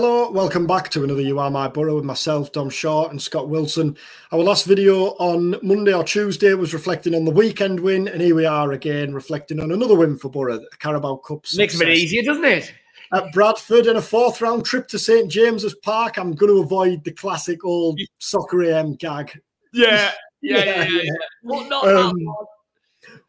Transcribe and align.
Hello, 0.00 0.30
welcome 0.30 0.64
back 0.64 0.90
to 0.90 1.02
another 1.02 1.22
You 1.22 1.40
Are 1.40 1.50
My 1.50 1.66
Boro 1.66 1.96
with 1.96 2.04
myself, 2.04 2.52
Dom 2.52 2.70
Shaw, 2.70 3.08
and 3.08 3.20
Scott 3.20 3.48
Wilson. 3.48 3.96
Our 4.30 4.38
last 4.38 4.64
video 4.64 5.06
on 5.18 5.56
Monday 5.60 5.92
or 5.92 6.04
Tuesday 6.04 6.54
was 6.54 6.72
reflecting 6.72 7.16
on 7.16 7.24
the 7.24 7.32
weekend 7.32 7.80
win, 7.80 8.06
and 8.06 8.22
here 8.22 8.36
we 8.36 8.46
are 8.46 8.70
again 8.70 9.12
reflecting 9.12 9.58
on 9.58 9.72
another 9.72 9.96
win 9.96 10.16
for 10.16 10.28
Boro, 10.28 10.58
the 10.58 10.68
Carabao 10.78 11.16
Cup. 11.16 11.44
Makes 11.56 11.74
it 11.74 11.82
a 11.82 11.86
bit 11.86 11.96
easier, 11.96 12.22
doesn't 12.22 12.44
it? 12.44 12.72
At 13.12 13.32
Bradford 13.32 13.88
and 13.88 13.98
a 13.98 14.00
fourth 14.00 14.40
round 14.40 14.64
trip 14.64 14.86
to 14.86 15.00
St 15.00 15.28
James's 15.28 15.74
Park. 15.74 16.16
I'm 16.16 16.32
going 16.32 16.54
to 16.54 16.62
avoid 16.62 17.02
the 17.02 17.10
classic 17.10 17.64
old 17.64 17.98
soccer 18.18 18.62
AM 18.62 18.94
gag. 18.94 19.36
Yeah, 19.72 20.12
yeah, 20.42 20.58
yeah. 20.58 20.64
yeah, 20.64 20.82
yeah. 20.84 21.02
yeah. 21.02 21.12
Well, 21.42 21.68
not 21.68 21.88
um, 21.88 22.14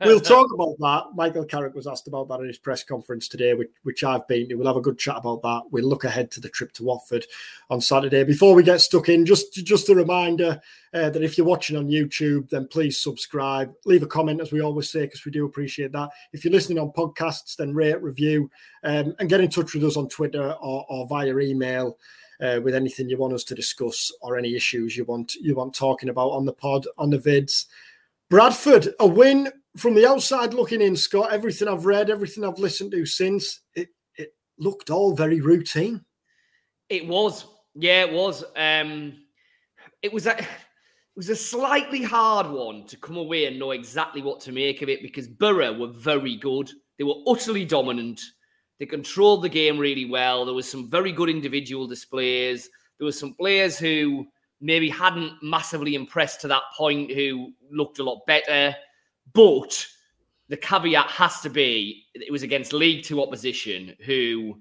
we'll 0.01 0.19
talk 0.19 0.47
about 0.53 0.77
that. 0.79 1.15
Michael 1.15 1.45
Carrick 1.45 1.75
was 1.75 1.87
asked 1.87 2.07
about 2.07 2.27
that 2.29 2.39
in 2.39 2.47
his 2.47 2.57
press 2.57 2.83
conference 2.83 3.27
today, 3.27 3.53
which, 3.53 3.71
which 3.83 4.03
I've 4.03 4.27
been 4.27 4.49
to. 4.49 4.55
We'll 4.55 4.67
have 4.67 4.75
a 4.75 4.81
good 4.81 4.97
chat 4.97 5.17
about 5.17 5.41
that. 5.43 5.63
We'll 5.71 5.87
look 5.87 6.03
ahead 6.03 6.31
to 6.31 6.39
the 6.39 6.49
trip 6.49 6.71
to 6.73 6.83
Watford 6.83 7.25
on 7.69 7.81
Saturday. 7.81 8.23
Before 8.23 8.55
we 8.55 8.63
get 8.63 8.81
stuck 8.81 9.09
in, 9.09 9.25
just 9.25 9.53
just 9.53 9.89
a 9.89 9.95
reminder 9.95 10.61
uh, 10.93 11.09
that 11.09 11.23
if 11.23 11.37
you're 11.37 11.47
watching 11.47 11.77
on 11.77 11.87
YouTube, 11.87 12.49
then 12.49 12.67
please 12.67 13.01
subscribe, 13.01 13.73
leave 13.85 14.03
a 14.03 14.07
comment, 14.07 14.41
as 14.41 14.51
we 14.51 14.61
always 14.61 14.89
say, 14.89 15.01
because 15.01 15.25
we 15.25 15.31
do 15.31 15.45
appreciate 15.45 15.91
that. 15.91 16.09
If 16.33 16.43
you're 16.43 16.53
listening 16.53 16.79
on 16.79 16.91
podcasts, 16.91 17.55
then 17.55 17.73
rate, 17.73 18.01
review, 18.01 18.49
um, 18.83 19.15
and 19.19 19.29
get 19.29 19.41
in 19.41 19.49
touch 19.49 19.73
with 19.73 19.83
us 19.83 19.97
on 19.97 20.09
Twitter 20.09 20.53
or, 20.53 20.85
or 20.89 21.07
via 21.07 21.37
email. 21.37 21.97
Uh, 22.41 22.57
with 22.63 22.73
anything 22.73 23.09
you 23.09 23.17
want 23.17 23.33
us 23.33 23.43
to 23.43 23.53
discuss 23.53 24.13
or 24.21 24.37
any 24.37 24.55
issues 24.55 24.95
you 24.95 25.03
want 25.03 25.35
you 25.35 25.53
want 25.55 25.75
talking 25.75 26.07
about 26.07 26.29
on 26.29 26.45
the 26.45 26.53
pod 26.53 26.87
on 26.97 27.09
the 27.09 27.17
vids. 27.17 27.65
Bradford, 28.29 28.93
a 29.01 29.05
win 29.05 29.51
from 29.77 29.95
the 29.95 30.07
outside 30.07 30.53
looking 30.53 30.81
in, 30.81 30.95
Scott, 30.95 31.31
everything 31.31 31.67
I've 31.67 31.85
read, 31.85 32.09
everything 32.09 32.43
I've 32.43 32.59
listened 32.59 32.91
to 32.91 33.05
since, 33.05 33.61
it, 33.75 33.89
it 34.15 34.29
looked 34.57 34.89
all 34.89 35.15
very 35.15 35.41
routine. 35.41 36.03
It 36.89 37.07
was. 37.07 37.45
Yeah, 37.75 38.05
it 38.05 38.13
was. 38.13 38.43
Um, 38.55 39.13
it 40.01 40.11
was 40.11 40.25
a, 40.27 40.37
it 40.39 40.47
was 41.15 41.29
a 41.29 41.35
slightly 41.35 42.01
hard 42.01 42.47
one 42.47 42.85
to 42.87 42.97
come 42.97 43.17
away 43.17 43.45
and 43.45 43.59
know 43.59 43.71
exactly 43.71 44.21
what 44.21 44.39
to 44.41 44.51
make 44.51 44.81
of 44.81 44.89
it 44.89 45.01
because 45.01 45.27
Borough 45.27 45.77
were 45.77 45.87
very 45.87 46.35
good. 46.35 46.69
They 46.97 47.03
were 47.03 47.21
utterly 47.27 47.65
dominant. 47.65 48.19
They 48.79 48.85
controlled 48.85 49.43
the 49.43 49.49
game 49.49 49.77
really 49.77 50.05
well. 50.05 50.45
There 50.45 50.53
was 50.53 50.69
some 50.69 50.89
very 50.89 51.11
good 51.11 51.29
individual 51.29 51.85
displays. 51.87 52.69
There 52.97 53.05
were 53.05 53.11
some 53.11 53.33
players 53.33 53.77
who 53.77 54.25
maybe 54.61 54.89
hadn't 54.89 55.33
massively 55.41 55.95
impressed 55.95 56.41
to 56.41 56.47
that 56.49 56.63
point 56.77 57.11
who 57.11 57.51
looked 57.71 57.99
a 57.99 58.03
lot 58.03 58.21
better. 58.25 58.75
But 59.33 59.85
the 60.47 60.57
caveat 60.57 61.07
has 61.07 61.41
to 61.41 61.49
be 61.49 62.05
it 62.13 62.31
was 62.31 62.43
against 62.43 62.73
League 62.73 63.03
Two 63.03 63.21
opposition 63.21 63.95
who, 64.05 64.59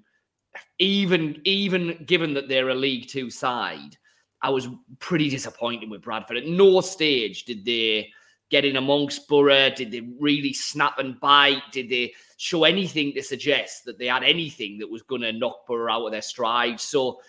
even 0.77 1.41
even 1.45 2.03
given 2.05 2.33
that 2.35 2.47
they're 2.47 2.69
a 2.69 2.75
League 2.75 3.07
Two 3.07 3.29
side, 3.29 3.97
I 4.41 4.49
was 4.49 4.67
pretty 4.99 5.29
disappointed 5.29 5.89
with 5.89 6.01
Bradford. 6.01 6.37
At 6.37 6.47
no 6.47 6.81
stage 6.81 7.45
did 7.45 7.65
they 7.65 8.11
get 8.49 8.65
in 8.65 8.77
amongst 8.77 9.27
Boro. 9.27 9.69
Did 9.69 9.91
they 9.91 10.01
really 10.19 10.53
snap 10.53 10.97
and 10.97 11.19
bite? 11.19 11.61
Did 11.71 11.89
they 11.89 12.13
show 12.37 12.63
anything 12.63 13.13
to 13.13 13.21
suggest 13.21 13.85
that 13.85 13.99
they 13.99 14.07
had 14.07 14.23
anything 14.23 14.79
that 14.79 14.89
was 14.89 15.03
going 15.03 15.21
to 15.21 15.31
knock 15.31 15.67
Boro 15.67 15.91
out 15.91 16.05
of 16.05 16.11
their 16.11 16.21
stride? 16.21 16.79
So, 16.79 17.21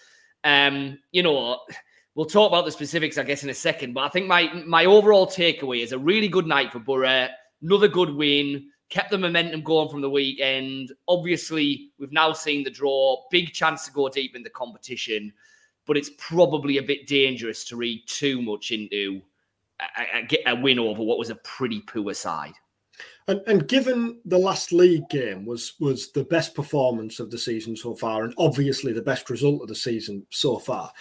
um, 0.44 0.98
you 1.12 1.22
know 1.22 1.60
We'll 2.20 2.28
talk 2.28 2.50
about 2.50 2.66
the 2.66 2.70
specifics, 2.70 3.16
I 3.16 3.22
guess, 3.22 3.44
in 3.44 3.48
a 3.48 3.54
second. 3.54 3.94
But 3.94 4.02
I 4.02 4.10
think 4.10 4.26
my 4.26 4.52
my 4.66 4.84
overall 4.84 5.26
takeaway 5.26 5.82
is 5.82 5.92
a 5.92 5.98
really 5.98 6.28
good 6.28 6.46
night 6.46 6.70
for 6.70 6.78
Boro. 6.78 7.28
Another 7.62 7.88
good 7.88 8.14
win. 8.14 8.68
Kept 8.90 9.10
the 9.10 9.16
momentum 9.16 9.62
going 9.62 9.88
from 9.88 10.02
the 10.02 10.10
weekend. 10.10 10.92
Obviously, 11.08 11.92
we've 11.98 12.12
now 12.12 12.34
seen 12.34 12.62
the 12.62 12.68
draw. 12.68 13.22
Big 13.30 13.54
chance 13.54 13.86
to 13.86 13.92
go 13.92 14.06
deep 14.10 14.36
in 14.36 14.42
the 14.42 14.50
competition, 14.50 15.32
but 15.86 15.96
it's 15.96 16.10
probably 16.18 16.76
a 16.76 16.82
bit 16.82 17.06
dangerous 17.06 17.64
to 17.64 17.76
read 17.76 18.02
too 18.06 18.42
much 18.42 18.70
into 18.70 19.22
a, 19.80 20.28
a, 20.50 20.52
a 20.52 20.60
win 20.60 20.78
over 20.78 21.02
what 21.02 21.19
was 21.19 21.31
a 21.31 21.37
pretty 21.37 21.81
poor 21.81 22.12
side. 22.12 22.52
And, 23.28 23.41
and, 23.47 23.66
given 23.66 24.20
the 24.26 24.37
last 24.37 24.72
league 24.72 25.08
game 25.08 25.47
was 25.47 25.72
was 25.81 26.12
the 26.12 26.25
best 26.25 26.54
performance 26.54 27.19
of 27.19 27.31
the 27.31 27.38
season 27.38 27.76
so 27.76 27.94
far, 27.94 28.25
and 28.25 28.34
obviously 28.37 28.92
the 28.92 29.00
best 29.00 29.31
result 29.31 29.62
of 29.62 29.69
the 29.69 29.75
season 29.75 30.26
so 30.28 30.58
far, 30.58 30.92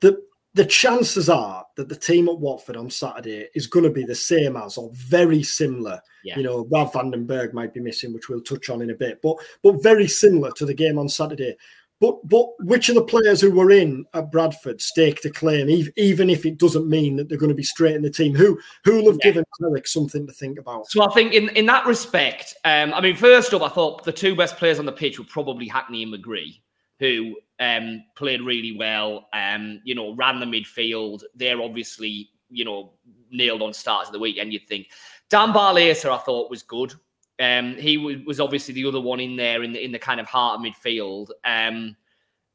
the 0.00 0.20
the 0.54 0.64
chances 0.64 1.28
are 1.28 1.66
that 1.76 1.88
the 1.88 1.96
team 1.96 2.28
at 2.28 2.38
Watford 2.38 2.76
on 2.76 2.88
Saturday 2.88 3.48
is 3.54 3.66
going 3.66 3.84
to 3.84 3.90
be 3.90 4.04
the 4.04 4.14
same 4.14 4.56
as 4.56 4.78
or 4.78 4.88
very 4.92 5.42
similar. 5.42 6.00
Yeah. 6.22 6.36
You 6.38 6.44
know, 6.44 6.68
Rav 6.70 6.92
van 6.92 7.10
den 7.10 7.26
Berg 7.26 7.52
might 7.52 7.74
be 7.74 7.80
missing, 7.80 8.12
which 8.14 8.28
we'll 8.28 8.40
touch 8.40 8.70
on 8.70 8.80
in 8.80 8.90
a 8.90 8.94
bit, 8.94 9.20
but 9.20 9.36
but 9.62 9.82
very 9.82 10.06
similar 10.06 10.52
to 10.52 10.64
the 10.64 10.74
game 10.74 10.98
on 10.98 11.08
Saturday. 11.08 11.56
But 12.00 12.26
but 12.28 12.46
which 12.60 12.88
of 12.88 12.94
the 12.94 13.02
players 13.02 13.40
who 13.40 13.50
were 13.50 13.70
in 13.70 14.04
at 14.14 14.30
Bradford 14.30 14.80
stake 14.80 15.20
to 15.22 15.30
claim, 15.30 15.68
even 15.96 16.30
if 16.30 16.46
it 16.46 16.58
doesn't 16.58 16.88
mean 16.88 17.16
that 17.16 17.28
they're 17.28 17.38
going 17.38 17.48
to 17.48 17.54
be 17.54 17.64
straight 17.64 17.96
in 17.96 18.02
the 18.02 18.10
team? 18.10 18.34
Who 18.34 18.58
who 18.84 18.96
will 18.96 19.06
have 19.06 19.18
yeah. 19.24 19.30
given 19.30 19.44
Carrick 19.60 19.88
something 19.88 20.26
to 20.26 20.32
think 20.32 20.58
about? 20.58 20.88
So 20.88 21.02
I 21.02 21.12
think 21.14 21.32
in 21.32 21.48
in 21.50 21.66
that 21.66 21.86
respect, 21.86 22.54
um, 22.64 22.94
I 22.94 23.00
mean, 23.00 23.16
first 23.16 23.54
up, 23.54 23.62
I 23.62 23.68
thought 23.68 24.04
the 24.04 24.12
two 24.12 24.36
best 24.36 24.56
players 24.56 24.78
on 24.78 24.86
the 24.86 24.92
pitch 24.92 25.18
were 25.18 25.24
probably 25.24 25.66
Hackney 25.66 26.04
and 26.04 26.14
McGree, 26.14 26.60
who 27.00 27.36
um, 27.60 28.04
played 28.16 28.42
really 28.42 28.76
well. 28.76 29.28
Um, 29.32 29.80
you 29.84 29.94
know, 29.94 30.14
ran 30.14 30.40
the 30.40 30.46
midfield. 30.46 31.22
They're 31.34 31.62
obviously, 31.62 32.30
you 32.50 32.64
know, 32.64 32.92
nailed 33.30 33.62
on 33.62 33.72
starts 33.72 34.08
of 34.08 34.12
the 34.12 34.18
weekend. 34.18 34.52
You'd 34.52 34.68
think 34.68 34.88
Dan 35.28 35.52
Barlaser, 35.52 36.10
I 36.10 36.18
thought 36.18 36.50
was 36.50 36.62
good. 36.62 36.94
Um, 37.40 37.76
he 37.76 37.96
was, 37.96 38.16
was 38.24 38.40
obviously 38.40 38.74
the 38.74 38.86
other 38.86 39.00
one 39.00 39.20
in 39.20 39.36
there 39.36 39.62
in 39.62 39.72
the 39.72 39.84
in 39.84 39.92
the 39.92 39.98
kind 39.98 40.20
of 40.20 40.26
heart 40.26 40.60
of 40.60 40.64
midfield. 40.64 41.30
Um, 41.44 41.96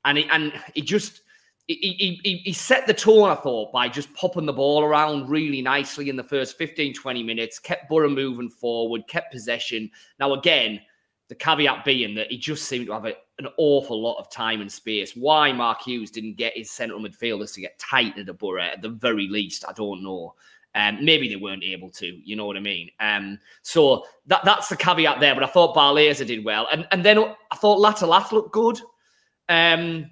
and 0.06 0.18
he, 0.18 0.30
and 0.30 0.54
he 0.74 0.82
just 0.82 1.22
he, 1.68 2.20
he, 2.24 2.38
he 2.38 2.54
set 2.54 2.88
the 2.88 2.94
tone, 2.96 3.30
I 3.30 3.36
thought, 3.36 3.72
by 3.72 3.90
just 3.90 4.12
popping 4.16 4.48
the 4.48 4.54
ball 4.54 4.84
around 4.84 5.30
really 5.30 5.62
nicely 5.62 6.10
in 6.10 6.16
the 6.16 6.24
first 6.24 6.58
15, 6.58 6.96
20 6.96 7.22
minutes, 7.22 7.60
kept 7.60 7.88
Borough 7.88 8.10
moving 8.10 8.50
forward, 8.50 9.08
kept 9.08 9.32
possession. 9.32 9.92
Now, 10.20 10.34
again, 10.34 10.80
the 11.30 11.36
caveat 11.36 11.86
being 11.86 12.16
that 12.16 12.32
he 12.32 12.38
just 12.38 12.68
seemed 12.68 12.88
to 12.88 12.94
have 12.94 13.06
a, 13.06 13.14
an 13.38 13.48
awful 13.58 14.02
lot 14.02 14.18
of 14.18 14.30
time 14.30 14.62
and 14.62 14.72
space. 14.72 15.16
Why 15.16 15.54
Mark 15.54 15.84
Hughes 15.84 16.12
didn't 16.12 16.38
get 16.38 16.58
his 16.58 16.72
central 16.72 17.00
midfielders 17.00 17.54
to 17.54 17.62
get 17.62 17.80
tight 17.80 18.16
to 18.18 18.24
the 18.24 18.34
Boro 18.34 18.64
at 18.64 18.82
the 18.82 18.90
very 18.90 19.28
least, 19.28 19.64
I 19.68 19.74
don't 19.74 20.04
know. 20.04 20.34
Um, 20.76 21.04
maybe 21.04 21.30
they 21.30 21.36
weren't 21.36 21.64
able 21.64 21.90
to, 21.92 22.06
you 22.06 22.36
know 22.36 22.46
what 22.46 22.58
I 22.58 22.60
mean? 22.60 22.90
Um, 23.00 23.40
so 23.62 24.06
that 24.28 24.44
that's 24.44 24.70
the 24.70 24.76
caveat 24.76 25.20
there. 25.20 25.34
But 25.34 25.44
I 25.44 25.48
thought 25.48 25.76
Barlaser 25.76 26.28
did 26.28 26.44
well, 26.46 26.68
and 26.72 26.88
and 26.92 27.04
then 27.04 27.18
I 27.18 27.56
thought 27.56 27.80
Latte 27.80 28.06
Lath 28.06 28.32
looked 28.32 28.52
good. 28.52 28.80
Um, 29.50 30.12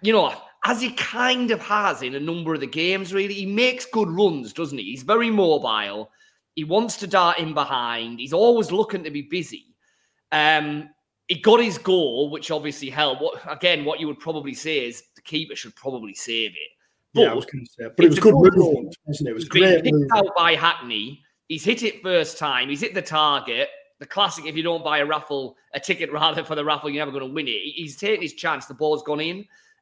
you 0.00 0.12
know, 0.12 0.32
as 0.64 0.80
he 0.80 0.90
kind 0.92 1.50
of 1.50 1.60
has 1.60 2.02
in 2.02 2.14
a 2.14 2.20
number 2.20 2.54
of 2.54 2.60
the 2.60 2.66
games. 2.66 3.12
Really, 3.14 3.34
he 3.34 3.46
makes 3.46 3.86
good 3.86 4.08
runs, 4.08 4.52
doesn't 4.52 4.78
he? 4.78 4.84
He's 4.84 5.02
very 5.02 5.30
mobile. 5.30 6.10
He 6.54 6.64
wants 6.64 6.96
to 6.98 7.06
dart 7.06 7.38
in 7.38 7.54
behind. 7.54 8.20
He's 8.20 8.32
always 8.32 8.70
looking 8.72 9.04
to 9.04 9.10
be 9.10 9.22
busy. 9.22 9.66
Um, 10.32 10.90
he 11.28 11.40
got 11.40 11.60
his 11.60 11.78
goal, 11.78 12.30
which 12.30 12.50
obviously 12.50 12.90
helped. 12.90 13.22
What 13.22 13.40
again? 13.48 13.84
What 13.84 14.00
you 14.00 14.06
would 14.06 14.18
probably 14.18 14.54
say 14.54 14.86
is 14.86 15.02
the 15.14 15.22
keeper 15.22 15.54
should 15.54 15.76
probably 15.76 16.14
save 16.14 16.52
it. 16.52 16.70
But, 17.14 17.20
yeah, 17.22 17.30
I 17.30 17.34
was 17.34 17.46
going 17.46 17.64
to 17.64 17.70
say, 17.70 17.88
but 17.96 18.04
it 18.04 18.08
was 18.08 18.18
good 18.18 18.34
movement, 18.34 18.96
wasn't 19.06 19.28
it? 19.28 19.30
It 19.30 19.34
was 19.34 19.44
great. 19.44 19.84
Picked 19.84 20.12
out 20.12 20.34
by 20.36 20.54
Hackney. 20.54 21.22
He's 21.48 21.64
hit 21.64 21.82
it 21.82 22.02
first 22.02 22.38
time. 22.38 22.68
He's 22.68 22.80
hit 22.80 22.94
the 22.94 23.02
target. 23.02 23.68
The 23.98 24.06
classic: 24.06 24.46
if 24.46 24.56
you 24.56 24.62
don't 24.62 24.84
buy 24.84 24.98
a 24.98 25.06
raffle, 25.06 25.56
a 25.74 25.80
ticket 25.80 26.12
rather 26.12 26.44
for 26.44 26.54
the 26.54 26.64
raffle, 26.64 26.90
you're 26.90 27.04
never 27.04 27.16
going 27.16 27.28
to 27.28 27.34
win 27.34 27.48
it. 27.48 27.60
He's 27.74 27.96
taken 27.96 28.22
his 28.22 28.34
chance. 28.34 28.66
The 28.66 28.74
ball's 28.74 29.02
gone 29.02 29.20
in. 29.20 29.38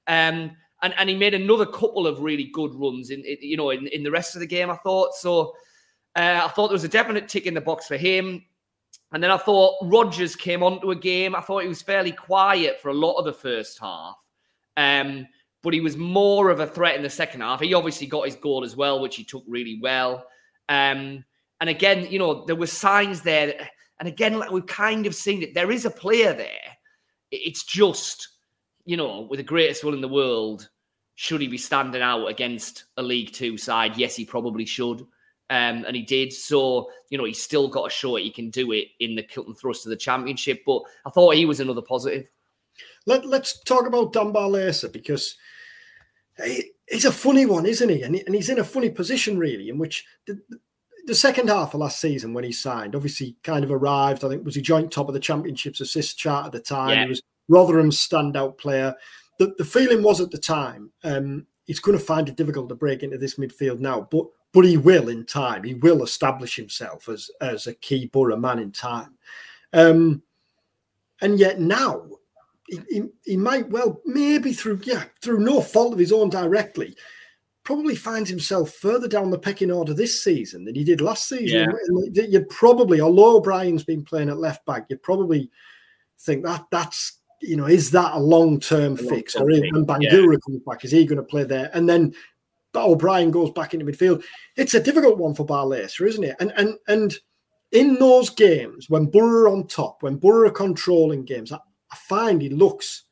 Um, 0.06 0.56
and, 0.82 0.94
and 0.98 1.08
he 1.08 1.16
made 1.16 1.34
another 1.34 1.66
couple 1.66 2.06
of 2.06 2.20
really 2.20 2.50
good 2.52 2.74
runs 2.74 3.10
in, 3.10 3.24
in 3.24 3.36
you 3.40 3.56
know 3.56 3.70
in, 3.70 3.86
in 3.88 4.02
the 4.02 4.10
rest 4.10 4.34
of 4.34 4.40
the 4.40 4.46
game. 4.46 4.70
I 4.70 4.76
thought 4.76 5.14
so. 5.14 5.54
Uh, 6.14 6.42
I 6.44 6.48
thought 6.48 6.68
there 6.68 6.74
was 6.74 6.84
a 6.84 6.88
definite 6.88 7.28
tick 7.28 7.46
in 7.46 7.54
the 7.54 7.60
box 7.60 7.86
for 7.86 7.96
him. 7.96 8.44
And 9.12 9.22
then 9.22 9.30
I 9.30 9.36
thought 9.36 9.76
Rogers 9.82 10.34
came 10.34 10.62
onto 10.62 10.90
a 10.90 10.96
game. 10.96 11.34
I 11.34 11.40
thought 11.40 11.62
he 11.62 11.68
was 11.68 11.82
fairly 11.82 12.12
quiet 12.12 12.80
for 12.80 12.88
a 12.88 12.94
lot 12.94 13.18
of 13.18 13.24
the 13.24 13.32
first 13.32 13.78
half. 13.78 14.16
Um, 14.76 15.26
but 15.62 15.74
he 15.74 15.80
was 15.80 15.96
more 15.96 16.50
of 16.50 16.60
a 16.60 16.66
threat 16.66 16.96
in 16.96 17.02
the 17.02 17.10
second 17.10 17.40
half. 17.40 17.60
He 17.60 17.74
obviously 17.74 18.06
got 18.06 18.26
his 18.26 18.36
goal 18.36 18.64
as 18.64 18.76
well, 18.76 19.00
which 19.00 19.16
he 19.16 19.24
took 19.24 19.44
really 19.46 19.78
well. 19.80 20.26
Um, 20.68 21.24
and 21.60 21.70
again, 21.70 22.06
you 22.10 22.18
know, 22.18 22.44
there 22.44 22.56
were 22.56 22.66
signs 22.66 23.22
there. 23.22 23.46
That, 23.48 23.70
and 23.98 24.08
again, 24.08 24.38
like 24.38 24.50
we've 24.50 24.66
kind 24.66 25.06
of 25.06 25.14
seen 25.14 25.42
it, 25.42 25.54
there 25.54 25.70
is 25.70 25.84
a 25.84 25.90
player 25.90 26.32
there. 26.32 26.76
It's 27.30 27.64
just, 27.64 28.28
you 28.84 28.96
know, 28.96 29.26
with 29.30 29.38
the 29.38 29.44
greatest 29.44 29.82
will 29.82 29.94
in 29.94 30.00
the 30.00 30.08
world, 30.08 30.68
should 31.14 31.40
he 31.40 31.48
be 31.48 31.58
standing 31.58 32.02
out 32.02 32.26
against 32.26 32.84
a 32.98 33.02
League 33.02 33.32
Two 33.32 33.56
side? 33.56 33.96
Yes, 33.96 34.14
he 34.14 34.24
probably 34.24 34.66
should. 34.66 35.06
Um, 35.48 35.84
and 35.84 35.94
he 35.94 36.02
did. 36.02 36.32
So, 36.32 36.90
you 37.10 37.18
know, 37.18 37.24
he's 37.24 37.42
still 37.42 37.68
got 37.68 37.86
a 37.86 37.90
show 37.90 38.16
he 38.16 38.30
can 38.30 38.50
do 38.50 38.72
it 38.72 38.88
in 39.00 39.14
the 39.14 39.22
Kilton 39.22 39.54
thrust 39.54 39.86
of 39.86 39.90
the 39.90 39.96
championship. 39.96 40.62
But 40.66 40.82
I 41.04 41.10
thought 41.10 41.34
he 41.34 41.46
was 41.46 41.60
another 41.60 41.82
positive. 41.82 42.28
Let, 43.06 43.24
us 43.26 43.60
talk 43.60 43.86
about 43.86 44.12
Dan 44.12 44.32
Barlaser 44.32 44.92
because 44.92 45.36
he, 46.44 46.72
he's 46.88 47.04
a 47.04 47.12
funny 47.12 47.46
one, 47.46 47.64
isn't 47.64 47.88
he? 47.88 48.02
And, 48.02 48.16
he? 48.16 48.26
and, 48.26 48.34
he's 48.34 48.50
in 48.50 48.58
a 48.58 48.64
funny 48.64 48.90
position, 48.90 49.38
really, 49.38 49.68
in 49.68 49.78
which 49.78 50.04
the, 50.26 50.40
the 51.06 51.14
second 51.14 51.48
half 51.48 51.74
of 51.74 51.80
last 51.80 52.00
season 52.00 52.34
when 52.34 52.44
he 52.44 52.52
signed, 52.52 52.96
obviously 52.96 53.36
kind 53.44 53.64
of 53.64 53.70
arrived. 53.70 54.24
I 54.24 54.28
think 54.28 54.44
was 54.44 54.56
he 54.56 54.62
joint 54.62 54.90
top 54.90 55.08
of 55.08 55.14
the 55.14 55.20
championships 55.20 55.80
assist 55.80 56.18
chart 56.18 56.46
at 56.46 56.52
the 56.52 56.60
time. 56.60 56.90
Yeah. 56.90 57.02
He 57.04 57.08
was 57.10 57.22
Rotherham's 57.48 57.98
standout 57.98 58.58
player. 58.58 58.94
the, 59.38 59.54
the 59.58 59.64
feeling 59.64 60.02
was 60.02 60.20
at 60.20 60.32
the 60.32 60.38
time 60.38 60.90
um, 61.04 61.46
he's 61.66 61.80
going 61.80 61.98
to 61.98 62.04
find 62.04 62.28
it 62.28 62.36
difficult 62.36 62.68
to 62.68 62.74
break 62.74 63.02
into 63.02 63.18
this 63.18 63.36
midfield 63.36 63.80
now, 63.80 64.08
but 64.10 64.26
but 64.56 64.64
he 64.64 64.78
will 64.78 65.10
in 65.10 65.26
time. 65.26 65.64
He 65.64 65.74
will 65.74 66.02
establish 66.02 66.56
himself 66.56 67.10
as 67.10 67.30
as 67.42 67.66
a 67.66 67.74
key 67.74 68.06
Boro 68.06 68.38
man 68.38 68.58
in 68.58 68.72
time. 68.72 69.18
Um, 69.74 70.22
and 71.20 71.38
yet 71.38 71.60
now 71.60 72.06
he, 72.66 72.80
he, 72.88 73.02
he, 73.26 73.36
might 73.36 73.68
well 73.68 74.00
maybe 74.06 74.54
through 74.54 74.80
yeah 74.84 75.04
through 75.20 75.40
no 75.40 75.60
fault 75.60 75.92
of 75.92 75.98
his 75.98 76.10
own 76.10 76.30
directly 76.30 76.96
probably 77.64 77.94
finds 77.94 78.30
himself 78.30 78.70
further 78.70 79.06
down 79.06 79.30
the 79.30 79.38
pecking 79.38 79.70
order 79.70 79.92
this 79.92 80.24
season 80.24 80.64
than 80.64 80.74
he 80.74 80.84
did 80.84 81.02
last 81.02 81.28
season. 81.28 81.68
Yeah. 82.14 82.24
You 82.26 82.40
probably, 82.46 83.02
although 83.02 83.36
O'Brien's 83.36 83.84
been 83.84 84.04
playing 84.04 84.30
at 84.30 84.38
left 84.38 84.64
back, 84.64 84.86
you 84.88 84.96
probably 84.96 85.50
think 86.20 86.44
that 86.44 86.64
that's 86.70 87.18
you 87.42 87.56
know 87.56 87.66
is 87.66 87.90
that 87.90 88.14
a 88.14 88.18
long 88.18 88.58
term 88.58 88.96
fix 88.96 89.36
or 89.36 89.44
when 89.44 89.84
Bangura 89.84 90.32
yeah. 90.32 90.38
comes 90.46 90.62
back 90.66 90.82
is 90.82 90.92
he 90.92 91.04
going 91.04 91.18
to 91.18 91.22
play 91.22 91.44
there 91.44 91.70
and 91.74 91.86
then 91.86 92.14
O'Brien 92.82 93.30
goes 93.30 93.50
back 93.50 93.74
into 93.74 93.86
midfield. 93.86 94.22
It's 94.56 94.74
a 94.74 94.82
difficult 94.82 95.18
one 95.18 95.34
for 95.34 95.46
Barlaser, 95.46 96.06
isn't 96.06 96.24
it? 96.24 96.36
And 96.40 96.52
and 96.56 96.74
and 96.88 97.14
in 97.72 97.94
those 97.96 98.30
games 98.30 98.88
when 98.88 99.06
Boro 99.06 99.52
on 99.52 99.66
top, 99.66 100.02
when 100.02 100.16
Boro 100.16 100.48
are 100.48 100.52
controlling 100.52 101.24
games, 101.24 101.52
I, 101.52 101.56
I 101.56 101.96
find 102.08 102.40
he 102.40 102.48
looks 102.48 103.04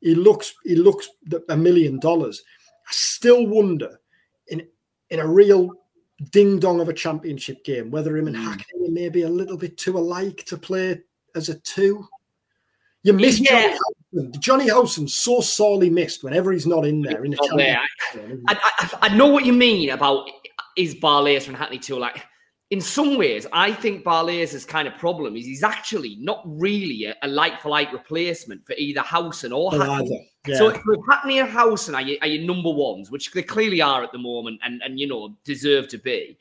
he 0.00 0.14
looks 0.14 0.54
he 0.64 0.76
looks 0.76 1.08
a 1.48 1.56
million 1.56 1.98
dollars. 1.98 2.42
I 2.86 2.90
still 2.92 3.46
wonder 3.46 4.00
in 4.48 4.66
in 5.10 5.20
a 5.20 5.26
real 5.26 5.70
ding 6.30 6.58
dong 6.58 6.80
of 6.80 6.88
a 6.88 6.92
championship 6.92 7.64
game 7.64 7.90
whether 7.90 8.16
him 8.16 8.28
and 8.28 8.36
mm. 8.36 8.42
Hackney 8.42 8.88
may 8.88 9.08
be 9.08 9.22
a 9.22 9.28
little 9.28 9.56
bit 9.56 9.76
too 9.76 9.98
alike 9.98 10.44
to 10.46 10.56
play 10.56 11.00
as 11.34 11.48
a 11.48 11.58
two. 11.60 12.06
You 13.04 13.12
miss 13.12 13.38
yeah. 13.38 13.76
Jonny 14.40 14.68
Howson. 14.70 15.06
Jonny 15.06 15.08
so 15.08 15.40
sorely 15.40 15.90
missed 15.90 16.24
whenever 16.24 16.52
he's 16.52 16.66
not 16.66 16.84
in 16.84 17.02
there. 17.02 17.24
In 17.24 17.32
the. 17.32 17.78
I, 18.48 18.56
I, 18.78 18.98
I, 19.02 19.14
know 19.14 19.26
what 19.26 19.44
you 19.44 19.52
mean 19.52 19.90
about 19.90 20.28
is 20.76 20.94
Barlaser 20.94 21.48
and 21.48 21.56
Hackney 21.56 21.78
too 21.78 21.98
like 21.98 22.24
in 22.70 22.80
some 22.80 23.16
ways, 23.16 23.46
I 23.52 23.72
think 23.72 24.04
Barlaser's 24.04 24.64
kind 24.64 24.88
of 24.88 24.96
problem 24.96 25.36
is 25.36 25.44
he's 25.44 25.62
actually 25.62 26.16
not 26.18 26.42
really 26.44 27.04
a, 27.04 27.14
a 27.22 27.28
like 27.28 27.60
for 27.60 27.68
like 27.68 27.92
replacement 27.92 28.64
for 28.64 28.74
either 28.76 29.00
Howson 29.00 29.52
or 29.52 29.70
Hackney. 29.70 30.30
Yeah. 30.46 30.56
So 30.56 30.68
if 30.68 30.80
Hackney 31.08 31.38
and 31.40 31.48
Howson 31.48 31.94
are 31.94 32.02
your, 32.02 32.18
are 32.22 32.26
your 32.26 32.44
number 32.44 32.70
ones, 32.70 33.10
which 33.10 33.30
they 33.32 33.42
clearly 33.42 33.80
are 33.80 34.02
at 34.02 34.12
the 34.12 34.18
moment 34.18 34.60
and, 34.64 34.82
and 34.82 34.98
you 34.98 35.06
know, 35.06 35.36
deserve 35.44 35.88
to 35.88 35.98
be. 35.98 36.38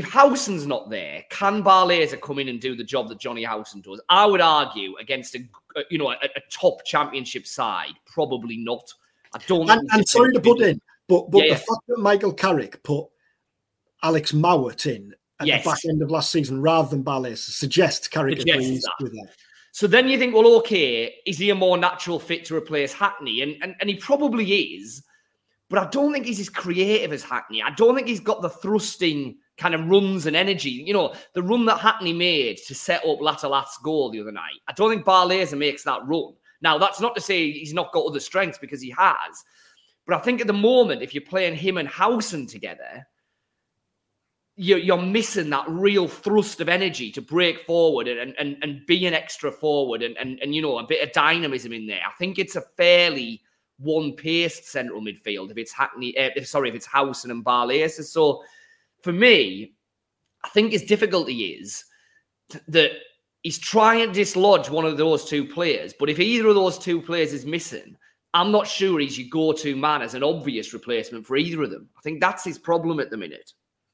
If 0.00 0.06
Howson's 0.06 0.66
not 0.66 0.88
there, 0.88 1.22
can 1.28 1.62
Barlaser 1.62 2.18
come 2.18 2.38
in 2.38 2.48
and 2.48 2.58
do 2.58 2.74
the 2.74 2.82
job 2.82 3.10
that 3.10 3.20
Jonny 3.20 3.44
Howson 3.44 3.82
does? 3.82 4.00
I 4.08 4.24
would 4.24 4.40
argue 4.40 4.96
against 4.96 5.34
a, 5.34 5.40
you 5.90 5.98
know 5.98 6.12
a, 6.12 6.14
a 6.24 6.40
top 6.50 6.86
championship 6.86 7.46
side, 7.46 7.92
probably 8.06 8.56
not. 8.56 8.90
I 9.34 9.40
don't. 9.46 9.68
And, 9.68 9.86
and 9.92 10.08
sorry 10.08 10.32
to 10.32 10.40
put 10.40 10.62
in, 10.62 10.80
but 11.06 11.30
but 11.30 11.40
yeah, 11.40 11.44
the 11.44 11.48
yeah. 11.48 11.56
fact 11.56 11.86
that 11.88 11.98
Michael 11.98 12.32
Carrick 12.32 12.82
put 12.82 13.08
Alex 14.02 14.32
Mowatt 14.32 14.86
in 14.86 15.14
at 15.38 15.46
yes. 15.46 15.64
the 15.64 15.70
back 15.70 15.78
end 15.86 16.00
of 16.00 16.10
last 16.10 16.30
season 16.30 16.62
rather 16.62 16.88
than 16.88 17.04
Barlaser 17.04 17.50
suggests 17.50 18.08
Carrick 18.08 18.40
agrees 18.40 18.82
with 19.00 19.12
that. 19.12 19.28
So 19.72 19.86
then 19.86 20.08
you 20.08 20.18
think, 20.18 20.34
well, 20.34 20.56
okay, 20.60 21.14
is 21.26 21.36
he 21.36 21.50
a 21.50 21.54
more 21.54 21.76
natural 21.76 22.18
fit 22.18 22.46
to 22.46 22.56
replace 22.56 22.94
Hackney? 22.94 23.42
And, 23.42 23.62
and, 23.62 23.74
and 23.80 23.90
he 23.90 23.96
probably 23.96 24.50
is, 24.50 25.02
but 25.68 25.78
I 25.78 25.90
don't 25.90 26.10
think 26.10 26.24
he's 26.24 26.40
as 26.40 26.48
creative 26.48 27.12
as 27.12 27.22
Hackney. 27.22 27.62
I 27.62 27.70
don't 27.74 27.94
think 27.94 28.08
he's 28.08 28.18
got 28.18 28.40
the 28.40 28.48
thrusting 28.48 29.36
kind 29.60 29.74
of 29.74 29.88
runs 29.88 30.26
and 30.26 30.34
energy. 30.34 30.70
You 30.70 30.94
know, 30.94 31.14
the 31.34 31.42
run 31.42 31.66
that 31.66 31.78
Hackney 31.78 32.12
made 32.12 32.56
to 32.66 32.74
set 32.74 33.04
up 33.06 33.20
Latte 33.20 33.46
Lath's 33.46 33.78
goal 33.78 34.10
the 34.10 34.20
other 34.20 34.32
night. 34.32 34.58
I 34.66 34.72
don't 34.72 34.90
think 34.90 35.04
Barlaser 35.04 35.58
makes 35.58 35.84
that 35.84 36.00
run. 36.06 36.32
Now, 36.62 36.78
that's 36.78 37.00
not 37.00 37.14
to 37.14 37.20
say 37.20 37.52
he's 37.52 37.74
not 37.74 37.92
got 37.92 38.06
other 38.06 38.20
strengths 38.20 38.58
because 38.58 38.82
he 38.82 38.90
has. 38.98 39.44
But 40.06 40.16
I 40.16 40.20
think 40.20 40.40
at 40.40 40.46
the 40.46 40.52
moment, 40.52 41.02
if 41.02 41.14
you're 41.14 41.22
playing 41.22 41.54
him 41.54 41.76
and 41.76 41.86
Howson 41.86 42.46
together, 42.46 43.06
you're, 44.56 44.78
you're 44.78 45.00
missing 45.00 45.50
that 45.50 45.68
real 45.68 46.08
thrust 46.08 46.60
of 46.60 46.68
energy 46.68 47.12
to 47.12 47.22
break 47.22 47.64
forward 47.66 48.08
and, 48.08 48.34
and, 48.38 48.56
and 48.62 48.84
be 48.86 49.06
an 49.06 49.14
extra 49.14 49.52
forward 49.52 50.02
and, 50.02 50.16
and, 50.18 50.38
and, 50.40 50.54
you 50.54 50.60
know, 50.60 50.78
a 50.78 50.86
bit 50.86 51.06
of 51.06 51.12
dynamism 51.12 51.72
in 51.72 51.86
there. 51.86 52.00
I 52.06 52.12
think 52.18 52.38
it's 52.38 52.56
a 52.56 52.62
fairly 52.76 53.42
one-paced 53.78 54.66
central 54.66 55.00
midfield 55.00 55.50
if 55.50 55.56
it's 55.56 55.72
Hackney, 55.72 56.16
uh, 56.18 56.44
sorry, 56.44 56.68
if 56.68 56.74
it's 56.74 56.86
Howson 56.86 57.30
and 57.30 57.44
Barlaser. 57.44 58.04
So 58.04 58.42
for 59.02 59.12
me, 59.12 59.74
I 60.44 60.48
think 60.50 60.72
his 60.72 60.84
difficulty 60.84 61.34
is 61.60 61.84
that 62.68 62.92
he's 63.42 63.58
trying 63.58 64.08
to 64.08 64.12
dislodge 64.12 64.70
one 64.70 64.84
of 64.84 64.96
those 64.96 65.24
two 65.24 65.46
players. 65.46 65.92
But 65.98 66.10
if 66.10 66.18
either 66.18 66.48
of 66.48 66.54
those 66.54 66.78
two 66.78 67.00
players 67.02 67.32
is 67.32 67.46
missing, 67.46 67.96
I'm 68.32 68.52
not 68.52 68.66
sure 68.66 69.00
he's 69.00 69.18
your 69.18 69.28
go-to 69.30 69.74
man 69.76 70.02
as 70.02 70.14
an 70.14 70.22
obvious 70.22 70.72
replacement 70.72 71.26
for 71.26 71.36
either 71.36 71.62
of 71.62 71.70
them. 71.70 71.88
I 71.98 72.00
think 72.02 72.20
that's 72.20 72.44
his 72.44 72.58
problem 72.58 73.00
at 73.00 73.10
the 73.10 73.16
minute. 73.16 73.52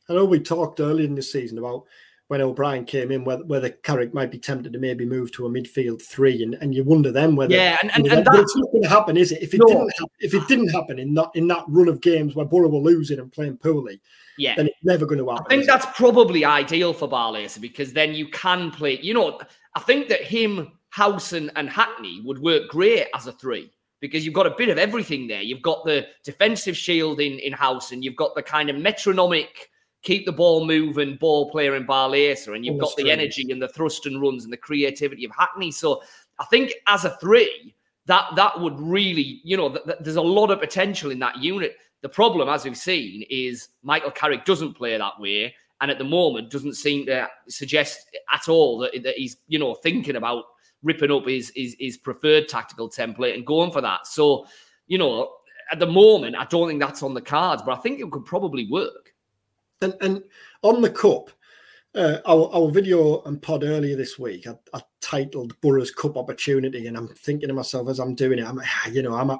I 0.08 0.14
know 0.14 0.25
we 0.25 0.41
talked 0.41 0.81
earlier 0.81 1.06
in 1.06 1.14
the 1.14 1.23
season 1.23 1.58
about 1.58 1.85
when 2.28 2.40
O'Brien 2.40 2.84
came 2.84 3.12
in, 3.12 3.25
whether, 3.25 3.44
whether 3.44 3.70
Carrick 3.70 4.12
might 4.12 4.32
be 4.32 4.38
tempted 4.38 4.73
to 4.73 4.78
maybe 4.78 5.06
move 5.06 5.31
to 5.32 5.46
a 5.46 5.50
midfield 5.50 6.02
three, 6.02 6.43
and, 6.43 6.55
and 6.55 6.75
you 6.75 6.82
wonder 6.82 7.12
then 7.12 7.37
whether 7.37 7.55
yeah, 7.55 7.78
and, 7.81 7.93
and, 7.94 8.06
and 8.06 8.26
that's 8.26 8.56
not 8.56 8.73
going 8.73 8.82
to 8.82 8.88
happen, 8.88 9.17
is 9.17 9.31
it? 9.31 9.43
If 9.43 9.55
it 9.55 9.58
no. 9.58 9.67
didn't 9.67 9.90
happen, 9.90 10.17
if 10.19 10.34
it 10.34 10.49
didn't 10.49 10.69
happen 10.69 10.99
in 10.99 11.14
that 11.14 11.31
in 11.34 11.46
that 11.49 11.64
run 11.69 11.88
of 11.88 12.00
games 12.00 12.34
where 12.34 12.44
Boro 12.44 12.69
were 12.69 12.81
losing 12.81 13.20
and 13.20 13.31
playing 13.31 13.58
poorly, 13.58 14.00
yeah, 14.38 14.56
then 14.56 14.67
it's 14.67 14.76
never 14.82 15.06
going 15.06 15.19
to 15.19 15.31
happen. 15.31 15.46
I 15.46 15.49
think 15.49 15.67
that's 15.67 15.84
it? 15.87 15.94
probably 15.94 16.44
ideal 16.44 16.93
for 16.93 17.08
Barlaser 17.08 17.61
because 17.61 17.93
then 17.93 18.14
you 18.14 18.29
can 18.29 18.72
play. 18.72 18.99
You 19.00 19.14
know, 19.14 19.40
I 19.75 19.81
think 19.81 20.08
that 20.08 20.22
him, 20.22 20.72
Howson, 20.90 21.52
and 21.55 21.70
Hackney 21.70 22.22
would 22.25 22.40
work 22.40 22.69
great 22.69 23.06
as 23.14 23.29
a 23.29 23.32
three 23.32 23.70
because 24.00 24.25
you've 24.25 24.34
got 24.34 24.49
a 24.49 24.55
bit 24.58 24.69
of 24.69 24.79
everything 24.79 25.29
there. 25.29 25.43
You've 25.43 25.62
got 25.62 25.84
the 25.84 26.08
defensive 26.25 26.76
shield 26.76 27.20
in 27.20 27.38
in 27.38 27.52
Howson, 27.52 28.02
you've 28.02 28.17
got 28.17 28.34
the 28.34 28.43
kind 28.43 28.69
of 28.69 28.76
metronomic 28.76 29.70
keep 30.06 30.25
the 30.25 30.32
ball 30.32 30.64
moving 30.64 31.17
ball 31.17 31.50
player 31.50 31.75
in 31.75 31.85
Barlaser, 31.87 32.55
and 32.55 32.64
you've 32.64 32.79
got 32.79 32.97
the 32.97 33.11
energy 33.11 33.50
and 33.50 33.61
the 33.61 33.69
thrust 33.69 34.06
and 34.06 34.23
runs 34.23 34.44
and 34.44 34.53
the 34.53 34.56
creativity 34.56 35.25
of 35.25 35.32
Hackney. 35.37 35.73
So 35.73 36.00
I 36.38 36.44
think 36.44 36.73
as 36.87 37.05
a 37.05 37.17
three, 37.17 37.75
that 38.06 38.25
that 38.37 38.61
would 38.61 38.81
really, 38.81 39.41
you 39.43 39.56
know, 39.56 39.69
th- 39.69 39.85
th- 39.85 39.99
there's 40.00 40.17
a 40.17 40.23
lot 40.23 40.53
of 40.53 40.61
potential 40.61 41.11
in 41.11 41.19
that 41.19 41.38
unit. 41.38 41.76
The 42.03 42.08
problem, 42.08 42.49
as 42.49 42.64
we've 42.64 42.76
seen, 42.76 43.25
is 43.29 43.69
Michael 43.82 44.12
Carrick 44.12 44.44
doesn't 44.44 44.75
play 44.75 44.97
that 44.97 45.19
way, 45.19 45.53
and 45.81 45.91
at 45.91 45.99
the 45.99 46.05
moment 46.05 46.50
doesn't 46.50 46.75
seem 46.75 47.05
to 47.06 47.29
suggest 47.49 47.99
at 48.32 48.49
all 48.49 48.79
that, 48.79 48.93
that 49.03 49.17
he's, 49.17 49.38
you 49.49 49.58
know, 49.58 49.75
thinking 49.75 50.17
about 50.17 50.44
ripping 50.82 51.11
up 51.11 51.26
his, 51.26 51.50
his 51.56 51.75
his 51.81 51.97
preferred 51.97 52.49
tactical 52.49 52.88
template 52.88 53.35
and 53.35 53.44
going 53.44 53.73
for 53.73 53.81
that. 53.81 54.06
So, 54.06 54.46
you 54.86 54.98
know, 54.98 55.32
at 55.72 55.81
the 55.81 55.86
moment, 55.86 56.36
I 56.36 56.44
don't 56.44 56.69
think 56.69 56.81
that's 56.81 57.03
on 57.03 57.13
the 57.13 57.20
cards, 57.20 57.63
but 57.67 57.77
I 57.77 57.81
think 57.81 57.98
it 57.98 58.10
could 58.13 58.25
probably 58.25 58.69
work. 58.70 59.06
And 59.80 59.94
and 60.00 60.22
on 60.62 60.80
the 60.80 60.90
cup, 60.90 61.30
uh, 61.94 62.18
our, 62.26 62.50
our 62.52 62.70
video 62.70 63.22
and 63.22 63.40
pod 63.40 63.64
earlier 63.64 63.96
this 63.96 64.18
week, 64.18 64.46
I, 64.46 64.54
I, 64.74 64.82
titled 65.00 65.58
Boro's 65.60 65.90
Cup 65.90 66.16
Opportunity, 66.16 66.86
and 66.86 66.96
I'm 66.96 67.08
thinking 67.08 67.48
to 67.48 67.54
myself 67.54 67.88
as 67.88 67.98
I'm 67.98 68.14
doing 68.14 68.38
it, 68.38 68.46
I'm 68.46 68.60
you 68.92 69.02
know, 69.02 69.14
I'm 69.14 69.30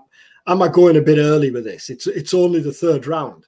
am 0.46 0.62
I 0.62 0.68
going 0.68 0.96
a 0.96 1.02
bit 1.02 1.18
early 1.18 1.50
with 1.50 1.64
this? 1.64 1.90
It's 1.90 2.06
it's 2.06 2.34
only 2.34 2.60
the 2.60 2.72
third 2.72 3.06
round, 3.06 3.46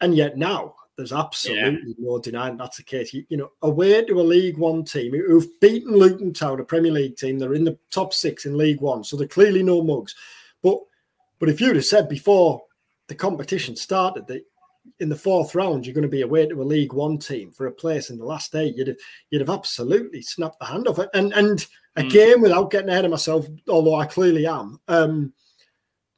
and 0.00 0.14
yet 0.14 0.36
now 0.36 0.74
there's 0.96 1.12
absolutely 1.12 1.94
yeah. 1.98 2.06
no 2.06 2.18
denying 2.18 2.56
that's 2.56 2.76
the 2.76 2.82
case. 2.82 3.14
You, 3.14 3.24
you, 3.28 3.36
know, 3.38 3.52
away 3.62 4.04
to 4.04 4.20
a 4.20 4.22
League 4.22 4.58
One 4.58 4.84
team 4.84 5.12
who've 5.12 5.60
beaten 5.60 5.96
Luton 5.96 6.32
Town, 6.32 6.60
a 6.60 6.64
Premier 6.64 6.92
League 6.92 7.16
team, 7.16 7.38
they're 7.38 7.54
in 7.54 7.64
the 7.64 7.78
top 7.90 8.12
six 8.12 8.44
in 8.44 8.56
League 8.56 8.80
One, 8.80 9.02
so 9.02 9.16
they're 9.16 9.26
clearly 9.26 9.62
no 9.62 9.82
mugs. 9.82 10.14
But 10.62 10.78
but 11.38 11.48
if 11.48 11.60
you'd 11.60 11.76
have 11.76 11.84
said 11.84 12.08
before 12.08 12.62
the 13.08 13.14
competition 13.14 13.74
started 13.74 14.26
that 14.28 14.44
in 15.00 15.08
the 15.08 15.16
fourth 15.16 15.54
round, 15.54 15.86
you're 15.86 15.94
going 15.94 16.02
to 16.02 16.08
be 16.08 16.22
away 16.22 16.46
to 16.46 16.62
a 16.62 16.64
League 16.64 16.92
One 16.92 17.18
team 17.18 17.50
for 17.52 17.66
a 17.66 17.72
place 17.72 18.10
in 18.10 18.18
the 18.18 18.24
last 18.24 18.54
eight. 18.54 18.76
You'd 18.76 18.88
have, 18.88 18.96
you'd 19.30 19.40
have 19.40 19.50
absolutely 19.50 20.22
snapped 20.22 20.58
the 20.58 20.66
hand 20.66 20.88
off 20.88 20.98
it. 20.98 21.08
And 21.14 21.32
and 21.32 21.66
a 21.96 22.02
mm. 22.02 22.10
game 22.10 22.40
without 22.40 22.70
getting 22.70 22.88
ahead 22.88 23.04
of 23.04 23.10
myself, 23.10 23.46
although 23.68 23.96
I 23.96 24.06
clearly 24.06 24.46
am. 24.46 24.80
Um, 24.88 25.32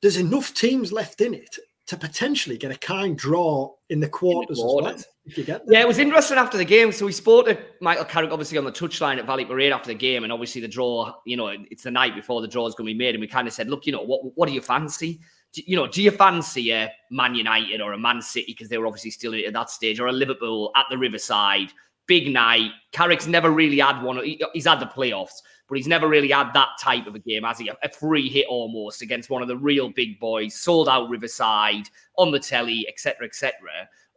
there's 0.02 0.16
enough 0.16 0.54
teams 0.54 0.92
left 0.92 1.20
in 1.20 1.34
it 1.34 1.58
to 1.86 1.96
potentially 1.96 2.56
get 2.56 2.70
a 2.70 2.78
kind 2.78 3.16
draw 3.16 3.70
in 3.90 4.00
the 4.00 4.08
quarters 4.08 4.58
in 4.58 4.66
the 4.66 4.70
as 4.70 4.84
well. 4.84 5.04
If 5.26 5.38
you 5.38 5.44
get 5.44 5.62
Yeah, 5.68 5.80
it 5.80 5.88
was 5.88 5.98
interesting 5.98 6.38
after 6.38 6.58
the 6.58 6.64
game. 6.64 6.92
So 6.92 7.06
we 7.06 7.12
spoke 7.12 7.46
to 7.46 7.58
Michael 7.80 8.04
Carrick, 8.04 8.30
obviously 8.30 8.58
on 8.58 8.64
the 8.64 8.72
touchline 8.72 9.18
at 9.18 9.26
Valley 9.26 9.44
Parade 9.44 9.72
after 9.72 9.88
the 9.88 9.94
game, 9.94 10.24
and 10.24 10.32
obviously 10.32 10.60
the 10.60 10.68
draw. 10.68 11.12
You 11.26 11.36
know, 11.36 11.48
it's 11.70 11.82
the 11.82 11.90
night 11.90 12.14
before 12.14 12.40
the 12.40 12.48
draw 12.48 12.66
is 12.66 12.74
going 12.74 12.86
to 12.86 12.92
be 12.92 12.98
made, 12.98 13.14
and 13.14 13.20
we 13.20 13.26
kind 13.26 13.48
of 13.48 13.54
said, 13.54 13.68
"Look, 13.68 13.86
you 13.86 13.92
know, 13.92 14.02
what 14.02 14.36
what 14.36 14.46
do 14.46 14.54
you 14.54 14.60
fancy?" 14.60 15.20
You 15.54 15.76
know, 15.76 15.86
do 15.86 16.02
you 16.02 16.10
fancy 16.10 16.70
a 16.70 16.92
Man 17.10 17.34
United 17.34 17.80
or 17.80 17.92
a 17.92 17.98
Man 17.98 18.20
City 18.20 18.46
because 18.48 18.68
they 18.68 18.78
were 18.78 18.86
obviously 18.86 19.10
still 19.10 19.34
at 19.34 19.52
that 19.52 19.70
stage, 19.70 20.00
or 20.00 20.06
a 20.06 20.12
Liverpool 20.12 20.72
at 20.76 20.86
the 20.90 20.98
Riverside? 20.98 21.72
Big 22.06 22.32
night. 22.32 22.70
Carrick's 22.92 23.26
never 23.26 23.50
really 23.50 23.78
had 23.78 24.02
one. 24.02 24.20
He's 24.52 24.66
had 24.66 24.80
the 24.80 24.86
playoffs, 24.86 25.40
but 25.68 25.78
he's 25.78 25.86
never 25.86 26.06
really 26.06 26.30
had 26.30 26.52
that 26.52 26.70
type 26.78 27.06
of 27.06 27.14
a 27.14 27.18
game, 27.18 27.44
has 27.44 27.58
he? 27.58 27.70
A 27.82 27.88
free 27.88 28.28
hit 28.28 28.46
almost 28.48 29.00
against 29.00 29.30
one 29.30 29.42
of 29.42 29.48
the 29.48 29.56
real 29.56 29.88
big 29.88 30.20
boys, 30.20 30.54
sold 30.54 30.88
out 30.88 31.08
Riverside 31.08 31.88
on 32.18 32.30
the 32.30 32.38
telly, 32.38 32.86
etc., 32.88 33.26
etc. 33.26 33.54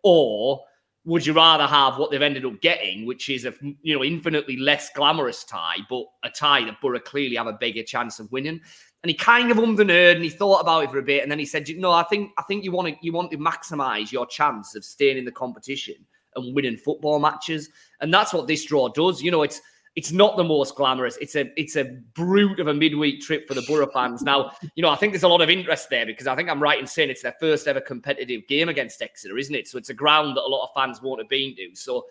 Or 0.03 0.65
would 1.07 1.25
you 1.25 1.31
rather 1.31 1.65
have 1.65 1.97
what 1.97 2.11
they've 2.11 2.21
ended 2.21 2.43
up 2.45 2.59
getting, 2.59 3.05
which 3.05 3.29
is 3.29 3.45
a 3.45 3.53
you 3.81 3.95
know 3.95 4.03
infinitely 4.03 4.57
less 4.57 4.89
glamorous 4.93 5.45
tie, 5.45 5.77
but 5.89 6.03
a 6.23 6.29
tie 6.29 6.65
that 6.65 6.81
Boro 6.81 6.99
clearly 6.99 7.37
have 7.37 7.47
a 7.47 7.53
bigger 7.53 7.81
chance 7.81 8.19
of 8.19 8.29
winning? 8.29 8.59
And 9.03 9.09
he 9.11 9.15
kind 9.15 9.51
of 9.51 9.57
ummed 9.57 9.79
and 9.79 9.91
and 9.91 10.23
he 10.23 10.29
thought 10.29 10.59
about 10.59 10.83
it 10.83 10.91
for 10.91 10.97
a 10.97 11.03
bit, 11.03 11.21
and 11.21 11.31
then 11.31 11.39
he 11.39 11.45
said, 11.45 11.67
"No, 11.77 11.91
I 11.91 12.03
think 12.03 12.31
I 12.37 12.41
think 12.43 12.63
you 12.63 12.71
want 12.71 12.87
to 12.87 12.95
you 13.01 13.13
want 13.13 13.31
to 13.31 13.37
maximise 13.37 14.11
your 14.11 14.25
chance 14.25 14.75
of 14.75 14.83
staying 14.83 15.17
in 15.17 15.25
the 15.25 15.31
competition 15.31 15.95
and 16.35 16.55
winning 16.55 16.77
football 16.77 17.19
matches, 17.19 17.69
and 18.01 18.13
that's 18.13 18.33
what 18.33 18.47
this 18.47 18.65
draw 18.65 18.89
does. 18.89 19.21
You 19.21 19.31
know, 19.31 19.43
it's." 19.43 19.61
it's 19.97 20.11
not 20.11 20.37
the 20.37 20.43
most 20.43 20.75
glamorous. 20.75 21.17
It's 21.17 21.35
a 21.35 21.51
it's 21.59 21.75
a 21.75 21.85
brute 22.13 22.59
of 22.59 22.67
a 22.67 22.73
midweek 22.73 23.19
trip 23.19 23.47
for 23.47 23.55
the 23.55 23.63
Boro 23.63 23.87
fans. 23.87 24.21
Now, 24.21 24.51
you 24.75 24.83
know, 24.83 24.91
I 24.91 24.95
think 24.95 25.11
there's 25.11 25.23
a 25.23 25.27
lot 25.27 25.41
of 25.41 25.49
interest 25.49 25.89
there 25.89 26.05
because 26.05 26.27
I 26.27 26.35
think 26.35 26.49
I'm 26.49 26.61
right 26.61 26.79
in 26.79 26.85
saying 26.85 27.09
it's 27.09 27.23
their 27.23 27.33
first 27.39 27.67
ever 27.67 27.81
competitive 27.81 28.47
game 28.47 28.69
against 28.69 29.01
Exeter, 29.01 29.39
isn't 29.39 29.55
it? 29.55 29.67
So 29.67 29.79
it's 29.79 29.89
a 29.89 29.95
ground 29.95 30.37
that 30.37 30.43
a 30.43 30.47
lot 30.47 30.65
of 30.65 30.69
fans 30.75 31.01
won't 31.01 31.19
have 31.19 31.27
been 31.27 31.55
to. 31.55 31.71
So 31.73 32.05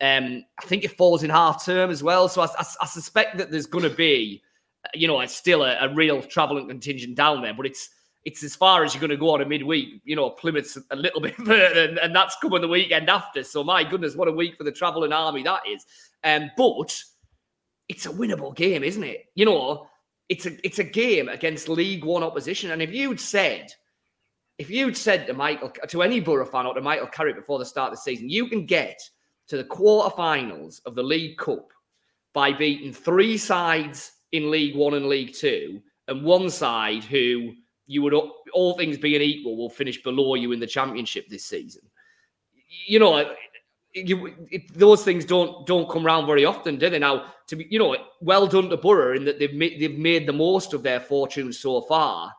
um, 0.00 0.44
I 0.60 0.66
think 0.66 0.82
it 0.82 0.96
falls 0.96 1.22
in 1.22 1.30
half 1.30 1.64
term 1.64 1.90
as 1.90 2.02
well. 2.02 2.28
So 2.28 2.42
I, 2.42 2.46
I, 2.58 2.64
I 2.82 2.86
suspect 2.86 3.38
that 3.38 3.52
there's 3.52 3.66
going 3.66 3.88
to 3.88 3.96
be, 3.96 4.42
you 4.94 5.06
know, 5.06 5.20
it's 5.20 5.34
still 5.34 5.62
a, 5.62 5.76
a 5.80 5.94
real 5.94 6.22
travelling 6.22 6.68
contingent 6.68 7.16
down 7.16 7.42
there, 7.42 7.54
but 7.54 7.66
it's 7.66 7.90
it's 8.24 8.42
as 8.42 8.54
far 8.54 8.84
as 8.84 8.92
you're 8.92 9.00
going 9.00 9.10
to 9.10 9.16
go 9.16 9.30
on 9.30 9.40
a 9.40 9.46
midweek. 9.46 10.02
You 10.04 10.16
know, 10.16 10.30
Plymouth's 10.30 10.76
a 10.90 10.96
little 10.96 11.20
bit 11.22 11.34
further, 11.36 11.80
and, 11.80 11.98
and 11.98 12.14
that's 12.14 12.36
coming 12.40 12.60
the 12.60 12.68
weekend 12.68 13.08
after. 13.08 13.42
So 13.42 13.64
my 13.64 13.84
goodness, 13.84 14.16
what 14.16 14.28
a 14.28 14.32
week 14.32 14.56
for 14.56 14.64
the 14.64 14.72
travelling 14.72 15.12
army 15.12 15.42
that 15.44 15.62
is. 15.68 15.84
Um, 16.24 16.50
but 16.56 17.02
it's 17.88 18.06
a 18.06 18.10
winnable 18.10 18.54
game, 18.54 18.82
isn't 18.84 19.04
it? 19.04 19.26
You 19.34 19.46
know, 19.46 19.86
it's 20.28 20.46
a 20.46 20.66
it's 20.66 20.78
a 20.78 20.84
game 20.84 21.28
against 21.28 21.68
League 21.68 22.04
One 22.04 22.22
opposition. 22.22 22.70
And 22.70 22.82
if 22.82 22.92
you'd 22.92 23.20
said, 23.20 23.72
if 24.58 24.70
you'd 24.70 24.96
said 24.96 25.26
to 25.26 25.32
Michael, 25.32 25.70
to 25.88 26.02
any 26.02 26.20
Boro 26.20 26.44
fan 26.44 26.66
or 26.66 26.74
to 26.74 26.80
Michael 26.80 27.06
Carrick 27.06 27.36
before 27.36 27.58
the 27.58 27.64
start 27.64 27.92
of 27.92 27.98
the 27.98 28.02
season, 28.02 28.28
you 28.28 28.48
can 28.48 28.66
get 28.66 29.00
to 29.48 29.56
the 29.56 29.64
quarterfinals 29.64 30.80
of 30.84 30.94
the 30.94 31.02
League 31.02 31.38
Cup 31.38 31.72
by 32.34 32.52
beating 32.52 32.92
three 32.92 33.38
sides 33.38 34.12
in 34.32 34.50
League 34.50 34.76
One 34.76 34.94
and 34.94 35.06
League 35.06 35.34
Two, 35.34 35.80
and 36.06 36.24
one 36.24 36.50
side 36.50 37.04
who 37.04 37.54
you 37.86 38.02
would, 38.02 38.14
all 38.52 38.74
things 38.74 38.98
being 38.98 39.22
equal, 39.22 39.56
will 39.56 39.70
finish 39.70 40.02
below 40.02 40.34
you 40.34 40.52
in 40.52 40.60
the 40.60 40.66
championship 40.66 41.28
this 41.28 41.44
season. 41.44 41.82
You 42.86 42.98
know, 42.98 43.34
you, 43.94 44.34
it, 44.50 44.72
those 44.74 45.02
things 45.02 45.24
don't 45.24 45.66
don't 45.66 45.88
come 45.88 46.04
round 46.04 46.26
very 46.26 46.44
often, 46.44 46.76
do 46.78 46.90
they? 46.90 46.98
Now, 46.98 47.32
to 47.46 47.56
be, 47.56 47.66
you 47.70 47.78
know, 47.78 47.96
well 48.20 48.46
done 48.46 48.68
to 48.68 48.76
Boro 48.76 49.16
in 49.16 49.24
that 49.24 49.38
they've 49.38 49.54
made, 49.54 49.80
they've 49.80 49.98
made 49.98 50.26
the 50.26 50.32
most 50.32 50.74
of 50.74 50.82
their 50.82 51.00
fortunes 51.00 51.58
so 51.58 51.80
far. 51.82 52.32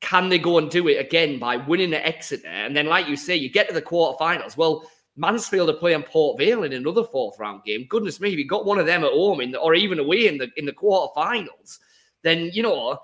Can 0.00 0.28
they 0.28 0.38
go 0.38 0.58
and 0.58 0.70
do 0.70 0.88
it 0.88 0.98
again 0.98 1.38
by 1.38 1.56
winning 1.56 1.94
at 1.94 2.04
Exeter? 2.04 2.48
And 2.48 2.76
then, 2.76 2.86
like 2.86 3.08
you 3.08 3.16
say, 3.16 3.36
you 3.36 3.48
get 3.48 3.68
to 3.68 3.74
the 3.74 3.82
quarterfinals. 3.82 4.56
Well, 4.56 4.88
Mansfield 5.16 5.68
are 5.68 5.74
playing 5.74 6.04
Port 6.04 6.38
Vale 6.38 6.64
in 6.64 6.72
another 6.72 7.04
fourth 7.04 7.38
round 7.38 7.64
game. 7.64 7.86
Goodness 7.88 8.20
me, 8.20 8.32
if 8.32 8.38
you 8.38 8.46
got 8.46 8.64
one 8.64 8.78
of 8.78 8.86
them 8.86 9.04
at 9.04 9.12
home 9.12 9.40
in 9.40 9.50
the, 9.52 9.58
or 9.58 9.74
even 9.74 9.98
away 9.98 10.26
in 10.26 10.38
the 10.38 10.50
in 10.56 10.64
the 10.64 10.72
quarterfinals, 10.72 11.78
then 12.22 12.50
you 12.52 12.62
know 12.62 12.98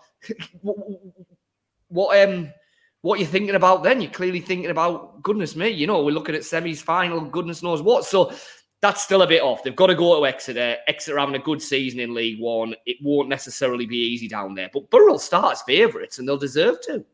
what 1.89 2.29
um 2.29 2.51
what 3.03 3.21
you're 3.21 3.29
thinking 3.29 3.55
about 3.55 3.83
then. 3.83 4.01
You're 4.01 4.11
clearly 4.11 4.41
thinking 4.41 4.71
about, 4.71 5.23
goodness 5.23 5.55
me, 5.55 5.69
you 5.69 5.87
know, 5.87 6.03
we're 6.03 6.11
looking 6.13 6.35
at 6.35 6.43
semis 6.43 6.83
final, 6.83 7.21
goodness 7.21 7.63
knows 7.63 7.83
what. 7.83 8.05
So 8.05 8.33
that's 8.81 9.03
still 9.03 9.23
a 9.23 9.27
bit 9.27 9.43
off. 9.43 9.63
They've 9.63 9.75
got 9.75 9.89
to 9.89 9.95
go 9.95 10.19
to 10.19 10.27
Exeter. 10.27 10.77
Exeter 10.87 11.19
having 11.19 11.35
a 11.35 11.41
good 11.41 11.61
season 11.61 12.01
in 12.01 12.15
League 12.15 12.41
One. 12.41 12.75
It 12.87 12.97
won't 13.03 13.29
necessarily 13.29 13.87
be 13.87 13.97
easy 13.97 14.29
down 14.29 14.55
there, 14.55 14.71
but 14.73 14.91
Boro 14.91 15.17
starts 15.17 15.63
favourites 15.63 16.19
and 16.19 16.29
they'll 16.29 16.37
deserve 16.37 16.81
to. 16.83 17.05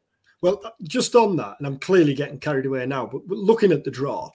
Well, 0.40 0.60
just 0.82 1.14
on 1.14 1.36
that, 1.36 1.56
and 1.58 1.66
I'm 1.66 1.78
clearly 1.78 2.12
getting 2.12 2.38
carried 2.38 2.66
away 2.66 2.84
now, 2.84 3.06
but 3.06 3.26
looking 3.28 3.72
at 3.72 3.82
the 3.82 3.90
draw, 3.90 4.30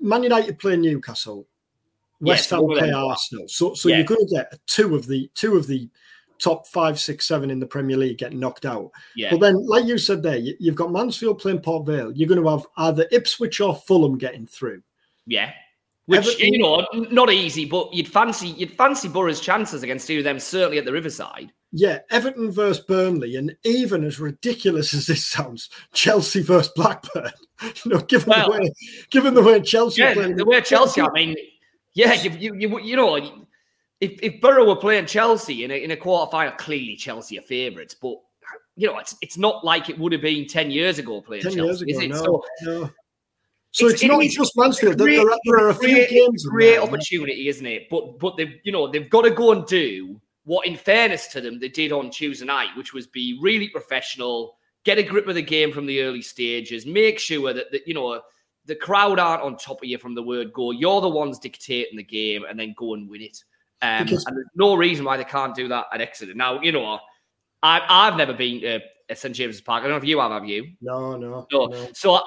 Man 0.00 0.22
United 0.22 0.58
play 0.58 0.76
Newcastle, 0.76 1.46
West 2.20 2.50
Ham 2.50 2.66
play 2.66 2.92
Arsenal. 2.92 3.48
So, 3.48 3.74
so 3.74 3.88
yeah. 3.88 3.96
you're 3.96 4.06
going 4.06 4.26
to 4.26 4.34
get 4.34 4.58
two 4.66 4.94
of 4.94 5.06
the 5.06 5.30
two 5.34 5.56
of 5.56 5.66
the 5.66 5.88
top 6.38 6.66
five, 6.66 6.98
six, 7.00 7.26
seven 7.26 7.50
in 7.50 7.58
the 7.58 7.66
Premier 7.66 7.96
League 7.96 8.18
get 8.18 8.32
knocked 8.32 8.66
out. 8.66 8.90
Yeah. 9.14 9.30
But 9.30 9.40
then, 9.40 9.66
like 9.66 9.86
you 9.86 9.98
said 9.98 10.22
there, 10.22 10.36
you've 10.36 10.74
got 10.74 10.92
Mansfield 10.92 11.38
playing 11.38 11.60
Port 11.60 11.86
Vale. 11.86 12.12
You're 12.12 12.28
going 12.28 12.42
to 12.42 12.48
have 12.50 12.66
either 12.76 13.06
Ipswich 13.10 13.60
or 13.60 13.74
Fulham 13.74 14.18
getting 14.18 14.46
through. 14.46 14.82
Yeah. 15.26 15.52
Which 16.06 16.20
Everton, 16.20 16.54
you 16.54 16.58
know, 16.60 16.86
not 17.10 17.30
easy, 17.32 17.64
but 17.64 17.92
you'd 17.92 18.08
fancy 18.08 18.48
you'd 18.48 18.72
fancy 18.72 19.08
Boro's 19.08 19.40
chances 19.40 19.82
against 19.82 20.06
two 20.06 20.18
of 20.18 20.24
them 20.24 20.38
certainly 20.38 20.78
at 20.78 20.84
the 20.84 20.92
Riverside. 20.92 21.52
Yeah, 21.72 21.98
Everton 22.10 22.52
versus 22.52 22.84
Burnley, 22.84 23.34
and 23.34 23.56
even 23.64 24.04
as 24.04 24.20
ridiculous 24.20 24.94
as 24.94 25.06
this 25.06 25.26
sounds, 25.26 25.68
Chelsea 25.92 26.42
versus 26.42 26.72
Blackburn. 26.76 27.32
you 27.62 27.90
know, 27.90 27.98
given 27.98 28.28
well, 28.28 28.52
the 28.52 28.60
way 28.60 28.72
given 29.10 29.34
the 29.34 29.42
way 29.42 29.60
Chelsea, 29.60 30.02
yeah, 30.02 30.14
the 30.14 30.44
way 30.44 30.60
Chelsea. 30.60 31.00
I 31.00 31.10
mean, 31.12 31.34
yeah, 31.94 32.12
you, 32.12 32.54
you, 32.54 32.78
you 32.80 32.94
know, 32.94 33.16
if, 33.16 33.32
if 34.00 34.40
Boro 34.40 34.66
were 34.66 34.76
playing 34.76 35.06
Chelsea 35.06 35.64
in 35.64 35.70
a, 35.70 35.74
in 35.74 35.90
a 35.90 35.96
quarter 35.96 36.30
final, 36.30 36.52
clearly 36.52 36.94
Chelsea 36.94 37.38
are 37.38 37.42
favourites, 37.42 37.94
but 37.94 38.16
you 38.76 38.86
know, 38.86 38.98
it's 38.98 39.16
it's 39.22 39.38
not 39.38 39.64
like 39.64 39.90
it 39.90 39.98
would 39.98 40.12
have 40.12 40.20
been 40.20 40.46
10 40.46 40.70
years 40.70 40.98
ago 40.98 41.20
playing 41.20 41.42
10 41.42 41.52
Chelsea, 41.52 41.86
years 41.86 41.98
ago, 41.98 42.14
no, 42.14 42.22
so, 42.22 42.44
no. 42.62 42.90
So 43.76 43.86
it's, 43.88 44.02
it's 44.02 44.04
not 44.04 44.22
just 44.22 44.56
Mansfield. 44.56 44.96
Great, 44.96 45.16
there, 45.16 45.30
are, 45.30 45.38
there 45.44 45.66
are 45.66 45.68
a 45.68 45.74
few 45.74 46.08
games. 46.08 46.46
Great 46.46 46.78
opportunity, 46.78 47.48
isn't 47.48 47.66
it? 47.66 47.88
But 47.90 48.18
but 48.18 48.36
they've 48.36 48.58
you 48.64 48.72
know 48.72 48.90
they've 48.90 49.10
got 49.10 49.22
to 49.22 49.30
go 49.30 49.52
and 49.52 49.66
do 49.66 50.20
what, 50.44 50.66
in 50.66 50.76
fairness 50.76 51.26
to 51.28 51.40
them, 51.40 51.58
they 51.58 51.68
did 51.68 51.92
on 51.92 52.08
Tuesday 52.08 52.46
night, 52.46 52.68
which 52.76 52.94
was 52.94 53.06
be 53.06 53.38
really 53.42 53.68
professional, 53.68 54.56
get 54.84 54.96
a 54.96 55.02
grip 55.02 55.26
of 55.26 55.34
the 55.34 55.42
game 55.42 55.72
from 55.72 55.84
the 55.84 56.00
early 56.02 56.22
stages, 56.22 56.86
make 56.86 57.18
sure 57.18 57.52
that, 57.52 57.70
that 57.72 57.86
you 57.86 57.92
know 57.94 58.20
the 58.64 58.74
crowd 58.74 59.18
aren't 59.18 59.42
on 59.42 59.56
top 59.56 59.82
of 59.82 59.88
you 59.88 59.98
from 59.98 60.14
the 60.14 60.22
word 60.22 60.52
go. 60.52 60.70
You're 60.70 61.00
the 61.00 61.08
ones 61.08 61.38
dictating 61.38 61.96
the 61.96 62.02
game, 62.02 62.44
and 62.48 62.58
then 62.58 62.74
go 62.78 62.94
and 62.94 63.08
win 63.08 63.22
it. 63.22 63.44
Um, 63.82 64.04
because- 64.04 64.24
and 64.24 64.36
there's 64.36 64.46
no 64.54 64.74
reason 64.74 65.04
why 65.04 65.16
they 65.18 65.24
can't 65.24 65.54
do 65.54 65.68
that 65.68 65.86
at 65.92 66.00
Exeter. 66.00 66.32
Now, 66.34 66.60
you 66.62 66.72
know, 66.72 66.98
I, 67.62 67.82
I've 67.88 68.16
never 68.16 68.32
been 68.32 68.62
to 68.62 68.80
St 69.14 69.34
James's 69.34 69.60
Park. 69.60 69.80
I 69.80 69.82
don't 69.84 69.90
know 69.92 69.96
if 69.98 70.04
you 70.04 70.18
have, 70.20 70.32
have 70.32 70.46
you? 70.46 70.72
No, 70.80 71.16
no. 71.16 71.46
No. 71.52 71.66
no. 71.66 71.88
So 71.92 72.14
I, 72.14 72.22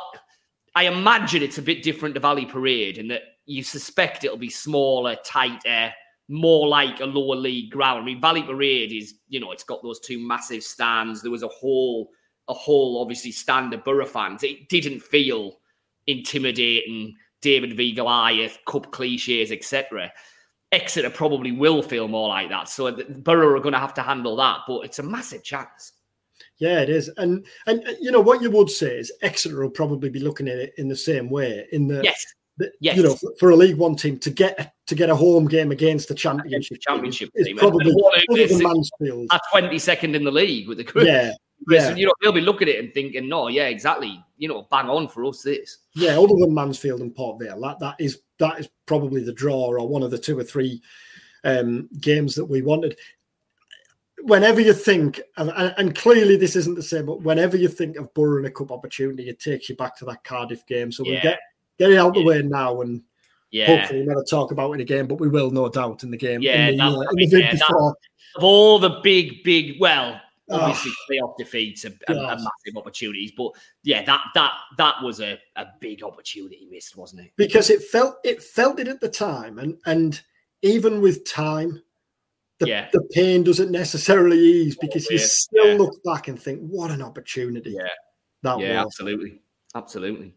I 0.79 0.83
imagine 0.83 1.43
it's 1.43 1.57
a 1.57 1.62
bit 1.62 1.83
different 1.83 2.15
to 2.15 2.21
Valley 2.21 2.45
Parade 2.45 3.00
in 3.00 3.09
that 3.09 3.24
you 3.45 3.63
suspect 3.63 4.24
it'll 4.24 4.38
be 4.38 4.50
smaller, 4.50 5.17
tighter, 5.25 5.91
more 6.29 6.69
like 6.69 7.01
a 7.01 7.05
lower 7.05 7.36
league 7.36 7.69
ground. 7.69 8.01
I 8.01 8.05
mean, 8.05 8.21
Valley 8.21 8.43
Parade 8.43 8.93
is, 8.93 9.15
you 9.27 9.41
know, 9.41 9.51
it's 9.51 9.65
got 9.65 9.83
those 9.83 10.00
two 10.00 10.25
massive 10.25 10.63
stands. 10.63 11.21
There 11.21 11.31
was 11.31 11.43
a 11.43 11.50
whole, 11.50 12.12
a 12.48 12.53
whole 12.53 13.01
obviously 13.01 13.33
stand 13.33 13.74
of 13.74 13.83
Boro 13.83 14.05
fans. 14.05 14.41
It 14.41 14.69
didn't 14.69 15.01
feel 15.01 15.59
intimidating. 16.07 17.13
David 17.41 17.75
v 17.75 17.91
Goliath, 17.91 18.57
cup 18.65 18.89
cliches, 18.93 19.51
etc. 19.51 20.09
Exeter 20.71 21.09
probably 21.09 21.51
will 21.51 21.81
feel 21.81 22.07
more 22.07 22.29
like 22.29 22.48
that. 22.51 22.69
So 22.69 22.89
the 22.89 23.03
Boro 23.03 23.53
are 23.57 23.59
going 23.59 23.74
to 23.74 23.79
have 23.79 23.95
to 23.95 24.01
handle 24.01 24.38
that, 24.38 24.59
but 24.65 24.86
it's 24.86 25.00
a 25.00 25.03
massive 25.03 25.43
chance. 25.43 25.91
Yeah, 26.60 26.82
it 26.82 26.89
is, 26.89 27.10
and 27.18 27.46
and 27.68 27.88
uh, 27.88 27.94
you 28.01 28.12
know 28.12 28.20
what 28.20 28.42
you 28.42 28.51
would 28.51 28.70
say 28.70 28.98
is 28.98 29.12
Exeter 29.22 29.62
will 29.62 29.70
probably 29.70 30.10
be 30.10 30.20
looking 30.20 30.50
at 30.50 30.58
it 30.58 30.74
in 30.78 30.89
the 30.89 30.96
same 30.96 31.30
way. 31.30 31.66
In 31.72 31.88
the 31.88 32.01
yes, 32.04 32.25
the, 32.58 32.70
yes. 32.82 32.98
you 32.98 33.04
know, 33.04 33.16
for, 33.16 33.32
for, 33.39 33.50
a 33.51 33.56
League 33.56 33.78
One 33.78 33.96
team 33.96 34.20
to 34.20 34.30
get 34.30 34.74
to 34.88 34.96
get 34.96 35.10
a 35.10 35.16
home 35.16 35.48
game 35.48 35.72
against 35.72 36.10
the 36.10 36.16
championship, 36.16 36.82
championship 36.82 37.32
team, 37.34 37.56
is 37.56 37.60
probably 37.60 37.92
other 38.30 38.48
than 38.48 38.62
Mansfield, 38.62 39.28
at 39.32 39.42
twenty 39.51 39.80
second 39.80 40.16
in 40.16 40.25
the 40.25 40.32
league 40.32 40.68
with 40.68 40.80
the 40.80 40.84
group. 40.84 41.08
Yeah, 41.08 41.32
yeah. 41.70 41.96
you 41.96 42.06
know, 42.06 42.13
they'll 42.22 42.34
be 42.34 42.42
looking 42.42 42.68
at 42.68 42.75
it 42.75 42.84
and 42.84 42.94
thinking, 42.94 43.30
no, 43.30 43.48
yeah, 43.48 43.68
exactly. 43.68 44.22
You 44.38 44.50
know, 44.50 44.68
bang 44.70 44.89
on 44.89 45.08
for 45.08 45.24
us 45.25 45.42
this. 45.42 45.78
Yeah, 45.96 46.20
other 46.20 46.36
than 46.38 46.54
Mansfield 46.54 47.00
and 47.00 47.16
Port 47.16 47.39
Vale, 47.39 47.62
that 47.62 47.80
that 47.80 47.96
is 48.00 48.20
that 48.39 48.60
is 48.60 48.70
probably 48.86 49.24
the 49.24 49.34
draw 49.34 49.68
or 49.68 49.88
one 49.88 50.04
of 50.04 50.12
the 50.12 50.18
two 50.18 50.38
or 50.38 50.44
three 50.44 50.82
um, 51.46 51.88
games 52.01 52.36
that 52.36 52.46
we 52.46 52.62
wanted. 52.62 52.98
Whenever 54.24 54.60
you 54.60 54.74
think, 54.74 55.22
and, 55.38 55.50
and, 55.50 55.96
clearly 55.96 56.36
this 56.36 56.56
isn't 56.56 56.76
the 56.76 56.84
same, 56.84 57.06
but 57.06 57.22
whenever 57.22 57.56
you 57.56 57.68
think 57.68 57.98
of 57.98 58.14
Boro 58.14 58.40
in 58.40 58.46
a 58.46 58.52
cup 58.52 58.72
opportunity, 58.72 59.30
it 59.30 59.40
takes 59.40 59.70
you 59.70 59.76
back 59.76 59.96
to 59.98 60.06
that 60.06 60.24
Cardiff 60.24 60.66
game. 60.66 60.92
So 60.92 61.04
yeah. 61.06 61.12
we'll 61.12 61.22
get 61.22 61.40
get 61.78 61.92
it 61.92 61.98
out 61.98 62.16
yeah. 62.16 62.22
the 62.22 62.28
way 62.28 62.42
now 62.42 62.82
and 62.82 63.02
yeah. 63.52 63.68
hopefully 63.68 64.06
never 64.06 64.24
talk 64.24 64.52
about 64.52 64.74
it 64.74 64.82
again, 64.82 65.08
but 65.08 65.20
we 65.20 65.30
will 65.30 65.52
no 65.52 65.70
doubt 65.70 66.04
in 66.04 66.12
the 66.12 66.18
game. 66.18 66.42
Yeah, 66.42 66.68
in 66.68 66.78
the, 66.78 66.84
that, 66.84 66.92
uh, 66.92 67.38
yeah, 67.38 67.52
that, 67.54 67.96
of 68.36 68.44
all 68.44 68.80
the 68.80 69.00
big, 69.02 69.44
big, 69.44 69.78
well, 69.80 70.20
obviously 70.52 70.92
oh, 70.92 71.14
playoff 71.14 71.38
defeats 71.38 71.86
and, 71.86 72.00
and, 72.08 72.20
massive 72.20 72.78
opportunities. 72.78 73.32
But 73.36 73.52
yeah, 73.84 74.04
that 74.04 74.22
that 74.36 74.54
that 74.78 74.96
was 75.04 75.20
a, 75.20 75.40
a 75.56 75.68
big 75.80 76.04
opportunity 76.04 76.68
missed, 76.70 76.96
wasn't 76.96 77.22
it? 77.22 77.32
Because 77.36 77.70
it 77.70 77.84
felt 77.84 78.18
it 78.24 78.42
felt 78.42 78.80
it 78.80 78.88
at 78.88 79.00
the 79.00 79.10
time, 79.10 79.60
and 79.60 79.78
and 79.86 80.22
even 80.62 81.02
with 81.02 81.26
time, 81.26 81.82
the, 82.60 82.68
yeah. 82.68 82.89
the 82.92 83.01
pain 83.12 83.44
doesn't 83.44 83.72
necessarily 83.72 84.38
ease 84.38 84.75
because 84.75 85.10
you 85.10 85.18
still 85.18 85.68
yeah. 85.70 85.78
look 85.78 86.04
back 86.04 86.28
and 86.28 86.42
think, 86.42 86.60
what 86.62 86.92
an 86.92 87.01
opportunity. 87.01 87.72
Yeah. 87.72 87.88
That 88.44 88.60
yeah, 88.60 88.84
was. 88.84 88.86
absolutely. 88.86 89.42
Absolutely. 89.75 90.36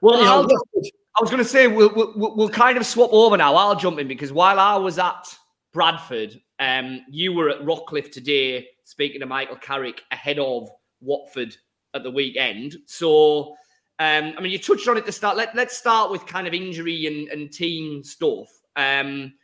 Well, 0.00 0.22
I 0.22 1.20
was 1.20 1.30
going 1.30 1.42
to 1.42 1.48
say 1.48 1.66
we'll, 1.66 1.94
we'll, 1.94 2.36
we'll 2.36 2.48
kind 2.48 2.76
of 2.76 2.84
swap 2.84 3.10
over 3.12 3.36
now. 3.36 3.54
I'll 3.54 3.76
jump 3.76 3.98
in 3.98 4.08
because 4.08 4.32
while 4.32 4.58
I 4.58 4.76
was 4.76 4.98
at 4.98 5.26
Bradford, 5.72 6.40
um, 6.58 7.00
you 7.10 7.32
were 7.32 7.50
at 7.50 7.60
Rockliffe 7.60 8.10
today 8.12 8.66
speaking 8.84 9.20
to 9.20 9.26
Michael 9.26 9.56
Carrick 9.56 10.02
ahead 10.10 10.38
of 10.38 10.68
Watford 11.00 11.56
at 11.94 12.02
the 12.02 12.10
weekend. 12.10 12.76
So 12.86 13.54
Um, 14.00 14.34
I 14.36 14.40
mean, 14.40 14.50
you 14.50 14.58
touched 14.58 14.88
on 14.88 14.96
it 14.96 15.06
to 15.06 15.12
start. 15.12 15.36
Let, 15.36 15.54
let's 15.54 15.76
start 15.76 16.10
with 16.10 16.26
kind 16.26 16.46
of 16.48 16.54
injury 16.54 17.06
and, 17.06 17.28
and 17.28 17.52
team 17.52 18.02
stuff. 18.02 18.48
Um, 18.74 19.34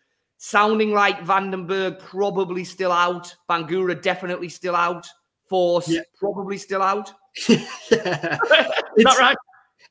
sounding 0.42 0.92
like 0.92 1.22
van 1.22 1.50
den 1.50 1.66
Berg 1.66 1.98
probably 1.98 2.64
still 2.64 2.92
out. 2.92 3.34
Bangura 3.48 4.00
definitely 4.00 4.48
still 4.48 4.74
out. 4.74 5.06
Forss 5.50 5.86
yeah. 5.86 6.00
probably 6.18 6.56
still 6.56 6.82
out. 6.82 7.12
yeah. 7.48 7.58
Is 8.96 9.04
that 9.04 9.16
right? 9.20 9.36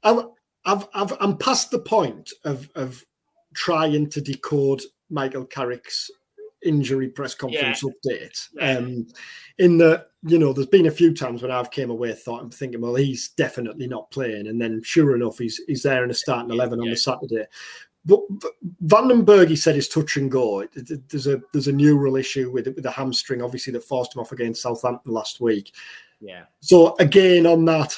I'm, 0.02 0.30
I've, 0.66 0.88
I've, 0.96 1.14
I'm 1.20 1.38
past 1.38 1.70
the 1.70 1.80
point 1.80 2.32
of, 2.46 2.68
of 2.74 3.06
trying 3.54 4.10
to 4.10 4.22
decode 4.22 4.82
Michael 5.12 5.46
Carrick's 5.46 6.10
injury 6.64 7.10
press 7.10 7.36
conference 7.36 7.84
yeah. 7.84 7.90
update. 8.12 8.48
Yeah. 8.54 8.78
Um, 8.78 9.08
in 9.60 9.78
the, 9.78 10.08
you 10.24 10.40
know, 10.40 10.52
there's 10.52 10.68
been 10.68 10.88
a 10.88 10.92
few 10.92 11.14
times 11.14 11.44
when 11.44 11.52
I've 11.52 11.70
came 11.70 11.92
away 11.92 12.14
thought 12.14 12.42
I'm 12.42 12.50
thinking, 12.50 12.82
well, 12.82 12.96
he's 12.96 13.30
definitely 13.30 13.88
not 13.88 14.10
playing, 14.10 14.48
and 14.48 14.60
then 14.60 14.82
sure 14.84 15.16
enough, 15.16 15.38
he's 15.38 15.62
he's 15.68 15.84
there 15.84 16.04
in 16.04 16.12
a 16.12 16.14
starting 16.14 16.52
eleven 16.52 16.80
yeah. 16.80 16.86
on 16.86 16.90
the 16.90 16.98
Saturday. 16.98 17.46
But 18.06 18.22
van 18.82 19.08
den 19.10 19.26
Berg, 19.26 19.50
he 19.50 19.56
said, 19.56 19.76
is 19.76 19.90
touch 19.90 20.18
and 20.18 20.32
go. 20.32 20.66
There's 20.74 21.28
a 21.28 21.42
there's 21.52 21.68
a 21.68 21.74
neural 21.74 22.16
issue 22.16 22.52
with 22.52 22.68
with 22.68 22.84
the 22.84 22.92
hamstring, 22.92 23.42
obviously, 23.42 23.74
that 23.74 23.84
forced 23.84 24.16
him 24.16 24.22
off 24.22 24.32
against 24.32 24.62
Southampton 24.62 25.14
last 25.14 25.42
week. 25.42 25.74
Yeah. 26.22 26.44
So 26.62 26.96
again, 27.00 27.46
on 27.46 27.66
that 27.66 27.98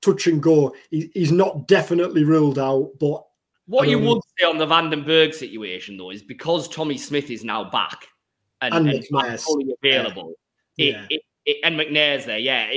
touch 0.00 0.26
and 0.26 0.42
go, 0.42 0.74
he, 0.90 1.10
he's 1.14 1.32
not 1.32 1.66
definitely 1.66 2.24
ruled 2.24 2.58
out, 2.58 2.92
but 3.00 3.24
what 3.66 3.88
you 3.88 3.98
would 3.98 4.22
say 4.38 4.46
on 4.46 4.56
the 4.56 4.66
van 4.66 4.90
den 4.90 5.04
Berg 5.04 5.34
situation, 5.34 5.96
though, 5.96 6.10
is 6.10 6.22
because 6.22 6.68
Tommy 6.68 6.96
Smith 6.96 7.30
is 7.30 7.44
now 7.44 7.68
back 7.68 8.06
and, 8.62 8.74
and, 8.74 8.88
and 8.88 9.40
fully 9.40 9.74
available, 9.82 10.34
yeah. 10.76 11.04
It, 11.10 11.16
it, 11.16 11.22
it, 11.44 11.56
and 11.64 11.78
McNair's 11.78 12.24
there, 12.24 12.38
yeah. 12.38 12.70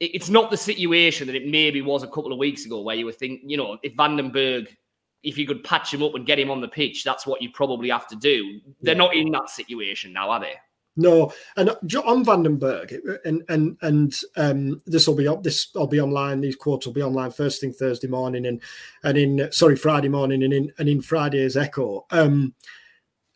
it's 0.00 0.28
not 0.28 0.50
the 0.50 0.56
situation 0.56 1.28
that 1.28 1.36
it 1.36 1.46
maybe 1.46 1.82
was 1.82 2.02
a 2.02 2.08
couple 2.08 2.32
of 2.32 2.38
weeks 2.38 2.66
ago, 2.66 2.80
where 2.80 2.96
you 2.96 3.06
were 3.06 3.12
thinking, 3.12 3.48
you 3.48 3.56
know, 3.56 3.78
if 3.84 3.92
van 3.94 4.16
den 4.16 4.30
Berg, 4.30 4.76
if 5.24 5.38
you 5.38 5.46
could 5.46 5.64
patch 5.64 5.92
him 5.92 6.02
up 6.02 6.14
and 6.14 6.26
get 6.26 6.38
him 6.38 6.50
on 6.50 6.60
the 6.60 6.68
pitch, 6.68 7.02
that's 7.02 7.26
what 7.26 7.42
you 7.42 7.50
probably 7.50 7.90
have 7.90 8.06
to 8.08 8.16
do. 8.16 8.60
They're 8.82 8.94
yeah. 8.94 8.98
not 8.98 9.16
in 9.16 9.30
that 9.32 9.50
situation 9.50 10.12
now, 10.12 10.30
are 10.30 10.40
they? 10.40 10.54
No, 10.96 11.32
and 11.56 11.70
on 12.04 12.24
van 12.24 12.44
den 12.44 12.56
Berg, 12.56 12.94
and 13.24 13.42
and 13.48 13.76
and 13.82 14.14
um, 14.36 14.80
this 14.86 15.08
will 15.08 15.16
be 15.16 15.26
up. 15.26 15.42
This 15.42 15.68
will 15.74 15.88
be 15.88 16.00
online. 16.00 16.40
These 16.40 16.54
quotes 16.54 16.86
will 16.86 16.92
be 16.92 17.02
online 17.02 17.32
first 17.32 17.60
thing 17.60 17.72
Thursday 17.72 18.06
morning, 18.06 18.46
and 18.46 18.62
and 19.02 19.18
in 19.18 19.48
sorry 19.50 19.74
Friday 19.74 20.08
morning, 20.08 20.44
and 20.44 20.52
in 20.52 20.72
and 20.78 20.88
in 20.88 21.02
Friday's 21.02 21.56
Echo. 21.56 22.06
Um, 22.10 22.54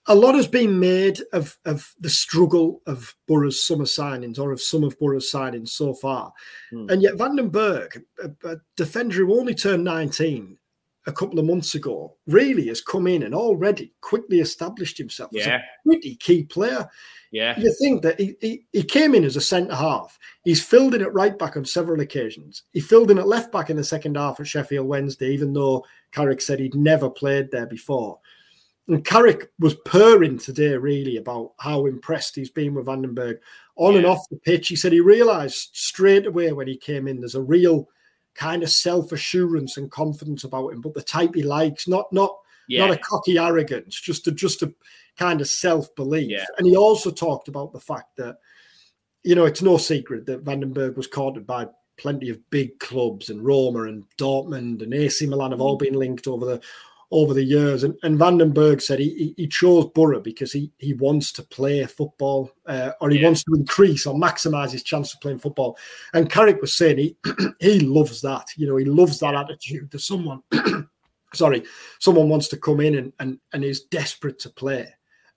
a 0.07 0.14
lot 0.14 0.37
has 0.37 0.47
been 0.47 0.78
made 0.78 1.21
of 1.33 1.59
of 1.64 1.95
the 1.99 2.09
struggle 2.09 2.80
of 2.87 3.16
Boro's 3.26 3.66
summer 3.66 3.85
signings 3.85 4.38
or 4.38 4.52
of 4.52 4.61
some 4.61 4.85
of 4.85 4.97
Boro's 4.99 5.30
signings 5.30 5.71
so 5.71 5.95
far, 5.95 6.33
hmm. 6.71 6.88
and 6.88 7.02
yet 7.02 7.18
van 7.18 7.35
den 7.35 7.49
Berg, 7.49 8.04
a, 8.23 8.30
a 8.49 8.57
defender 8.76 9.16
who 9.16 9.37
only 9.37 9.54
turned 9.57 9.83
nineteen, 9.83 10.59
a 11.09 11.12
couple 11.12 11.38
of 11.38 11.47
months 11.47 11.75
ago 11.75 12.15
really 12.27 12.69
has 12.69 12.83
come 12.83 13.07
in 13.07 13.23
and 13.23 13.35
already 13.35 13.93
quickly 14.03 14.41
established 14.41 14.99
himself 14.99 15.31
yeah. 15.33 15.41
as 15.41 15.47
a 15.49 15.62
pretty 15.85 16.15
key 16.17 16.45
player. 16.45 16.87
Yeah. 17.33 17.59
You 17.59 17.75
think 17.81 18.03
that 18.03 18.21
he, 18.21 18.37
he, 18.41 18.67
he 18.73 18.83
came 18.83 19.15
in 19.15 19.25
as 19.25 19.37
a 19.37 19.41
centre 19.41 19.75
half. 19.75 20.19
He's 20.45 20.62
filled 20.62 20.95
in 20.95 21.03
at 21.03 21.12
right 21.15 21.37
back 21.38 21.57
on 21.57 21.65
several 21.65 22.00
occasions. 22.00 22.65
He 22.73 22.81
filled 22.81 23.11
in 23.11 23.19
at 23.19 23.27
left 23.27 23.50
back 23.50 23.71
in 23.71 23.77
the 23.77 23.85
second 23.85 24.17
half 24.17 24.38
at 24.38 24.47
Sheffield 24.47 24.87
Wednesday, 24.87 25.31
even 25.31 25.55
though 25.55 25.85
Carrick 26.12 26.43
said 26.43 26.61
he'd 26.61 26.75
never 26.75 27.09
played 27.09 27.50
there 27.50 27.67
before. 27.67 28.19
And 28.87 29.05
Carrick 29.05 29.50
was 29.59 29.77
purring 29.85 30.38
today, 30.38 30.77
really, 30.77 31.17
about 31.17 31.53
how 31.59 31.87
impressed 31.87 32.37
he's 32.37 32.50
been 32.50 32.75
with 32.75 32.87
van 32.87 33.03
den 33.03 33.15
Berg 33.15 33.38
on 33.77 33.93
yeah. 33.93 33.99
and 33.99 34.07
off 34.07 34.29
the 34.31 34.37
pitch. 34.37 34.69
He 34.69 34.77
said 34.77 34.93
he 34.93 35.00
realised 35.00 35.71
straight 35.73 36.27
away 36.27 36.53
when 36.53 36.67
he 36.67 36.77
came 36.77 37.09
in 37.09 37.21
there's 37.21 37.35
a 37.35 37.43
real 37.43 37.88
kind 38.38 38.62
of 38.62 38.71
self 38.71 39.12
assurance 39.12 39.76
and 39.76 39.90
confidence 39.90 40.45
about 40.45 40.73
him, 40.73 40.80
but 40.80 40.95
the 40.95 41.02
type 41.02 41.35
he 41.35 41.42
likes, 41.42 41.88
not 41.88 42.11
not 42.12 42.35
yeah. 42.68 42.87
not 42.87 42.97
a 42.97 42.99
cocky 42.99 43.37
arrogance, 43.37 44.00
just 44.00 44.26
a 44.28 44.33
just 44.33 44.62
a 44.62 44.73
kind 45.18 45.40
of 45.40 45.49
self 45.49 45.95
belief. 45.97 46.30
Yeah. 46.30 46.45
And 46.57 46.66
he 46.66 46.76
also 46.76 47.11
talked 47.11 47.49
about 47.49 47.73
the 47.73 47.80
fact 47.80 48.16
that, 48.16 48.38
you 49.25 49.35
know, 49.35 49.45
it's 49.45 49.62
no 49.62 49.76
secret 49.76 50.25
that 50.26 50.42
van 50.42 50.61
den 50.61 50.73
Berg 50.73 50.97
was 50.97 51.09
courted 51.09 51.47
by 51.47 51.66
plenty 51.97 52.30
of 52.30 52.49
big 52.50 52.78
clubs 52.78 53.28
and 53.28 53.45
Roma 53.45 53.83
and 53.83 54.05
Dortmund 54.16 54.83
and 54.83 54.94
AC 54.94 55.27
Milan 55.27 55.51
have 55.51 55.61
all 55.61 55.77
mm. 55.77 55.81
been 55.81 55.94
linked 55.94 56.29
over 56.29 56.46
the 56.46 56.61
over 57.11 57.33
the 57.33 57.44
years. 57.44 57.85
And, 57.85 57.97
and 58.03 58.18
van 58.18 58.38
den 58.38 58.53
Berg 58.53 58.81
said 58.81 58.99
he, 58.99 59.35
he 59.37 59.47
chose 59.47 59.87
Boro 59.94 60.21
because 60.21 60.53
he, 60.53 60.71
he 60.79 60.94
wants 60.94 61.33
to 61.33 61.42
play 61.42 61.85
football 61.87 62.51
uh, 62.66 62.92
or 63.01 63.11
he 63.11 63.18
yeah. 63.18 63.27
wants 63.27 63.44
to 63.44 63.55
increase 63.55 64.07
or 64.07 64.14
maximize 64.14 64.73
his 64.73 64.83
chance 64.83 65.14
of 65.14 65.21
playing 65.21 65.38
football. 65.38 65.79
And 66.12 66.31
Carrick 66.31 66.61
was 66.61 66.77
saying 66.77 66.99
he, 66.99 67.16
he 67.61 67.81
loves 67.81 68.21
that. 68.23 68.47
You 68.57 68.66
know, 68.66 68.77
he 68.77 68.85
loves 68.85 69.18
that 69.21 69.35
attitude 69.35 69.90
that 69.90 70.01
someone, 70.01 70.42
sorry, 71.35 71.64
someone 71.99 72.29
wants 72.29 72.49
to 72.49 72.59
come 72.59 72.81
in 72.81 72.97
and, 72.97 73.12
and, 73.18 73.38
and 73.53 73.64
is 73.64 73.85
desperate 73.85 74.38
to 74.40 74.51
play. 74.51 74.88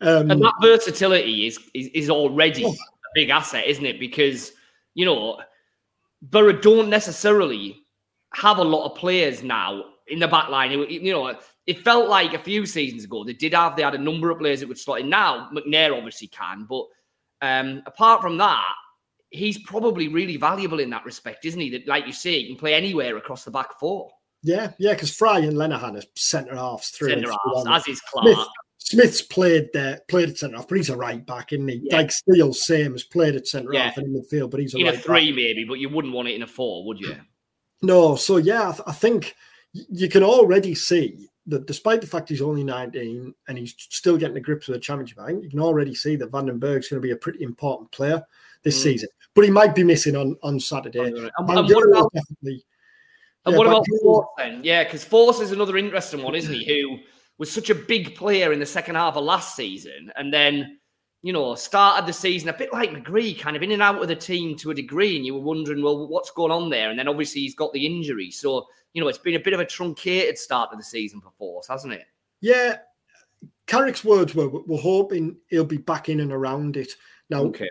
Um, 0.02 0.32
and 0.32 0.42
that 0.42 0.54
versatility 0.62 1.48
is, 1.48 1.60
is, 1.74 1.88
is 1.94 2.10
already 2.10 2.66
oh. 2.66 2.72
a 2.72 2.76
big 3.14 3.30
asset, 3.30 3.66
isn't 3.68 3.86
it? 3.86 4.00
Because, 4.00 4.52
you 4.94 5.06
know, 5.06 5.40
Boro 6.22 6.52
don't 6.52 6.90
necessarily 6.90 7.78
have 8.34 8.58
a 8.58 8.64
lot 8.64 8.90
of 8.90 8.98
players 8.98 9.44
now 9.44 9.84
in 10.08 10.20
the 10.20 10.28
back 10.28 10.50
line. 10.50 10.72
You 10.72 11.12
know, 11.14 11.36
it 11.68 11.84
felt 11.84 12.10
like 12.10 12.34
a 12.34 12.40
few 12.40 12.66
seasons 12.66 13.04
ago 13.04 13.24
they 13.24 13.34
did 13.34 13.54
have 13.54 13.76
they 13.76 13.84
had 13.84 13.96
a 13.96 14.00
number 14.00 14.30
of 14.30 14.40
players 14.40 14.60
that 14.60 14.70
would 14.70 14.80
slot 14.80 15.02
in. 15.02 15.10
Now 15.10 15.50
McNair 15.54 15.96
obviously 15.96 16.28
can, 16.28 16.66
but 16.70 16.86
um, 17.42 17.82
apart 17.86 18.22
from 18.22 18.38
that, 18.38 18.74
he's 19.30 19.58
probably 19.60 20.08
really 20.08 20.38
valuable 20.38 20.80
in 20.80 20.90
that 20.92 21.06
respect, 21.06 21.46
isn't 21.46 21.60
he? 21.60 21.70
That, 21.72 21.88
like 21.88 22.06
you 22.06 22.14
say, 22.14 22.40
he 22.40 22.48
can 22.48 22.56
play 22.56 22.74
anywhere 22.74 23.18
across 23.18 23.44
the 23.44 23.52
back 23.52 23.80
four. 23.80 24.12
Yeah, 24.44 24.72
yeah, 24.80 24.94
because 24.94 25.16
Fry 25.16 25.40
and 25.40 25.54
Lenihan 25.54 25.98
are 25.98 26.08
centre 26.16 26.56
halves 26.56 26.90
through. 26.90 27.10
Centre 27.10 27.32
halves, 27.32 27.68
as 27.68 27.88
is 27.88 28.02
Clarke. 28.02 28.36
Smith, 28.36 28.48
Smith's 28.78 29.22
played 29.22 29.70
there, 29.74 30.02
played 30.08 30.30
at 30.30 30.38
centre 30.38 30.58
half, 30.58 30.68
but 30.68 30.78
he's 30.78 30.90
a 30.90 30.98
right 30.98 31.26
back, 31.26 31.54
isn't 31.54 31.68
he? 31.68 31.82
Yeah. 31.84 32.04
Dijksteel, 32.04 32.54
same 32.54 32.94
has 32.94 33.04
played 33.04 33.36
at 33.36 33.48
centre 33.48 33.74
yeah. 33.74 33.86
half 33.86 33.98
and 33.98 34.08
in 34.08 34.14
the 34.14 34.20
midfield, 34.20 34.52
but 34.52 34.60
he's 34.60 34.74
a 34.74 34.78
in 34.78 34.86
right 34.86 34.96
a 34.96 35.00
three 35.00 35.32
back. 35.32 35.36
maybe, 35.36 35.64
but 35.64 35.76
you 35.76 35.90
wouldn't 35.90 36.14
want 36.14 36.28
it 36.28 36.36
in 36.36 36.42
a 36.42 36.48
four, 36.48 36.86
would 36.86 37.00
you? 37.00 37.16
No, 37.82 38.16
so 38.16 38.38
yeah, 38.38 38.70
I, 38.70 38.72
th- 38.72 38.84
I 38.88 38.92
think 38.92 39.36
you 39.74 40.10
can 40.10 40.24
already 40.24 40.76
see 40.76 41.30
that 41.48 41.66
despite 41.66 42.02
the 42.02 42.08
fact 42.08 42.30
he's 42.30 42.42
only 42.42 42.64
19 42.64 43.34
and 43.48 43.58
he's 43.58 43.76
still 43.78 44.18
getting 44.18 44.36
the 44.36 44.40
grips 44.40 44.68
of 44.68 44.74
the 44.74 44.80
championship, 44.80 45.20
I 45.20 45.28
think 45.28 45.44
you 45.44 45.50
can 45.50 45.60
already 45.60 45.96
see 45.96 46.16
that 46.18 46.32
van 46.32 46.46
den 46.46 46.60
Berg's 46.60 46.90
going 46.90 47.02
to 47.02 47.06
be 47.06 47.14
a 47.14 47.18
pretty 47.18 47.44
important 47.44 47.92
player 47.92 48.24
this 48.64 48.80
mm. 48.80 48.84
season. 48.84 49.10
But 49.34 49.46
he 49.46 49.52
might 49.52 49.74
be 49.74 49.84
missing 49.84 50.16
on, 50.16 50.36
on 50.44 50.60
Saturday. 50.60 51.00
And, 51.00 51.18
and 51.18 51.48
what 51.48 51.88
about, 51.88 52.14
definitely, 52.14 52.64
and 53.46 53.54
yeah, 53.54 53.58
what 53.58 53.68
about 53.68 53.86
Forss 54.04 54.26
then? 54.38 54.62
Yeah, 54.64 54.84
because 54.84 55.04
Forss 55.04 55.42
is 55.42 55.52
another 55.52 55.78
interesting 55.78 56.22
one, 56.22 56.36
isn't 56.36 56.54
he? 56.54 56.66
Who 56.66 57.00
was 57.38 57.52
such 57.52 57.70
a 57.70 57.76
big 57.76 58.16
player 58.16 58.54
in 58.54 58.60
the 58.60 58.66
second 58.66 58.96
half 58.96 59.16
of 59.16 59.24
last 59.24 59.56
season 59.56 60.12
and 60.16 60.32
then 60.32 60.78
you 61.24 61.34
know, 61.34 61.54
started 61.54 62.08
the 62.08 62.14
season 62.14 62.50
a 62.50 62.54
bit 62.54 62.74
like 62.74 62.90
McGree, 62.90 63.40
kind 63.40 63.56
of 63.56 63.62
in 63.62 63.72
and 63.72 63.82
out 63.82 64.02
of 64.02 64.08
the 64.08 64.16
team 64.16 64.56
to 64.58 64.72
a 64.72 64.76
degree, 64.76 65.16
and 65.16 65.26
you 65.26 65.36
were 65.36 65.42
wondering, 65.42 65.84
well, 65.84 66.08
what's 66.08 66.32
going 66.32 66.52
on 66.52 66.70
there? 66.70 66.90
And 66.90 66.98
then 66.98 67.08
obviously 67.08 67.42
he's 67.42 67.56
got 67.56 67.72
the 67.74 67.86
injury, 67.86 68.32
so 68.32 68.66
you 68.94 69.02
know 69.02 69.08
it's 69.08 69.18
been 69.18 69.36
a 69.36 69.40
bit 69.40 69.54
of 69.54 69.60
a 69.60 69.66
truncated 69.66 70.38
start 70.38 70.72
to 70.72 70.78
the 70.78 70.84
season 70.84 71.22
for 71.22 71.32
Forss, 71.40 71.68
hasn't 71.70 71.94
it? 71.94 72.06
Yeah, 72.42 72.78
Carrick's 73.68 74.04
words 74.04 74.34
were, 74.34 74.50
"We're 74.50 74.80
hoping 74.80 75.38
he'll 75.50 75.64
be 75.64 75.78
back 75.78 76.10
in 76.10 76.22
and 76.22 76.32
around 76.32 76.76
it." 76.76 76.94
Now, 77.30 77.44
okay. 77.44 77.70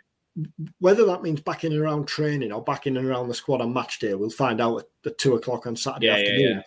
whether 0.79 1.05
that 1.07 1.23
means 1.23 1.41
back 1.41 1.65
in 1.65 1.73
and 1.73 1.81
around 1.81 2.07
training 2.07 2.53
or 2.53 2.63
back 2.63 2.87
in 2.87 2.97
and 2.97 3.07
around 3.07 3.29
the 3.29 3.35
squad 3.35 3.61
on 3.61 3.75
match 3.75 3.99
day, 3.99 4.15
we'll 4.15 4.31
find 4.31 4.61
out 4.61 4.85
at, 5.05 5.19
two 5.19 5.35
o'clock 5.35 5.67
on 5.67 5.75
Saturday 5.75 6.07
yeah, 6.07 6.13
afternoon. 6.13 6.41
Yeah, 6.41 6.49
yeah. 6.49 6.63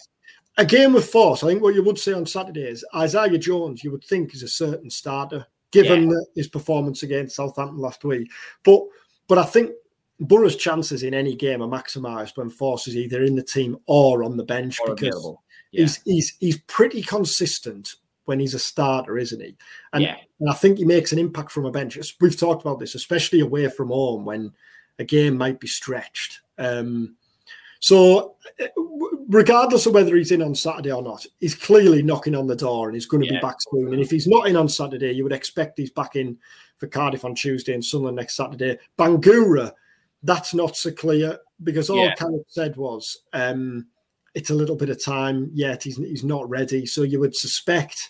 A 0.58 0.66
game 0.66 0.94
with 0.94 1.12
Forss, 1.12 1.44
I 1.44 1.48
think 1.48 1.64
what 1.64 1.74
you 1.74 1.82
would 1.82 1.98
say 1.98 2.14
on 2.14 2.28
Saturday 2.28 2.68
is 2.68 2.86
Isaiah 2.94 3.40
Jones, 3.40 3.84
you 3.84 3.90
would 3.90 4.04
think 4.04 4.36
is 4.36 4.44
a 4.44 4.48
certain 4.48 4.88
starter 4.88 5.48
given 5.74 6.10
yeah. 6.10 6.18
his 6.36 6.48
performance 6.48 7.04
against 7.04 7.36
Southampton 7.36 7.80
last 7.80 8.06
week. 8.06 8.32
But 8.64 8.84
but 9.28 9.38
I 9.38 9.44
think 9.44 9.72
Boro's 10.22 10.56
chances 10.56 11.04
in 11.04 11.14
any 11.14 11.36
game 11.36 11.62
are 11.62 11.68
maximised 11.68 12.38
when 12.38 12.50
Forss 12.50 12.88
is 12.88 12.96
either 12.96 13.24
in 13.24 13.36
the 13.36 13.44
team 13.44 13.78
or 13.88 14.24
on 14.24 14.38
the 14.38 14.46
bench 14.46 14.80
or 14.80 14.96
because 14.96 15.36
yeah. 15.72 15.82
he's 15.82 16.02
he's 16.06 16.38
he's 16.40 16.58
pretty 16.68 17.02
consistent 17.02 17.96
when 18.26 18.40
he's 18.40 18.54
a 18.54 18.60
starter, 18.60 19.18
isn't 19.18 19.42
he? 19.42 19.58
And, 19.92 20.04
yeah. 20.04 20.16
and 20.40 20.50
I 20.50 20.54
think 20.54 20.78
he 20.78 20.86
makes 20.86 21.12
an 21.12 21.20
impact 21.20 21.52
from 21.52 21.66
a 21.66 21.72
bench. 21.72 21.98
We've 22.22 22.40
talked 22.40 22.62
about 22.62 22.80
this, 22.80 22.96
especially 22.96 23.42
away 23.42 23.68
from 23.68 23.90
home 23.90 24.24
when 24.24 24.54
a 24.98 25.04
game 25.04 25.38
might 25.38 25.60
be 25.60 25.68
stretched. 25.68 26.40
Um, 26.58 27.18
so, 27.82 28.36
uh, 28.62 28.68
regardless 29.30 29.86
of 29.86 29.94
whether 29.94 30.16
he's 30.16 30.32
in 30.32 30.42
on 30.42 30.56
Saturday 30.56 30.92
or 30.92 31.02
not, 31.02 31.26
he's 31.40 31.56
clearly 31.56 32.02
knocking 32.02 32.36
on 32.36 32.48
the 32.48 32.56
door 32.56 32.88
and 32.88 32.96
he's 32.96 33.06
going 33.06 33.22
to 33.22 33.28
yeah. 33.28 33.40
be 33.40 33.42
back 33.42 33.58
soon. 33.60 33.94
And 33.94 34.02
if 34.02 34.10
he's 34.10 34.28
not 34.28 34.48
in 34.48 34.56
on 34.56 34.70
Saturday, 34.70 35.12
you 35.12 35.24
would 35.24 35.34
expect 35.34 35.78
he's 35.78 35.92
back 35.92 36.16
in 36.16 36.38
for 36.78 36.88
Cardiff 36.88 37.26
on 37.26 37.36
Tuesday 37.36 37.74
and 37.74 37.84
Sunderland 37.84 38.18
next 38.18 38.36
Saturday. 38.36 38.78
Bangura, 38.98 39.72
that's 40.24 40.54
not 40.54 40.76
so 40.76 40.92
clear 40.92 41.38
because 41.64 41.90
all 41.90 42.04
yeah. 42.04 42.16
Carrick 42.16 42.44
said 42.48 42.76
was 42.76 43.20
um, 43.34 43.88
it's 44.34 44.50
a 44.50 44.56
little 44.56 44.76
bit 44.76 44.90
of 44.90 45.04
time 45.04 45.50
yet. 45.54 45.84
He's, 45.84 45.98
he's 45.98 46.24
not 46.24 46.50
ready. 46.50 46.86
So 46.86 47.04
you 47.04 47.20
would 47.20 47.36
suspect. 47.36 48.10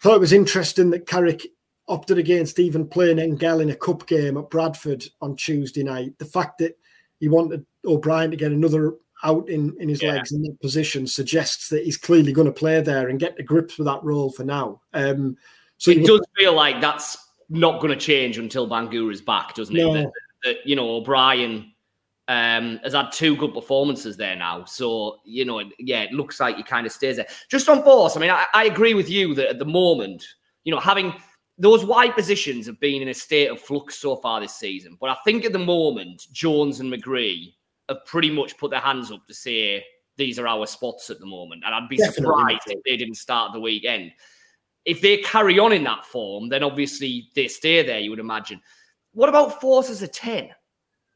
Thought 0.00 0.16
it 0.16 0.20
was 0.20 0.32
interesting 0.32 0.90
that 0.90 1.06
Carrick 1.06 1.46
opted 1.88 2.18
against 2.18 2.58
even 2.58 2.86
playing 2.86 3.18
Engel 3.18 3.60
in 3.60 3.70
a 3.70 3.76
cup 3.76 4.06
game 4.06 4.36
at 4.36 4.50
Bradford 4.50 5.04
on 5.20 5.36
Tuesday 5.36 5.82
night. 5.82 6.18
The 6.18 6.24
fact 6.24 6.58
that 6.58 6.78
he 7.20 7.28
wanted 7.28 7.64
O'Brien 7.84 8.30
to 8.30 8.36
get 8.36 8.52
another 8.52 8.94
out 9.24 9.48
in, 9.48 9.74
in 9.80 9.88
his 9.88 10.02
yeah. 10.02 10.12
legs 10.12 10.32
in 10.32 10.42
that 10.42 10.60
position 10.60 11.06
suggests 11.06 11.68
that 11.70 11.84
he's 11.84 11.96
clearly 11.96 12.32
going 12.32 12.46
to 12.46 12.52
play 12.52 12.80
there 12.80 13.08
and 13.08 13.18
get 13.18 13.36
to 13.36 13.42
grips 13.42 13.78
with 13.78 13.86
that 13.86 14.04
role 14.04 14.30
for 14.30 14.44
now. 14.44 14.80
Um, 14.92 15.36
so 15.78 15.90
it 15.90 16.06
does 16.06 16.20
feel 16.36 16.54
like 16.54 16.80
that's 16.80 17.16
not 17.48 17.80
going 17.80 17.92
to 17.92 17.98
change 17.98 18.38
until 18.38 18.68
Bangura 18.68 19.12
is 19.12 19.20
back, 19.20 19.54
doesn't 19.54 19.74
no. 19.74 19.94
it? 19.94 20.02
That, 20.02 20.12
that, 20.44 20.56
you 20.64 20.76
know, 20.76 20.96
O'Brien 20.96 21.72
um, 22.28 22.78
has 22.82 22.94
had 22.94 23.10
two 23.12 23.36
good 23.36 23.52
performances 23.52 24.16
there 24.16 24.36
now. 24.36 24.64
So, 24.64 25.18
you 25.24 25.44
know, 25.44 25.62
yeah, 25.78 26.02
it 26.02 26.12
looks 26.12 26.40
like 26.40 26.56
he 26.56 26.62
kind 26.62 26.86
of 26.86 26.92
stays 26.92 27.16
there. 27.16 27.26
Just 27.50 27.68
on 27.68 27.82
Forss, 27.82 28.16
I 28.16 28.20
mean, 28.20 28.30
I, 28.30 28.44
I 28.54 28.64
agree 28.64 28.94
with 28.94 29.10
you 29.10 29.34
that 29.34 29.48
at 29.48 29.58
the 29.58 29.64
moment, 29.64 30.24
you 30.64 30.72
know, 30.72 30.80
having 30.80 31.14
those 31.58 31.84
wide 31.84 32.14
positions 32.14 32.66
have 32.66 32.80
been 32.80 33.02
in 33.02 33.08
a 33.08 33.14
state 33.14 33.48
of 33.48 33.60
flux 33.60 33.96
so 33.96 34.16
far 34.16 34.40
this 34.40 34.56
season. 34.56 34.96
But 35.00 35.10
I 35.10 35.16
think 35.24 35.44
at 35.44 35.52
the 35.52 35.58
moment, 35.58 36.26
Jones 36.32 36.80
and 36.80 36.92
McGree 36.92 37.54
have 37.88 38.04
pretty 38.06 38.30
much 38.30 38.56
put 38.56 38.70
their 38.70 38.80
hands 38.80 39.10
up 39.10 39.26
to 39.26 39.34
say 39.34 39.84
these 40.16 40.38
are 40.38 40.46
our 40.46 40.66
spots 40.66 41.10
at 41.10 41.20
the 41.20 41.26
moment. 41.26 41.62
And 41.64 41.74
I'd 41.74 41.88
be 41.88 41.96
Definitely. 41.96 42.24
surprised 42.24 42.62
if 42.66 42.82
they 42.84 42.96
didn't 42.96 43.16
start 43.16 43.52
the 43.52 43.60
weekend. 43.60 44.12
If 44.84 45.00
they 45.00 45.18
carry 45.18 45.58
on 45.58 45.72
in 45.72 45.84
that 45.84 46.04
form, 46.04 46.48
then 46.48 46.62
obviously 46.62 47.28
they 47.34 47.48
stay 47.48 47.84
there, 47.84 47.98
you 47.98 48.10
would 48.10 48.18
imagine. 48.18 48.60
What 49.12 49.28
about 49.28 49.60
Forss 49.60 49.90
as 49.90 50.02
a 50.02 50.08
10? 50.08 50.50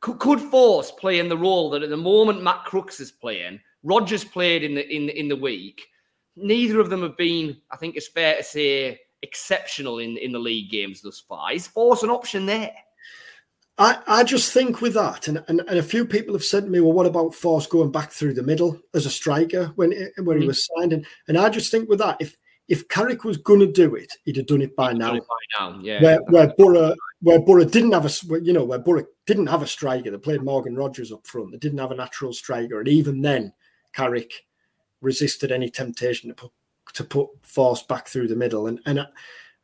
Could, 0.00 0.18
could 0.18 0.38
Forss 0.38 0.96
play 0.96 1.18
in 1.18 1.28
the 1.28 1.36
role 1.36 1.70
that 1.70 1.82
at 1.82 1.90
the 1.90 1.96
moment 1.96 2.42
Matt 2.42 2.64
Crooks 2.64 3.00
is 3.00 3.10
playing? 3.10 3.60
Rogers 3.82 4.24
played 4.24 4.64
in 4.64 4.74
the 4.74 4.88
in 4.94 5.08
in 5.08 5.28
the 5.28 5.36
week. 5.36 5.86
Neither 6.36 6.80
of 6.80 6.90
them 6.90 7.02
have 7.02 7.16
been, 7.16 7.56
I 7.70 7.76
think 7.76 7.96
it's 7.96 8.08
fair 8.08 8.36
to 8.36 8.42
say, 8.42 9.00
exceptional 9.22 9.98
in, 9.98 10.16
in 10.18 10.30
the 10.30 10.38
league 10.38 10.70
games 10.70 11.00
thus 11.00 11.20
far. 11.20 11.52
Is 11.52 11.68
Forss 11.68 12.04
an 12.04 12.10
option 12.10 12.46
there? 12.46 12.72
I, 13.80 13.98
I 14.08 14.24
just 14.24 14.52
think 14.52 14.80
with 14.80 14.94
that, 14.94 15.28
and, 15.28 15.44
and, 15.46 15.60
and 15.60 15.78
a 15.78 15.82
few 15.82 16.04
people 16.04 16.34
have 16.34 16.42
said 16.42 16.64
to 16.64 16.70
me, 16.70 16.80
well, 16.80 16.92
what 16.92 17.06
about 17.06 17.32
Forss 17.32 17.68
going 17.68 17.92
back 17.92 18.10
through 18.10 18.34
the 18.34 18.42
middle 18.42 18.76
as 18.92 19.06
a 19.06 19.10
striker 19.10 19.66
when 19.76 19.90
when 19.90 20.08
mm-hmm. 20.26 20.40
he 20.40 20.46
was 20.48 20.66
signed? 20.66 20.92
And, 20.92 21.06
and 21.28 21.38
I 21.38 21.48
just 21.48 21.70
think 21.70 21.88
with 21.88 22.00
that, 22.00 22.16
if 22.18 22.36
if 22.66 22.88
Carrick 22.88 23.24
was 23.24 23.36
going 23.36 23.60
to 23.60 23.70
do 23.70 23.94
it, 23.94 24.12
he'd 24.24 24.36
have 24.36 24.46
done 24.46 24.62
it 24.62 24.76
by, 24.76 24.92
now. 24.92 25.14
It 25.14 25.22
by 25.22 25.58
now. 25.58 25.80
Yeah. 25.80 26.02
Where, 26.02 26.18
where 26.24 26.52
Boro, 26.58 26.94
where 27.22 27.38
Boro 27.38 27.64
didn't 27.64 27.92
have 27.92 28.04
a, 28.04 28.40
you 28.42 28.52
know, 28.52 28.64
where 28.64 28.78
Boro 28.78 29.04
didn't 29.26 29.46
have 29.46 29.62
a 29.62 29.66
striker. 29.66 30.10
They 30.10 30.18
played 30.18 30.42
Morgan 30.42 30.76
Rogers 30.76 31.12
up 31.12 31.26
front. 31.26 31.52
They 31.52 31.58
didn't 31.58 31.78
have 31.78 31.92
a 31.92 31.96
natural 31.96 32.32
striker, 32.32 32.80
and 32.80 32.88
even 32.88 33.22
then, 33.22 33.52
Carrick 33.92 34.32
resisted 35.00 35.52
any 35.52 35.70
temptation 35.70 36.28
to 36.28 36.34
put 36.34 36.50
to 36.94 37.04
put 37.04 37.28
Forss 37.42 37.86
back 37.86 38.08
through 38.08 38.28
the 38.28 38.36
middle. 38.36 38.66
And 38.66 38.80
and 38.86 39.00
I, 39.00 39.06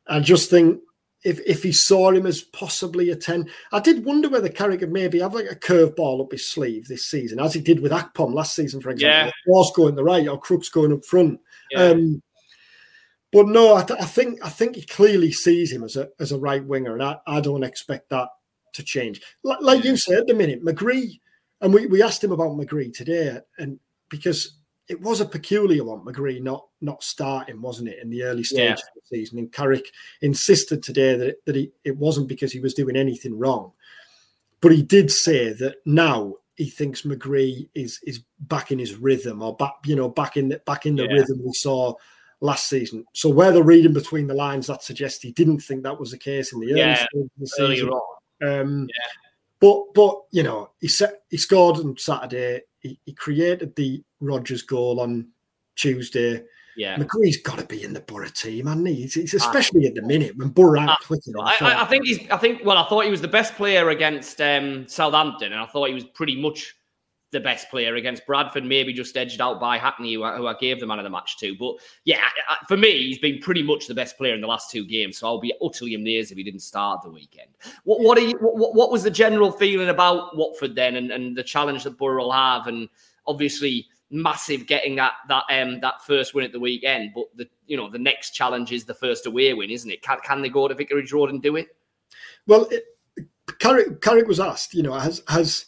I 0.06 0.20
just 0.20 0.50
think 0.50 0.80
if 1.24 1.40
if 1.46 1.62
he 1.62 1.72
saw 1.72 2.10
him 2.10 2.26
as 2.26 2.42
possibly 2.42 3.10
a 3.10 3.16
10, 3.16 3.48
I 3.72 3.80
did 3.80 4.04
wonder 4.04 4.28
whether 4.28 4.48
Carrick 4.48 4.80
could 4.80 4.92
maybe 4.92 5.20
have 5.20 5.34
like 5.34 5.50
a 5.50 5.56
curveball 5.56 6.22
up 6.22 6.32
his 6.32 6.48
sleeve 6.48 6.86
this 6.86 7.06
season, 7.06 7.40
as 7.40 7.54
he 7.54 7.60
did 7.60 7.80
with 7.80 7.92
Akpom 7.92 8.34
last 8.34 8.54
season, 8.54 8.80
for 8.80 8.90
example. 8.90 9.32
Yeah. 9.46 9.52
Forss 9.52 9.74
going 9.74 9.94
the 9.94 10.04
right 10.04 10.28
or 10.28 10.38
Crooks 10.38 10.68
going 10.68 10.92
up 10.92 11.04
front. 11.04 11.40
Yeah. 11.70 11.84
Um, 11.84 12.22
but 13.32 13.48
no, 13.48 13.74
I, 13.74 13.82
th- 13.82 14.00
I, 14.00 14.04
think 14.04 14.44
I 14.44 14.48
think 14.48 14.76
he 14.76 14.82
clearly 14.82 15.32
sees 15.32 15.72
him 15.72 15.82
as 15.82 15.96
a 15.96 16.08
as 16.20 16.30
a 16.30 16.38
right 16.38 16.64
winger, 16.64 16.92
and 16.92 17.02
I, 17.02 17.16
I 17.26 17.40
don't 17.40 17.64
expect 17.64 18.10
that 18.10 18.28
to 18.74 18.82
change. 18.84 19.20
Like, 19.42 19.60
like 19.60 19.84
you 19.84 19.96
said 19.96 20.18
at 20.20 20.26
the 20.26 20.34
minute, 20.34 20.64
McGree, 20.64 21.20
and 21.60 21.74
we, 21.74 21.86
we 21.86 22.02
asked 22.02 22.22
him 22.22 22.32
about 22.32 22.52
McGree 22.52 22.92
today, 22.92 23.38
and 23.58 23.80
because 24.08 24.58
it 24.88 25.00
was 25.00 25.20
a 25.20 25.26
peculiar 25.26 25.84
one, 25.84 26.00
McGree 26.00 26.42
not 26.42 26.66
not 26.80 27.02
starting, 27.02 27.60
wasn't 27.62 27.88
it, 27.88 27.98
in 28.02 28.10
the 28.10 28.22
early 28.22 28.44
stages 28.44 28.64
yeah. 28.64 28.72
of 28.72 28.94
the 28.94 29.16
season? 29.16 29.38
And 29.38 29.52
Carrick 29.52 29.86
insisted 30.20 30.82
today 30.82 31.16
that, 31.16 31.44
that 31.46 31.56
he, 31.56 31.70
it 31.84 31.96
wasn't 31.96 32.28
because 32.28 32.52
he 32.52 32.60
was 32.60 32.74
doing 32.74 32.96
anything 32.96 33.38
wrong. 33.38 33.72
But 34.60 34.72
he 34.72 34.82
did 34.82 35.10
say 35.10 35.52
that 35.54 35.76
now 35.86 36.34
he 36.56 36.68
thinks 36.68 37.02
McGree 37.02 37.68
is 37.74 37.98
is 38.04 38.22
back 38.40 38.70
in 38.70 38.78
his 38.78 38.96
rhythm 38.96 39.42
or 39.42 39.56
back, 39.56 39.74
you 39.84 39.96
know, 39.96 40.08
back 40.08 40.36
in 40.36 40.48
the 40.48 40.58
back 40.66 40.86
in 40.86 40.96
the 40.96 41.04
yeah. 41.04 41.14
rhythm 41.14 41.42
we 41.42 41.52
saw 41.54 41.94
last 42.40 42.68
season. 42.68 43.06
So 43.14 43.30
where 43.30 43.52
the 43.52 43.62
reading 43.62 43.94
between 43.94 44.26
the 44.26 44.34
lines 44.34 44.66
that 44.66 44.82
suggests 44.82 45.22
he 45.22 45.32
didn't 45.32 45.60
think 45.60 45.82
that 45.82 45.98
was 45.98 46.10
the 46.10 46.18
case 46.18 46.52
in 46.52 46.60
the 46.60 46.72
early 46.72 46.80
yeah, 46.80 47.06
of 47.14 47.30
the 47.38 47.46
season. 47.46 47.90
Um, 48.42 48.88
yeah. 48.88 49.10
But 49.60 49.94
but 49.94 50.20
you 50.30 50.42
know, 50.42 50.70
he 50.78 50.88
set 50.88 51.22
he 51.30 51.38
scored 51.38 51.76
on 51.76 51.96
Saturday 51.96 52.60
he, 52.84 52.98
he 53.04 53.12
created 53.12 53.74
the 53.74 54.04
Rogers 54.24 54.62
goal 54.62 55.00
on 55.00 55.28
Tuesday. 55.76 56.42
Yeah, 56.76 56.96
McGree's 56.96 57.36
got 57.36 57.58
to 57.60 57.66
be 57.66 57.84
in 57.84 57.92
the 57.92 58.00
Boro 58.00 58.28
team, 58.28 58.66
and 58.66 58.86
he? 58.86 58.94
He's, 59.02 59.14
he's 59.14 59.34
especially 59.34 59.86
at 59.86 59.94
the 59.94 60.02
minute 60.02 60.36
when 60.36 60.48
Boro 60.48 60.80
aren't 60.80 60.98
clicking. 61.00 61.34
I, 61.38 61.56
I, 61.60 61.82
I, 61.82 61.84
think 61.84 62.04
he's. 62.04 62.28
I 62.30 62.36
think. 62.36 62.64
Well, 62.64 62.76
I 62.76 62.88
thought 62.88 63.04
he 63.04 63.10
was 63.10 63.20
the 63.20 63.28
best 63.28 63.54
player 63.54 63.90
against 63.90 64.40
um, 64.40 64.88
Southampton, 64.88 65.52
and 65.52 65.60
I 65.60 65.66
thought 65.66 65.88
he 65.88 65.94
was 65.94 66.04
pretty 66.04 66.40
much 66.40 66.74
the 67.34 67.40
best 67.40 67.68
player 67.68 67.96
against 67.96 68.24
Bradford, 68.26 68.64
maybe 68.64 68.94
just 68.94 69.14
edged 69.16 69.42
out 69.42 69.60
by 69.60 69.76
Hackney, 69.76 70.14
who, 70.14 70.24
who 70.24 70.46
I 70.46 70.54
gave 70.54 70.80
the 70.80 70.86
man 70.86 70.98
of 70.98 71.04
the 71.04 71.10
match 71.10 71.36
to. 71.38 71.54
But 71.58 71.74
yeah, 72.04 72.20
for 72.66 72.78
me, 72.78 73.06
he's 73.06 73.18
been 73.18 73.40
pretty 73.40 73.62
much 73.62 73.86
the 73.86 73.94
best 73.94 74.16
player 74.16 74.34
in 74.34 74.40
the 74.40 74.46
last 74.46 74.70
two 74.70 74.86
games. 74.86 75.18
So 75.18 75.26
I'll 75.26 75.40
be 75.40 75.52
utterly 75.62 75.94
amazed 75.94 76.30
if 76.30 76.38
he 76.38 76.44
didn't 76.44 76.60
start 76.60 77.02
the 77.02 77.10
weekend. 77.10 77.50
What 77.82 78.00
what, 78.00 78.22
you, 78.22 78.38
what, 78.40 78.74
what 78.74 78.90
was 78.90 79.02
the 79.02 79.10
general 79.10 79.52
feeling 79.52 79.90
about 79.90 80.36
Watford 80.36 80.74
then, 80.74 80.96
and, 80.96 81.10
and 81.10 81.36
the 81.36 81.42
challenge 81.42 81.84
that 81.84 81.98
Boro 81.98 82.22
will 82.22 82.32
have, 82.32 82.68
and 82.68 82.88
obviously 83.26 83.88
massive 84.10 84.66
getting 84.66 84.96
that 84.96 85.12
that 85.28 85.44
um 85.50 85.80
that 85.80 86.02
first 86.04 86.34
win 86.34 86.44
at 86.44 86.52
the 86.52 86.60
weekend. 86.60 87.12
But 87.14 87.24
the 87.36 87.48
you 87.66 87.76
know 87.76 87.90
the 87.90 87.98
next 87.98 88.30
challenge 88.30 88.72
is 88.72 88.84
the 88.84 88.94
first 88.94 89.26
away 89.26 89.52
win, 89.54 89.70
isn't 89.70 89.90
it? 89.90 90.02
Can, 90.02 90.18
can 90.24 90.42
they 90.42 90.48
go 90.48 90.68
to 90.68 90.74
Vicarage 90.74 91.12
Road 91.12 91.30
and 91.30 91.42
do 91.42 91.56
it? 91.56 91.68
Well, 92.46 92.66
it, 92.70 92.84
Carrick, 93.58 94.00
Carrick 94.00 94.26
was 94.26 94.40
asked, 94.40 94.74
you 94.74 94.82
know, 94.82 94.92
has 94.92 95.22
has 95.28 95.66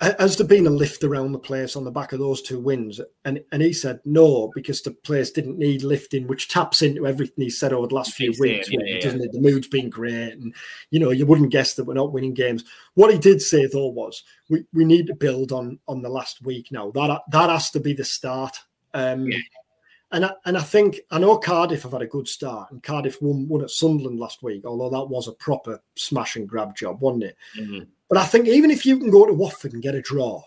has 0.00 0.36
there 0.36 0.46
been 0.46 0.66
a 0.66 0.70
lift 0.70 1.02
around 1.02 1.32
the 1.32 1.40
place 1.40 1.74
on 1.74 1.82
the 1.82 1.90
back 1.90 2.12
of 2.12 2.20
those 2.20 2.40
two 2.40 2.60
wins? 2.60 3.00
And 3.24 3.42
and 3.50 3.60
he 3.60 3.72
said 3.72 4.00
no, 4.04 4.50
because 4.54 4.80
the 4.80 4.92
place 4.92 5.30
didn't 5.30 5.58
need 5.58 5.82
lifting, 5.82 6.28
which 6.28 6.48
taps 6.48 6.82
into 6.82 7.06
everything 7.06 7.44
he 7.44 7.50
said 7.50 7.72
over 7.72 7.88
the 7.88 7.96
last 7.96 8.14
few 8.14 8.32
weeks, 8.38 8.70
yeah, 8.70 8.78
yeah, 8.84 9.00
doesn't 9.00 9.22
it? 9.22 9.32
The 9.32 9.40
mood's 9.40 9.66
been 9.66 9.90
great, 9.90 10.34
and 10.34 10.54
you 10.90 11.00
know 11.00 11.10
you 11.10 11.26
wouldn't 11.26 11.50
guess 11.50 11.74
that 11.74 11.84
we're 11.84 11.94
not 11.94 12.12
winning 12.12 12.34
games. 12.34 12.64
What 12.94 13.12
he 13.12 13.18
did 13.18 13.42
say 13.42 13.66
though 13.66 13.88
was 13.88 14.22
we, 14.48 14.64
we 14.72 14.84
need 14.84 15.08
to 15.08 15.14
build 15.14 15.50
on 15.50 15.80
on 15.88 16.02
the 16.02 16.08
last 16.08 16.42
week 16.42 16.70
now. 16.70 16.92
That 16.92 17.22
that 17.30 17.50
has 17.50 17.70
to 17.70 17.80
be 17.80 17.92
the 17.92 18.04
start. 18.04 18.56
Um, 18.94 19.26
yeah. 19.26 19.38
And 20.10 20.24
I, 20.24 20.32
and 20.46 20.56
I 20.56 20.62
think 20.62 21.00
I 21.10 21.18
know 21.18 21.36
Cardiff 21.36 21.82
have 21.82 21.92
had 21.92 22.02
a 22.02 22.06
good 22.06 22.28
start, 22.28 22.70
and 22.70 22.82
Cardiff 22.82 23.20
won 23.20 23.48
won 23.48 23.62
at 23.62 23.70
Sunderland 23.70 24.20
last 24.20 24.44
week, 24.44 24.64
although 24.64 24.88
that 24.90 25.10
was 25.10 25.26
a 25.26 25.32
proper 25.32 25.82
smash 25.96 26.36
and 26.36 26.48
grab 26.48 26.76
job, 26.76 27.00
wasn't 27.00 27.24
it? 27.24 27.36
Mm-hmm. 27.58 27.90
But 28.08 28.18
I 28.18 28.24
think 28.24 28.48
even 28.48 28.70
if 28.70 28.86
you 28.86 28.98
can 28.98 29.10
go 29.10 29.26
to 29.26 29.32
Watford 29.32 29.72
and 29.72 29.82
get 29.82 29.94
a 29.94 30.02
draw, 30.02 30.42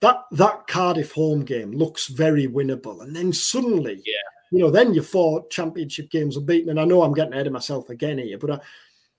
that 0.00 0.24
that 0.32 0.66
Cardiff 0.66 1.12
home 1.12 1.44
game 1.44 1.72
looks 1.72 2.08
very 2.08 2.46
winnable. 2.46 3.02
And 3.02 3.14
then 3.14 3.32
suddenly, 3.32 4.02
yeah. 4.04 4.14
you 4.50 4.58
know, 4.58 4.70
then 4.70 4.92
your 4.92 5.04
four 5.04 5.46
championship 5.48 6.10
games 6.10 6.36
are 6.36 6.42
beaten. 6.42 6.70
And 6.70 6.80
I 6.80 6.84
know 6.84 7.02
I'm 7.02 7.14
getting 7.14 7.32
ahead 7.32 7.46
of 7.46 7.52
myself 7.52 7.88
again 7.90 8.18
here, 8.18 8.38
but 8.38 8.50
I, 8.50 8.60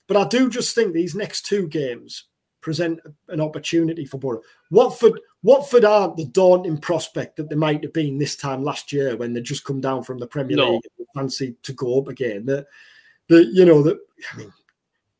but 0.07 0.17
I 0.17 0.27
do 0.27 0.49
just 0.49 0.75
think 0.75 0.93
these 0.93 1.15
next 1.15 1.45
two 1.45 1.67
games 1.67 2.25
present 2.61 2.99
an 3.29 3.39
opportunity 3.39 4.05
for 4.05 4.17
Boro. 4.17 4.41
Watford, 4.71 5.19
Watford 5.43 5.85
aren't 5.85 6.17
the 6.17 6.25
daunting 6.25 6.79
prospect 6.79 7.37
that 7.37 7.49
they 7.49 7.55
might 7.55 7.83
have 7.83 7.93
been 7.93 8.17
this 8.17 8.35
time 8.35 8.63
last 8.63 8.91
year 8.91 9.15
when 9.15 9.33
they 9.33 9.41
just 9.41 9.63
come 9.63 9.79
down 9.79 10.03
from 10.03 10.17
the 10.17 10.27
Premier 10.27 10.57
no. 10.57 10.71
League 10.71 10.81
and 10.97 11.07
fancy 11.15 11.55
to 11.61 11.73
go 11.73 11.99
up 11.99 12.07
again. 12.07 12.45
That, 12.47 12.65
that 13.29 13.45
you 13.53 13.65
know 13.65 13.81
that 13.83 13.97
I 14.33 14.37
mean 14.37 14.53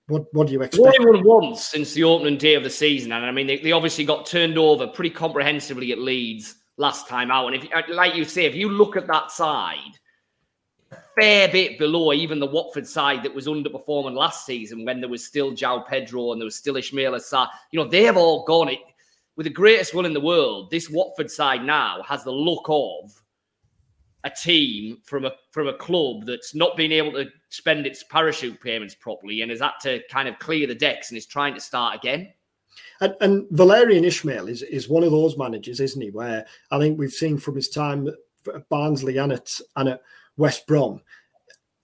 what 0.08 0.26
What 0.34 0.48
do 0.48 0.54
you 0.54 0.62
expect? 0.62 0.82
What 0.82 0.96
everyone 1.00 1.24
wants 1.24 1.68
since 1.68 1.94
the 1.94 2.04
opening 2.04 2.38
day 2.38 2.56
of 2.56 2.64
the 2.64 2.70
season, 2.70 3.12
and 3.12 3.26
I 3.26 3.32
mean, 3.32 3.48
they, 3.48 3.58
they 3.58 3.72
obviously 3.72 4.06
got 4.06 4.26
turned 4.26 4.58
over 4.58 4.88
pretty 4.88 5.10
comprehensively 5.10 5.92
at 5.92 6.00
Leeds 6.00 6.56
last 6.78 7.08
time 7.08 7.32
out. 7.32 7.54
And 7.54 7.64
if, 7.64 7.70
uh, 7.74 7.82
like 7.94 8.16
you 8.16 8.26
say, 8.26 8.46
if 8.46 8.56
you 8.56 8.70
look 8.70 8.96
at 8.96 9.08
that 9.08 9.32
side, 9.32 9.98
a 10.92 10.98
fair 11.20 11.48
bit 11.48 11.80
below 11.80 12.14
even 12.14 12.40
the 12.40 12.46
Watford 12.46 12.88
side 12.88 13.24
that 13.24 13.34
was 13.34 13.48
underperforming 13.48 14.14
last 14.14 14.46
season 14.46 14.86
when 14.86 15.00
there 15.00 15.10
was 15.10 15.26
still 15.26 15.52
João 15.54 15.86
Pedro 15.88 16.32
and 16.32 16.42
there 16.42 16.46
was 16.46 16.56
still 16.56 16.76
Ismaila 16.76 17.20
Sarr. 17.20 17.48
You 17.72 17.80
know, 17.80 17.90
they 17.90 18.04
have 18.04 18.18
all 18.18 18.46
gone 18.46 18.70
it 18.70 18.80
with 19.36 19.46
the 19.46 19.50
greatest 19.50 19.94
will 19.94 20.06
in 20.06 20.14
the 20.14 20.20
world. 20.20 20.70
This 20.70 20.90
Watford 20.90 21.32
side 21.32 21.64
now 21.64 22.02
has 22.04 22.24
the 22.24 22.32
look 22.32 22.66
of 22.68 23.12
a 24.26 24.30
team 24.30 24.98
from 25.06 25.24
a 25.24 25.32
from 25.52 25.68
a 25.68 25.74
club 25.78 26.26
that's 26.26 26.56
not 26.56 26.76
been 26.76 26.92
able 26.92 27.12
to 27.14 27.28
spend 27.50 27.86
its 27.86 28.04
parachute 28.04 28.60
payments 28.60 28.96
properly 28.96 29.42
and 29.42 29.52
has 29.52 29.62
had 29.62 29.74
to 29.84 30.02
kind 30.10 30.28
of 30.28 30.38
clear 30.40 30.66
the 30.66 30.76
decks 30.76 31.12
and 31.12 31.18
is 31.18 31.28
trying 31.28 31.54
to 31.54 31.62
start 31.62 31.96
again. 31.96 32.34
And, 33.00 33.16
and 33.22 33.46
Valérien 33.50 34.04
Ismaël 34.04 34.50
is 34.50 34.64
is 34.64 34.90
one 34.90 35.04
of 35.04 35.12
those 35.12 35.38
managers, 35.38 35.80
isn't 35.80 36.02
he? 36.02 36.10
Where 36.10 36.46
I 36.72 36.80
think 36.80 36.98
we've 36.98 37.12
seen 37.12 37.38
from 37.38 37.56
his 37.56 37.70
time 37.70 38.08
at 38.08 38.70
Barnsley 38.70 39.18
and 39.18 39.32
at 39.32 39.60
and 39.76 39.90
at 39.90 40.02
West 40.38 40.66
Brom, 40.66 41.02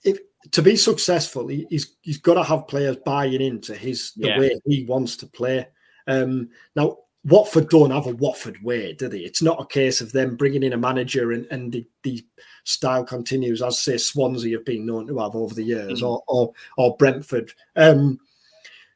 if 0.04 0.17
to 0.51 0.63
be 0.63 0.75
successful, 0.75 1.47
he, 1.47 1.67
he's 1.69 1.95
he's 2.01 2.17
got 2.17 2.34
to 2.34 2.43
have 2.43 2.67
players 2.67 2.97
buying 3.06 3.39
into 3.39 3.75
his 3.75 4.13
the 4.13 4.30
yeah. 4.30 4.39
way 4.39 4.60
he 4.65 4.86
wants 4.86 5.15
to 5.17 5.27
play. 5.27 5.67
Um, 6.08 6.49
now 6.75 6.97
Watford 7.25 7.69
don't 7.69 7.91
have 7.91 8.07
a 8.07 8.15
Watford 8.15 8.63
way, 8.63 8.93
do 8.93 9.07
they? 9.07 9.19
It's 9.19 9.41
not 9.41 9.62
a 9.62 9.65
case 9.65 10.01
of 10.01 10.12
them 10.12 10.36
bringing 10.36 10.63
in 10.63 10.73
a 10.73 10.77
manager 10.77 11.31
and, 11.31 11.45
and 11.51 11.71
the, 11.71 11.86
the 12.03 12.25
style 12.63 13.03
continues, 13.03 13.62
as 13.62 13.79
say 13.79 13.97
Swansea 13.97 14.57
have 14.57 14.65
been 14.65 14.86
known 14.86 15.07
to 15.07 15.19
have 15.19 15.36
over 15.36 15.53
the 15.53 15.63
years, 15.63 16.01
mm. 16.01 16.07
or, 16.07 16.23
or, 16.27 16.53
or 16.77 16.97
Brentford. 16.97 17.53
Um, 17.75 18.19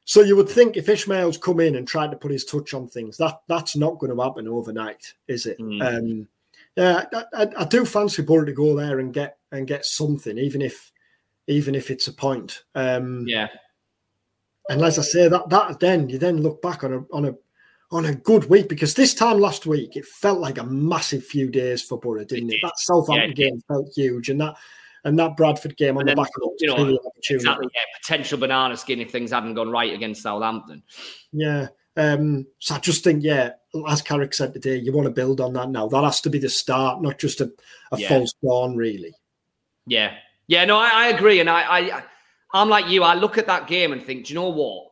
So 0.06 0.22
you 0.22 0.36
would 0.36 0.50
think 0.50 0.78
if 0.78 0.86
Ismaël's 0.86 1.40
come 1.40 1.60
in 1.60 1.76
and 1.76 1.88
tried 1.88 2.12
to 2.12 2.18
put 2.18 2.32
his 2.32 2.46
touch 2.46 2.76
on 2.76 2.88
things, 2.88 3.18
that 3.18 3.42
that's 3.48 3.76
not 3.76 3.98
going 3.98 4.16
to 4.16 4.24
happen 4.24 4.48
overnight, 4.48 5.14
is 5.28 5.48
it? 5.48 5.58
Mm. 5.58 5.82
Um, 5.84 6.28
yeah, 6.76 7.06
I, 7.34 7.48
I, 7.58 7.66
do 7.66 7.86
fancy 7.86 8.22
Boro 8.22 8.46
to 8.46 8.52
go 8.52 8.76
there 8.76 9.00
and 9.00 9.14
get 9.14 9.38
and 9.52 9.66
get 9.66 9.86
something, 9.86 10.38
even 10.38 10.62
if 10.62 10.92
even 11.48 11.74
if 11.74 11.90
it's 11.90 12.08
a 12.08 12.14
point. 12.14 12.64
Um, 12.76 13.26
yeah. 13.28 13.48
And 14.70 14.82
as 14.84 15.00
I 15.00 15.02
say, 15.02 15.28
that 15.28 15.50
that 15.50 15.80
then 15.80 16.10
you 16.10 16.20
then 16.20 16.42
look 16.42 16.62
back 16.62 16.84
on 16.84 16.94
a 16.94 17.06
on 17.12 17.26
a 17.26 17.34
on 17.92 18.06
a 18.06 18.16
good 18.16 18.50
week 18.50 18.68
because 18.68 18.94
this 18.94 19.14
time 19.14 19.40
last 19.40 19.66
week 19.66 19.96
it 19.96 20.06
felt 20.06 20.40
like 20.40 20.58
a 20.58 20.64
massive 20.64 21.26
few 21.26 21.50
days 21.50 21.82
for 21.82 22.00
Boro, 22.00 22.24
didn't 22.26 22.50
it? 22.50 22.56
it? 22.56 22.60
That 22.64 22.78
Southampton 22.78 23.34
yeah, 23.36 23.50
game 23.50 23.62
felt 23.68 23.90
huge, 23.96 24.30
and 24.30 24.42
that 24.42 24.56
and 25.04 25.18
that 25.20 25.38
Bradford 25.38 25.78
game 25.78 25.98
on 25.98 26.06
the 26.06 26.16
back 26.16 26.30
of 26.42 26.52
you 26.60 26.68
know 26.68 27.00
exactly 27.30 27.68
yeah, 27.74 27.82
potential 28.02 28.38
banana 28.38 28.76
skin 28.76 29.00
if 29.00 29.12
things 29.12 29.32
hadn't 29.32 29.54
gone 29.54 29.70
right 29.70 29.94
against 29.94 30.24
Southampton. 30.24 30.84
Yeah. 31.32 31.68
Um, 31.98 32.46
so 32.60 32.76
I 32.76 32.80
just 32.80 33.06
think, 33.06 33.24
yeah, 33.24 33.52
as 33.88 34.02
Carrick 34.02 34.34
said 34.34 34.54
today, 34.54 34.78
you 34.78 34.92
want 34.92 35.06
to 35.06 35.12
build 35.12 35.40
on 35.40 35.54
that 35.54 35.70
now. 35.70 35.88
That 35.88 36.04
has 36.04 36.20
to 36.22 36.30
be 36.30 36.40
the 36.40 36.50
start, 36.50 37.02
not 37.02 37.20
just 37.20 37.40
a, 37.40 37.52
a 37.94 37.98
yeah. 37.98 38.10
false 38.10 38.34
dawn, 38.44 38.76
really. 38.76 39.14
Yeah, 39.88 40.16
yeah, 40.48 40.66
no, 40.66 40.78
I, 40.78 40.90
I 40.94 41.08
agree, 41.08 41.40
and 41.40 41.50
I, 41.50 41.62
I, 41.62 42.04
I'm 42.54 42.70
like 42.70 42.90
you. 42.90 43.04
I 43.04 43.14
look 43.14 43.38
at 43.38 43.48
that 43.48 43.68
game 43.68 43.94
and 43.94 44.04
think, 44.04 44.26
do 44.26 44.34
you 44.34 44.40
know 44.40 44.50
what? 44.50 44.88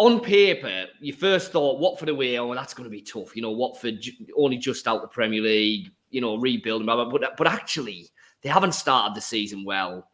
On 0.00 0.18
paper, 0.18 0.86
you 0.98 1.12
first 1.12 1.52
thought 1.52 1.78
Watford 1.78 2.08
away, 2.08 2.38
oh, 2.38 2.54
that's 2.54 2.72
going 2.72 2.84
to 2.84 2.90
be 2.90 3.02
tough. 3.02 3.36
You 3.36 3.42
know, 3.42 3.50
Watford 3.50 4.02
only 4.34 4.56
just 4.56 4.88
out 4.88 5.02
the 5.02 5.08
Premier 5.08 5.42
League, 5.42 5.90
you 6.08 6.22
know, 6.22 6.38
rebuilding, 6.38 6.86
but 6.86 7.36
but 7.36 7.46
actually, 7.46 8.08
they 8.40 8.48
haven't 8.48 8.72
started 8.72 9.14
the 9.14 9.20
season 9.20 9.62
well. 9.62 10.08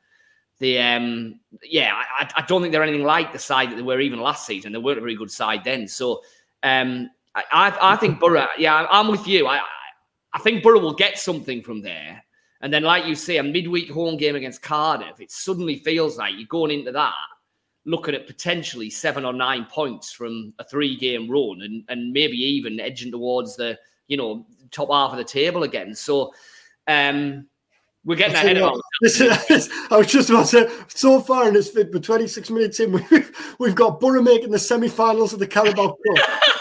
The 0.58 0.80
um, 0.80 1.38
yeah, 1.62 1.92
I, 1.94 2.28
I 2.34 2.42
don't 2.48 2.62
think 2.62 2.72
they're 2.72 2.82
anything 2.82 3.04
like 3.04 3.32
the 3.32 3.38
side 3.38 3.70
that 3.70 3.76
they 3.76 3.82
were 3.82 4.00
even 4.00 4.20
last 4.20 4.44
season. 4.44 4.72
They 4.72 4.78
weren't 4.78 4.98
a 4.98 5.02
very 5.02 5.14
good 5.14 5.30
side 5.30 5.62
then. 5.62 5.86
So 5.86 6.20
um, 6.64 7.08
I, 7.36 7.44
I, 7.52 7.92
I 7.92 7.96
think 7.96 8.18
Boro. 8.18 8.46
Yeah, 8.58 8.88
I'm 8.90 9.06
with 9.06 9.28
you. 9.28 9.46
I 9.46 9.60
I 10.32 10.40
think 10.40 10.64
Boro 10.64 10.80
will 10.80 10.94
get 10.94 11.16
something 11.16 11.62
from 11.62 11.80
there. 11.80 12.24
And 12.60 12.74
then, 12.74 12.82
like 12.82 13.06
you 13.06 13.14
say, 13.14 13.36
a 13.36 13.42
midweek 13.44 13.88
home 13.88 14.16
game 14.16 14.34
against 14.34 14.62
Cardiff, 14.62 15.20
it 15.20 15.30
suddenly 15.30 15.76
feels 15.76 16.18
like 16.18 16.34
you're 16.36 16.48
going 16.48 16.72
into 16.72 16.90
that 16.90 17.14
looking 17.86 18.14
at 18.14 18.26
potentially 18.26 18.90
seven 18.90 19.24
or 19.24 19.32
nine 19.32 19.64
points 19.70 20.12
from 20.12 20.52
a 20.58 20.64
three 20.64 20.96
game 20.96 21.30
run 21.30 21.62
and, 21.62 21.84
and 21.88 22.12
maybe 22.12 22.36
even 22.36 22.80
edging 22.80 23.10
towards 23.10 23.56
the, 23.56 23.78
you 24.08 24.16
know, 24.16 24.44
top 24.70 24.90
half 24.90 25.12
of 25.12 25.18
the 25.18 25.24
table 25.24 25.62
again. 25.62 25.94
So, 25.94 26.32
um, 26.88 27.46
we're 28.06 28.14
getting 28.14 28.36
ahead 28.36 28.56
of 28.58 28.80
ourselves. 29.02 29.68
I 29.90 29.96
was 29.96 30.06
just 30.06 30.30
about 30.30 30.46
to 30.46 30.68
say, 30.68 30.84
so 30.86 31.20
far 31.20 31.48
in 31.48 31.54
this 31.54 31.70
vid, 31.70 31.90
but 31.90 32.04
26 32.04 32.50
minutes 32.50 32.78
in, 32.78 32.92
we've, 33.10 33.56
we've 33.58 33.74
got 33.74 33.98
Boro 33.98 34.22
making 34.22 34.52
the 34.52 34.60
semi 34.60 34.88
finals 34.88 35.32
of 35.32 35.40
the 35.40 35.46
Carabao 35.46 35.88
Cup. 35.88 35.96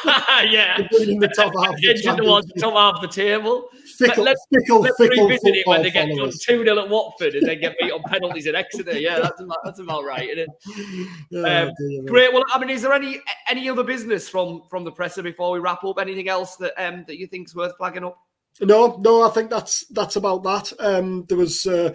yeah. 0.50 0.80
in 1.00 1.20
the 1.20 1.32
top 1.36 1.54
half. 1.56 1.76
Edging 1.84 2.18
towards 2.18 2.48
the 2.48 2.60
top 2.60 2.74
half 2.74 2.96
of 2.96 3.02
the 3.02 3.08
table. 3.08 3.70
Fickle, 3.98 4.24
let's, 4.24 4.46
fickle, 4.54 4.82
let's 4.82 4.98
fickle 4.98 5.28
revisit 5.28 5.56
it 5.56 5.68
when 5.68 5.82
they 5.82 5.92
get 5.92 6.08
done 6.08 6.32
2 6.32 6.64
0 6.64 6.80
at 6.80 6.90
Watford 6.90 7.36
and 7.36 7.48
then 7.48 7.60
get 7.60 7.76
beat 7.80 7.92
on 7.92 8.04
penalties 8.04 8.48
at 8.48 8.56
Exeter. 8.56 9.00
Yeah, 9.00 9.20
that's 9.20 9.42
about, 9.42 9.58
that's 9.64 9.80
about 9.80 10.04
right, 10.04 10.30
isn't 10.30 10.40
it? 10.40 11.08
Oh, 11.34 11.68
um, 11.68 12.06
great. 12.06 12.34
Well, 12.34 12.44
I 12.54 12.60
mean, 12.60 12.70
is 12.70 12.82
there 12.82 12.94
any 12.94 13.20
any 13.50 13.70
other 13.70 13.84
business 13.84 14.30
from 14.30 14.64
from 14.70 14.84
the 14.84 14.92
presser 14.92 15.22
before 15.22 15.52
we 15.52 15.60
wrap 15.60 15.84
up? 15.84 16.00
Anything 16.00 16.30
else 16.30 16.56
that 16.58 16.74
um, 16.84 17.04
that 17.08 17.18
you 17.18 17.28
think 17.28 17.48
is 17.48 17.56
worth 17.56 17.76
flagging 17.78 18.04
up? 18.04 18.18
No, 18.62 18.98
no, 19.04 19.24
I 19.24 19.30
think 19.30 19.50
that's 19.50 19.86
that's 19.88 20.16
about 20.16 20.44
that. 20.44 20.72
Um, 20.80 21.26
there 21.28 21.38
was, 21.38 21.66
uh, 21.66 21.94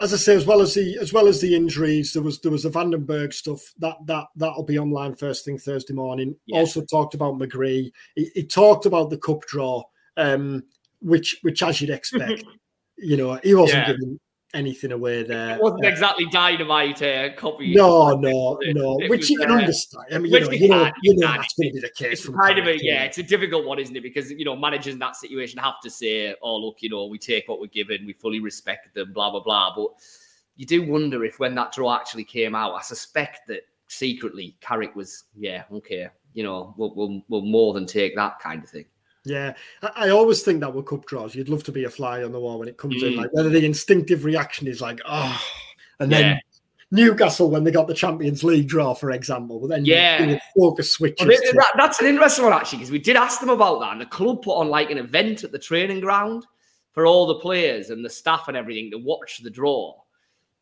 as 0.00 0.14
I 0.14 0.16
say, 0.16 0.34
as 0.34 0.46
well 0.46 0.62
as 0.62 0.74
the 0.74 0.96
as 0.98 1.12
well 1.12 1.26
as 1.26 1.40
the 1.40 1.54
injuries, 1.54 2.12
there 2.12 2.22
was 2.22 2.40
there 2.40 2.52
was 2.52 2.62
the 2.62 2.70
van 2.70 2.90
den 2.90 3.04
Berg 3.04 3.32
stuff 3.32 3.60
that 3.78 3.96
that 4.06 4.26
that'll 4.36 4.64
be 4.64 4.78
online 4.78 5.14
first 5.14 5.44
thing 5.44 5.58
Thursday 5.58 5.92
morning. 5.92 6.34
Also 6.52 6.82
talked 6.82 7.14
about 7.14 7.38
McGree. 7.38 7.90
He, 8.14 8.30
he, 8.34 8.46
talked 8.46 8.86
about 8.86 9.10
the 9.10 9.18
cup 9.18 9.42
draw, 9.42 9.82
um, 10.16 10.64
which 11.00 11.38
which 11.42 11.62
as 11.62 11.80
you'd 11.80 11.90
expect, 11.90 12.44
you 12.98 13.16
know, 13.16 13.38
he 13.42 13.54
wasn't 13.54 13.86
yeah. 13.86 13.92
giving 13.92 14.20
anything 14.54 14.92
away 14.92 15.22
there. 15.22 15.56
It 15.56 15.62
wasn't 15.62 15.84
uh, 15.84 15.88
exactly 15.88 16.26
dynamite 16.26 17.02
uh, 17.02 17.34
copy. 17.34 17.74
No, 17.74 18.16
no, 18.16 18.58
no. 18.62 18.98
It 19.00 19.10
which 19.10 19.20
was, 19.20 19.30
you 19.30 19.38
can 19.38 19.50
uh, 19.50 19.56
understand. 19.56 20.06
I 20.12 20.18
mean, 20.18 20.32
you 20.32 20.40
know, 20.40 20.50
you 20.50 20.68
know, 20.68 20.90
you 21.02 21.16
know 21.16 21.26
that's 21.26 21.54
going 21.54 21.70
to 21.70 21.74
be 21.74 21.80
the 21.80 21.90
case. 21.90 22.24
It's 22.24 22.28
kind 22.28 22.58
of 22.58 22.66
a, 22.66 22.82
yeah, 22.82 23.04
it's 23.04 23.18
a 23.18 23.22
difficult 23.22 23.66
one, 23.66 23.78
isn't 23.78 23.96
it? 23.96 24.02
Because 24.02 24.30
you 24.30 24.44
know, 24.44 24.56
managers 24.56 24.94
in 24.94 24.98
that 25.00 25.16
situation 25.16 25.58
have 25.58 25.80
to 25.82 25.90
say, 25.90 26.34
"Oh, 26.42 26.56
look, 26.56 26.76
you 26.80 26.88
know, 26.88 27.06
we 27.06 27.18
take 27.18 27.48
what 27.48 27.60
we're 27.60 27.66
given, 27.66 28.06
we 28.06 28.12
fully 28.12 28.40
respect 28.40 28.94
them, 28.94 29.12
blah 29.12 29.30
blah 29.30 29.42
blah." 29.42 29.74
But 29.74 29.88
you 30.56 30.66
do 30.66 30.90
wonder 30.90 31.24
if 31.24 31.38
when 31.38 31.54
that 31.54 31.72
draw 31.72 31.94
actually 31.94 32.24
came 32.24 32.54
out, 32.54 32.74
I 32.74 32.82
suspect 32.82 33.46
that 33.48 33.62
secretly 33.88 34.56
Carrick 34.60 34.96
was, 34.96 35.24
yeah, 35.36 35.64
okay, 35.72 36.08
you 36.34 36.42
know, 36.42 36.74
we'll, 36.76 36.94
we'll, 36.94 37.22
we'll 37.28 37.42
more 37.42 37.74
than 37.74 37.86
take 37.86 38.16
that 38.16 38.40
kind 38.40 38.64
of 38.64 38.70
thing. 38.70 38.86
Yeah, 39.26 39.54
I, 39.82 40.10
always 40.10 40.42
think 40.42 40.60
that 40.60 40.72
with 40.72 40.86
cup 40.86 41.04
draws, 41.04 41.34
you'd 41.34 41.48
love 41.48 41.64
to 41.64 41.72
be 41.72 41.82
a 41.82 41.90
fly 41.90 42.22
on 42.22 42.30
the 42.30 42.38
wall 42.38 42.60
when 42.60 42.68
it 42.68 42.76
comes 42.76 43.02
mm. 43.02 43.08
in. 43.08 43.16
Like 43.16 43.32
whether 43.32 43.48
the 43.48 43.64
instinctive 43.64 44.24
reaction 44.24 44.68
is 44.68 44.80
like, 44.80 45.00
oh, 45.04 45.42
and 45.98 46.12
then 46.12 46.24
yeah. 46.24 46.38
Newcastle 46.92 47.50
when 47.50 47.64
they 47.64 47.72
got 47.72 47.88
the 47.88 47.94
Champions 47.94 48.44
League 48.44 48.68
draw, 48.68 48.94
for 48.94 49.10
example. 49.10 49.58
But 49.58 49.70
then 49.70 49.84
yeah, 49.84 50.38
focus 50.56 50.92
switches. 50.92 51.26
Well, 51.26 51.54
that, 51.54 51.72
that's 51.76 52.00
an 52.00 52.06
interesting 52.06 52.44
one 52.44 52.52
actually 52.52 52.78
because 52.78 52.92
we 52.92 53.00
did 53.00 53.16
ask 53.16 53.40
them 53.40 53.48
about 53.48 53.80
that, 53.80 53.92
and 53.92 54.00
the 54.00 54.06
club 54.06 54.42
put 54.42 54.54
on 54.54 54.68
like 54.68 54.90
an 54.90 54.98
event 54.98 55.42
at 55.42 55.50
the 55.50 55.58
training 55.58 56.00
ground 56.00 56.46
for 56.92 57.04
all 57.04 57.26
the 57.26 57.40
players 57.40 57.90
and 57.90 58.04
the 58.04 58.10
staff 58.10 58.46
and 58.46 58.56
everything 58.56 58.92
to 58.92 58.98
watch 58.98 59.42
the 59.42 59.50
draw. 59.50 59.94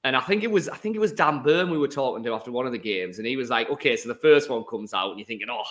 And 0.04 0.16
I 0.16 0.20
think 0.20 0.42
it 0.42 0.50
was 0.50 0.70
I 0.70 0.76
think 0.76 0.96
it 0.96 1.00
was 1.00 1.12
Dan 1.12 1.42
Burn 1.42 1.70
we 1.70 1.78
were 1.78 1.88
talking 1.88 2.24
to 2.24 2.32
after 2.32 2.50
one 2.50 2.64
of 2.64 2.72
the 2.72 2.78
games, 2.78 3.18
and 3.18 3.26
he 3.26 3.36
was 3.36 3.50
like, 3.50 3.68
"Okay, 3.68 3.94
so 3.96 4.08
the 4.08 4.14
first 4.14 4.48
one 4.48 4.64
comes 4.64 4.94
out, 4.94 5.10
and 5.10 5.18
you're 5.18 5.26
thinking, 5.26 5.48
oh, 5.50 5.64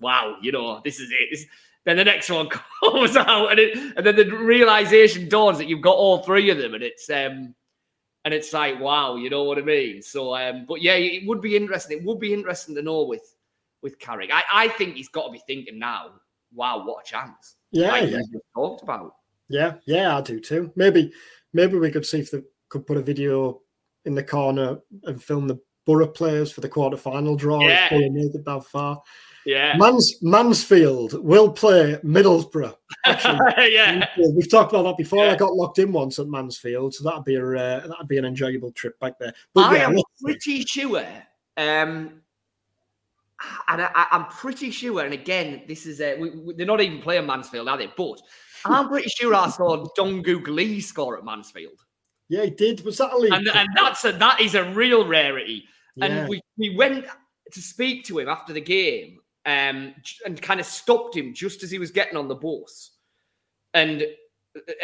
wow, 0.00 0.36
you 0.42 0.52
know, 0.52 0.82
this 0.84 1.00
is 1.00 1.10
it." 1.10 1.28
This, 1.30 1.46
then 1.88 1.96
the 1.96 2.04
next 2.04 2.30
one 2.30 2.48
comes 2.84 3.16
out, 3.16 3.50
and 3.50 3.58
it, 3.58 3.76
and 3.96 4.04
then 4.04 4.16
the 4.16 4.30
realization 4.36 5.28
dawns 5.28 5.58
that 5.58 5.68
you've 5.68 5.80
got 5.80 5.96
all 5.96 6.18
three 6.18 6.50
of 6.50 6.58
them, 6.58 6.74
and 6.74 6.82
it's 6.82 7.08
um, 7.08 7.54
and 8.24 8.34
it's 8.34 8.52
like 8.52 8.78
wow, 8.78 9.16
you 9.16 9.30
know 9.30 9.44
what 9.44 9.58
I 9.58 9.62
mean. 9.62 10.02
So 10.02 10.36
um, 10.36 10.66
but 10.68 10.82
yeah, 10.82 10.94
it 10.94 11.26
would 11.26 11.40
be 11.40 11.56
interesting. 11.56 11.98
It 11.98 12.04
would 12.04 12.20
be 12.20 12.34
interesting 12.34 12.74
to 12.74 12.82
know 12.82 13.04
with 13.04 13.34
with 13.82 13.98
Carrick. 13.98 14.30
I, 14.32 14.42
I 14.52 14.68
think 14.68 14.96
he's 14.96 15.08
got 15.08 15.26
to 15.26 15.32
be 15.32 15.40
thinking 15.46 15.78
now, 15.78 16.10
wow, 16.52 16.84
what 16.84 17.06
a 17.06 17.08
chance. 17.08 17.56
Yeah, 17.70 17.90
like 17.92 18.10
yeah. 18.10 18.20
talked 18.54 18.82
about. 18.82 19.14
Yeah, 19.48 19.74
yeah, 19.86 20.16
I 20.16 20.20
do 20.20 20.40
too. 20.40 20.72
Maybe 20.76 21.12
maybe 21.52 21.78
we 21.78 21.90
could 21.90 22.06
see 22.06 22.20
if 22.20 22.30
they 22.30 22.42
could 22.68 22.86
put 22.86 22.96
a 22.96 23.02
video 23.02 23.60
in 24.04 24.14
the 24.14 24.22
corner 24.22 24.78
and 25.04 25.22
film 25.22 25.46
the 25.46 25.58
Boro 25.86 26.06
players 26.06 26.52
for 26.52 26.60
the 26.60 26.68
quarter 26.68 26.98
final 26.98 27.34
draw 27.34 27.60
yeah. 27.60 27.84
if 27.86 27.90
they 27.90 28.08
make 28.10 28.34
it 28.34 28.44
that 28.44 28.64
far. 28.64 29.00
Yeah. 29.48 29.78
Mans, 29.78 30.16
Mansfield 30.20 31.24
will 31.24 31.50
play 31.50 31.98
Middlesbrough. 32.04 32.76
Yeah. 33.58 34.06
We've 34.18 34.50
talked 34.50 34.72
about 34.72 34.82
that 34.82 34.98
before. 34.98 35.24
Yeah. 35.24 35.32
I 35.32 35.36
got 35.36 35.54
locked 35.54 35.78
in 35.78 35.90
once 35.90 36.18
at 36.18 36.26
Mansfield, 36.26 36.94
so 36.94 37.02
that'd 37.02 37.24
be 37.24 37.36
a 37.36 37.42
uh, 37.42 37.86
that'd 37.86 38.08
be 38.08 38.18
an 38.18 38.26
enjoyable 38.26 38.72
trip 38.72 39.00
back 39.00 39.18
there. 39.18 39.32
But 39.54 39.72
I 39.72 39.76
yeah, 39.76 39.88
am 39.88 39.96
pretty 40.22 40.64
sure. 40.66 41.06
Um, 41.56 42.20
and 43.68 43.82
I, 43.82 44.06
am 44.10 44.26
pretty 44.26 44.70
sure, 44.70 45.02
and 45.02 45.14
again, 45.14 45.62
this 45.66 45.86
is 45.86 46.00
we, 46.20 46.28
we, 46.30 46.54
they're 46.54 46.66
not 46.66 46.82
even 46.82 47.00
playing 47.00 47.24
Mansfield, 47.24 47.68
are 47.68 47.78
they? 47.78 47.90
But 47.96 48.20
I'm 48.66 48.88
pretty 48.88 49.08
sure 49.08 49.34
I 49.34 49.48
saw 49.48 49.86
Dong-gook 49.96 50.48
Lee 50.48 50.80
score 50.80 51.16
at 51.16 51.24
Mansfield. 51.24 51.80
Yeah, 52.28 52.44
he 52.44 52.50
did. 52.50 52.84
Was 52.84 52.98
that 52.98 53.14
a 53.14 53.16
league? 53.16 53.32
And, 53.32 53.48
and 53.48 53.68
that's 53.74 54.04
a, 54.04 54.12
that 54.12 54.42
is 54.42 54.54
a 54.54 54.70
real 54.74 55.06
rarity. 55.06 55.64
Yeah. 55.96 56.04
And 56.04 56.28
we, 56.28 56.42
we 56.58 56.76
went 56.76 57.06
to 57.52 57.62
speak 57.62 58.04
to 58.06 58.18
him 58.18 58.28
after 58.28 58.52
the 58.52 58.60
game, 58.60 59.17
um, 59.48 59.94
and 60.26 60.42
kind 60.42 60.60
of 60.60 60.66
stopped 60.66 61.16
him 61.16 61.32
just 61.32 61.62
as 61.62 61.70
he 61.70 61.78
was 61.78 61.90
getting 61.90 62.18
on 62.18 62.28
the 62.28 62.34
bus. 62.34 62.90
And 63.72 64.02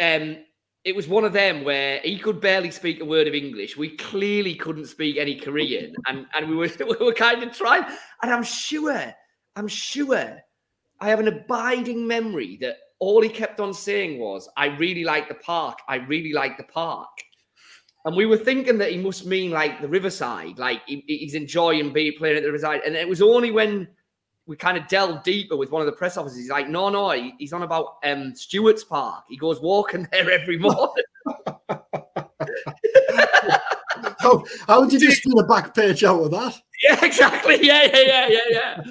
um, 0.01 0.37
it 0.83 0.95
was 0.95 1.07
one 1.07 1.23
of 1.23 1.33
them 1.33 1.63
where 1.63 1.99
he 1.99 2.17
could 2.17 2.41
barely 2.41 2.71
speak 2.71 2.99
a 2.99 3.05
word 3.05 3.27
of 3.27 3.35
English. 3.35 3.77
We 3.77 3.95
clearly 3.95 4.55
couldn't 4.55 4.87
speak 4.87 5.17
any 5.17 5.35
Korean, 5.35 5.93
and 6.07 6.25
and 6.35 6.49
we 6.49 6.55
were 6.55 6.69
we 6.79 7.05
were 7.05 7.13
kind 7.13 7.43
of 7.43 7.55
trying. 7.55 7.83
And 8.23 8.33
I'm 8.33 8.43
sure, 8.43 9.13
I'm 9.55 9.67
sure, 9.67 10.39
I 10.99 11.09
have 11.09 11.19
an 11.19 11.27
abiding 11.27 12.07
memory 12.07 12.57
that 12.61 12.77
all 12.97 13.21
he 13.21 13.29
kept 13.29 13.59
on 13.59 13.71
saying 13.71 14.19
was, 14.19 14.49
"I 14.57 14.65
really 14.77 15.03
like 15.03 15.27
the 15.27 15.35
park. 15.35 15.77
I 15.87 15.97
really 15.97 16.33
like 16.33 16.57
the 16.57 16.63
park." 16.63 17.09
And 18.05 18.15
we 18.15 18.25
were 18.25 18.37
thinking 18.37 18.79
that 18.79 18.91
he 18.91 18.97
must 18.97 19.27
mean 19.27 19.51
like 19.51 19.79
the 19.79 19.87
Riverside, 19.87 20.57
like 20.57 20.81
he, 20.87 21.03
he's 21.07 21.35
enjoying 21.35 21.93
being 21.93 22.13
playing 22.17 22.37
at 22.37 22.41
the 22.41 22.51
Riverside. 22.51 22.81
And 22.85 22.95
it 22.95 23.07
was 23.07 23.21
only 23.21 23.49
when 23.51 23.87
we 24.47 24.55
kind 24.55 24.77
of 24.77 24.87
delved 24.87 25.23
deeper 25.23 25.55
with 25.55 25.71
one 25.71 25.81
of 25.81 25.85
the 25.87 25.91
press 25.91 26.17
officers. 26.17 26.37
He's 26.37 26.49
like, 26.49 26.69
no, 26.69 26.89
no, 26.89 27.11
he's 27.37 27.53
on 27.53 27.63
about 27.63 27.97
um, 28.03 28.35
Stewart's 28.35 28.83
Park. 28.83 29.25
He 29.27 29.37
goes 29.37 29.59
walking 29.59 30.07
there 30.11 30.29
every 30.29 30.57
morning. 30.57 31.03
how, 34.19 34.43
how 34.67 34.85
did 34.85 35.01
you 35.01 35.11
steal 35.11 35.39
a 35.39 35.47
back 35.47 35.73
page 35.73 36.03
out 36.03 36.21
of 36.21 36.31
that? 36.31 36.55
Yeah, 36.83 37.05
exactly. 37.05 37.65
Yeah, 37.65 37.83
yeah, 37.83 38.01
yeah, 38.01 38.27
yeah, 38.27 38.41
yeah. 38.49 38.83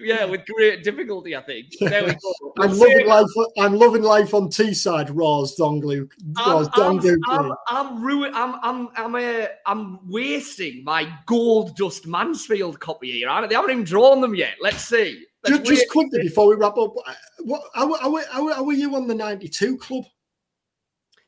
Yeah, 0.00 0.24
with 0.24 0.46
great 0.46 0.84
difficulty, 0.84 1.36
I 1.36 1.42
think. 1.42 1.66
There 1.80 2.04
we 2.04 2.12
go. 2.12 2.52
I'm 2.60 2.78
loving 2.78 3.06
life. 3.06 3.26
I'm 3.58 3.74
loving 3.74 4.02
life 4.02 4.34
on 4.34 4.48
Teesside. 4.48 5.10
Ros 5.12 5.56
Donglu. 5.58 6.08
I'm, 6.36 6.68
I'm, 6.74 7.22
I'm, 7.28 7.52
I'm, 7.68 8.02
ruin, 8.02 8.32
I'm, 8.34 8.54
I'm, 8.62 8.88
I'm, 8.96 9.14
uh, 9.14 9.46
I'm 9.66 10.10
wasting 10.10 10.84
my 10.84 11.12
gold 11.26 11.76
dust 11.76 12.06
Mansfield 12.06 12.80
copy 12.80 13.12
here. 13.12 13.28
Aren't 13.28 13.48
They 13.48 13.54
haven't 13.54 13.70
even 13.70 13.84
drawn 13.84 14.20
them 14.20 14.34
yet. 14.34 14.54
Let's 14.60 14.84
see. 14.84 15.24
Let's 15.44 15.58
just, 15.58 15.80
just 15.80 15.90
quickly 15.90 16.20
before 16.20 16.48
we 16.48 16.54
wrap 16.54 16.76
up, 16.78 16.94
uh, 17.04 17.14
what 17.40 17.62
how, 17.74 17.92
how, 17.98 18.16
how, 18.30 18.54
how 18.54 18.62
were 18.62 18.72
you 18.72 18.94
on 18.94 19.08
the 19.08 19.14
'92 19.14 19.76
club? 19.78 20.04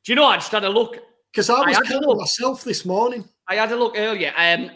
Do 0.04 0.12
you 0.12 0.16
know? 0.16 0.26
I 0.26 0.36
just 0.36 0.52
had 0.52 0.64
a 0.64 0.68
look 0.68 0.98
because 1.32 1.50
I 1.50 1.60
was 1.60 1.78
counting 1.80 2.16
myself 2.16 2.62
this 2.62 2.84
morning. 2.84 3.28
I 3.48 3.56
had 3.56 3.72
a 3.72 3.76
look 3.76 3.94
earlier. 3.96 4.32
Um, 4.36 4.70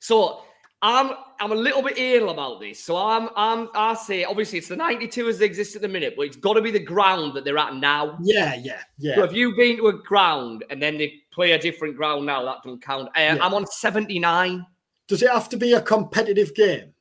so 0.00 0.42
I'm 0.80 1.10
I'm 1.40 1.50
a 1.50 1.56
little 1.56 1.82
bit 1.82 1.98
anal 1.98 2.30
about 2.30 2.60
this. 2.60 2.82
So 2.82 2.96
I'm 2.96 3.28
I'm 3.34 3.68
I 3.74 3.94
say 3.94 4.24
obviously 4.24 4.58
it's 4.58 4.68
the 4.68 4.76
92 4.76 5.28
as 5.28 5.38
they 5.38 5.46
exist 5.46 5.74
at 5.74 5.82
the 5.82 5.88
minute, 5.88 6.14
but 6.16 6.22
it's 6.22 6.36
got 6.36 6.54
to 6.54 6.62
be 6.62 6.70
the 6.70 6.78
ground 6.78 7.34
that 7.34 7.44
they're 7.44 7.58
at 7.58 7.74
now. 7.74 8.16
Yeah, 8.22 8.54
yeah, 8.54 8.82
yeah. 8.98 9.16
So 9.16 9.24
if 9.24 9.32
you've 9.32 9.56
been 9.56 9.78
to 9.78 9.88
a 9.88 9.92
ground 9.92 10.64
and 10.70 10.80
then 10.80 10.96
they 10.98 11.14
play 11.32 11.52
a 11.52 11.58
different 11.58 11.96
ground 11.96 12.26
now, 12.26 12.44
that 12.44 12.62
doesn't 12.62 12.82
count. 12.82 13.08
Uh, 13.08 13.20
yeah. 13.20 13.38
I'm 13.40 13.54
on 13.54 13.66
79. 13.66 14.64
Does 15.08 15.22
it 15.22 15.30
have 15.30 15.48
to 15.48 15.56
be 15.56 15.72
a 15.72 15.80
competitive 15.80 16.54
game? 16.54 16.92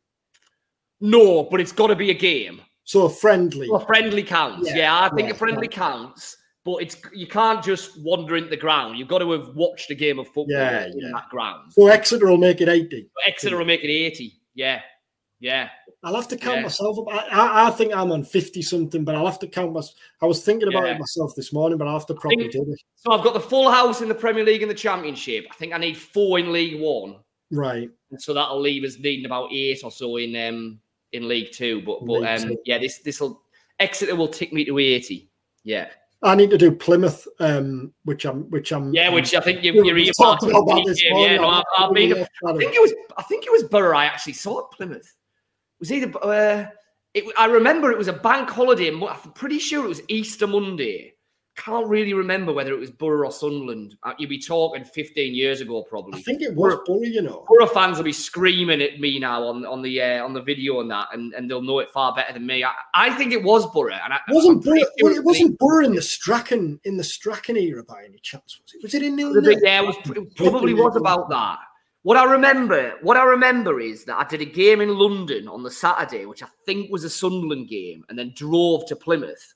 No, 0.99 1.43
but 1.43 1.61
it's 1.61 1.71
got 1.71 1.87
to 1.87 1.95
be 1.95 2.09
a 2.09 2.15
game. 2.15 2.61
So 2.83 3.03
a 3.05 3.09
friendly. 3.09 3.69
a 3.71 3.79
friendly 3.81 4.23
counts. 4.23 4.69
Yeah, 4.69 4.77
yeah 4.77 5.01
I 5.01 5.09
think 5.09 5.27
yeah, 5.27 5.35
a 5.35 5.37
friendly 5.37 5.67
counts 5.67 6.36
but 6.67 6.83
it's 6.83 6.97
you 7.13 7.25
can't 7.25 7.63
just 7.63 7.97
wander 8.01 8.35
into 8.35 8.49
the 8.49 8.57
ground. 8.57 8.99
You've 8.99 9.07
got 9.07 9.19
to 9.19 9.31
have 9.31 9.55
watched 9.55 9.89
a 9.89 9.95
game 9.95 10.19
of 10.19 10.25
football 10.25 10.47
yeah, 10.49 10.87
in 10.87 10.99
yeah. 10.99 11.11
that 11.13 11.29
ground. 11.29 11.71
So 11.71 11.87
Exeter 11.87 12.27
will 12.27 12.35
make 12.35 12.59
it 12.59 12.67
80. 12.67 13.07
Exeter 13.25 13.55
will 13.55 13.63
make 13.63 13.85
it 13.85 13.89
80. 13.89 14.33
Yeah. 14.53 14.81
Yeah. 15.39 15.69
I'll 16.03 16.15
have 16.15 16.27
to 16.27 16.35
count 16.35 16.57
yeah. 16.57 16.63
myself 16.63 16.99
up. 16.99 17.05
I, 17.31 17.67
I, 17.67 17.71
think 17.71 17.95
I'm 17.95 18.11
on 18.11 18.25
50 18.25 18.61
something, 18.61 19.05
but 19.05 19.15
I'll 19.15 19.25
have 19.25 19.39
to 19.39 19.47
count 19.47 19.71
myself. 19.71 19.95
I 20.21 20.25
was 20.25 20.43
thinking 20.43 20.67
about 20.67 20.89
it 20.89 20.99
myself 20.99 21.35
this 21.37 21.53
morning, 21.53 21.77
but 21.77 21.87
I'll 21.87 21.93
have 21.93 22.07
to 22.07 22.15
probably 22.15 22.49
think, 22.49 22.51
do 22.51 22.65
it. 22.69 22.81
So 22.95 23.13
I've 23.13 23.23
got 23.23 23.33
the 23.33 23.39
full 23.39 23.71
house 23.71 24.01
in 24.01 24.09
the 24.09 24.15
Premier 24.15 24.43
League 24.43 24.61
and 24.61 24.69
the 24.69 24.75
Championship. 24.75 25.45
I 25.49 25.55
think 25.55 25.73
I 25.73 25.77
need 25.77 25.97
four 25.97 26.37
in 26.37 26.51
League 26.51 26.81
One. 26.81 27.15
Right. 27.49 27.89
And 28.11 28.21
so 28.21 28.33
that'll 28.33 28.59
leave 28.59 28.83
us 28.83 28.99
needing 28.99 29.25
about 29.25 29.53
eight 29.53 29.85
or 29.85 29.91
so 29.91 30.17
in 30.17 30.35
um 30.35 30.81
in 31.13 31.29
League 31.29 31.53
Two. 31.53 31.81
But 31.81 32.05
but 32.05 32.27
um 32.27 32.57
yeah, 32.65 32.77
this 32.77 32.99
this'll 32.99 33.41
Exeter 33.79 34.17
will 34.17 34.27
tick 34.27 34.51
me 34.51 34.65
to 34.65 34.77
80. 34.79 35.29
Yeah. 35.63 35.87
I 36.23 36.35
need 36.35 36.49
to 36.49 36.57
do 36.57 36.71
Plymouth, 36.71 37.27
um, 37.39 37.93
which 38.03 38.25
I'm, 38.25 38.49
which 38.49 38.71
I'm. 38.71 38.91
Yeah, 38.93 39.09
which 39.09 39.35
I 39.35 39.39
think 39.39 39.63
you, 39.63 39.73
you're 39.73 40.11
about 40.17 40.41
this 40.85 41.03
Yeah, 41.03 41.37
no, 41.37 41.47
I, 41.47 41.63
I, 41.77 41.91
mean, 41.91 42.13
I 42.13 42.53
think 42.57 42.73
it 42.73 42.81
was, 42.81 42.93
I 43.17 43.23
think 43.23 43.45
it 43.45 43.51
was 43.51 43.63
Boro. 43.63 43.95
I 43.95 44.05
actually 44.05 44.33
saw 44.33 44.65
at 44.65 44.71
Plymouth. 44.71 45.05
It 45.05 45.79
was 45.79 45.91
either, 45.91 46.11
uh, 46.23 46.65
it, 47.13 47.23
I 47.37 47.45
remember 47.45 47.91
it 47.91 47.97
was 47.97 48.07
a 48.07 48.13
bank 48.13 48.49
holiday. 48.49 48.89
I'm 48.89 49.31
pretty 49.33 49.59
sure 49.59 49.85
it 49.85 49.89
was 49.89 50.01
Easter 50.07 50.47
Monday, 50.47 51.13
can't 51.57 51.87
really 51.87 52.13
remember 52.13 52.53
whether 52.53 52.71
it 52.71 52.79
was 52.79 52.91
Boro 52.91 53.27
or 53.27 53.31
Sunderland. 53.31 53.95
Uh, 54.03 54.13
you'd 54.17 54.29
be 54.29 54.39
talking 54.39 54.85
15 54.85 55.33
years 55.33 55.59
ago, 55.59 55.83
probably. 55.83 56.19
I 56.19 56.21
think 56.21 56.41
it 56.41 56.55
was 56.55 56.75
Boro, 56.75 56.83
Boro 56.85 57.01
you 57.01 57.21
know. 57.21 57.45
Boro 57.47 57.65
fans 57.65 57.97
will 57.97 58.05
be 58.05 58.13
screaming 58.13 58.81
at 58.81 58.99
me 58.99 59.19
now 59.19 59.43
on, 59.43 59.65
on 59.65 59.81
the 59.81 60.01
uh, 60.01 60.23
on 60.23 60.33
the 60.33 60.41
video 60.41 60.79
and 60.79 60.91
that, 60.91 61.07
and, 61.13 61.33
and 61.33 61.49
they'll 61.49 61.61
know 61.61 61.79
it 61.79 61.89
far 61.89 62.13
better 62.15 62.31
than 62.31 62.45
me. 62.45 62.63
I, 62.63 62.71
I 62.93 63.09
think 63.15 63.33
it 63.33 63.43
was 63.43 63.65
Boro, 63.71 63.93
and 63.93 64.13
I, 64.13 64.19
wasn't 64.29 64.63
Boro, 64.63 64.77
it 64.97 65.25
wasn't 65.25 65.57
Boro 65.57 65.83
in 65.83 65.95
the 65.95 66.01
Strachan 66.01 66.79
in 66.83 66.95
the 66.95 67.03
Strachan 67.03 67.57
era 67.57 67.83
by 67.83 68.03
any 68.05 68.19
chance? 68.21 68.59
Was 68.61 68.73
it? 68.73 68.83
Was 68.83 68.93
it 68.93 69.03
in 69.03 69.15
New 69.15 69.33
the? 69.33 69.59
Yeah, 69.63 69.81
it, 69.81 69.87
was, 69.87 69.95
it 70.05 70.35
probably 70.35 70.73
was 70.73 70.95
about 70.95 71.29
that. 71.29 71.57
What 72.03 72.17
I 72.17 72.23
remember, 72.23 72.93
what 73.01 73.17
I 73.17 73.23
remember 73.23 73.81
is 73.81 74.05
that 74.05 74.17
I 74.17 74.23
did 74.23 74.41
a 74.41 74.45
game 74.45 74.79
in 74.79 74.97
London 74.97 75.47
on 75.47 75.63
the 75.63 75.71
Saturday, 75.71 76.25
which 76.25 76.43
I 76.43 76.47
think 76.65 76.89
was 76.91 77.03
a 77.03 77.09
Sunderland 77.09 77.67
game, 77.67 78.05
and 78.07 78.17
then 78.17 78.31
drove 78.35 78.85
to 78.87 78.95
Plymouth 78.95 79.55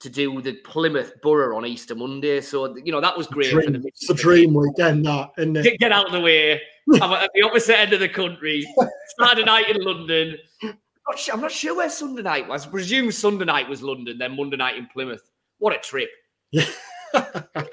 to 0.00 0.10
do 0.10 0.40
the 0.42 0.52
Plymouth 0.64 1.14
Boro 1.22 1.56
on 1.56 1.64
Easter 1.64 1.94
Monday. 1.94 2.40
So 2.40 2.76
you 2.76 2.92
know 2.92 3.00
that 3.00 3.16
was 3.16 3.26
great. 3.26 3.50
Dream, 3.50 3.72
the 3.72 3.88
it's 3.88 4.10
a 4.10 4.14
dream 4.14 4.54
weekend, 4.54 5.06
that 5.06 5.30
isn't 5.38 5.56
it? 5.56 5.62
Get, 5.62 5.78
get 5.78 5.92
out 5.92 6.06
of 6.06 6.12
the 6.12 6.20
way. 6.20 6.60
I'm 6.94 7.12
at 7.12 7.30
the 7.34 7.42
opposite 7.42 7.78
end 7.78 7.92
of 7.92 8.00
the 8.00 8.08
country. 8.08 8.66
Saturday 9.18 9.44
night 9.44 9.68
in 9.70 9.82
London. 9.82 10.36
I'm 10.62 10.74
not, 11.08 11.18
sure, 11.18 11.34
I'm 11.34 11.40
not 11.40 11.52
sure 11.52 11.76
where 11.76 11.90
Sunday 11.90 12.22
night 12.22 12.48
was. 12.48 12.66
I 12.66 12.70
presume 12.70 13.10
Sunday 13.12 13.44
night 13.44 13.68
was 13.68 13.82
London, 13.82 14.18
then 14.18 14.36
Monday 14.36 14.56
night 14.56 14.76
in 14.76 14.86
Plymouth. 14.86 15.22
What 15.58 15.74
a 15.74 15.78
trip! 15.78 16.10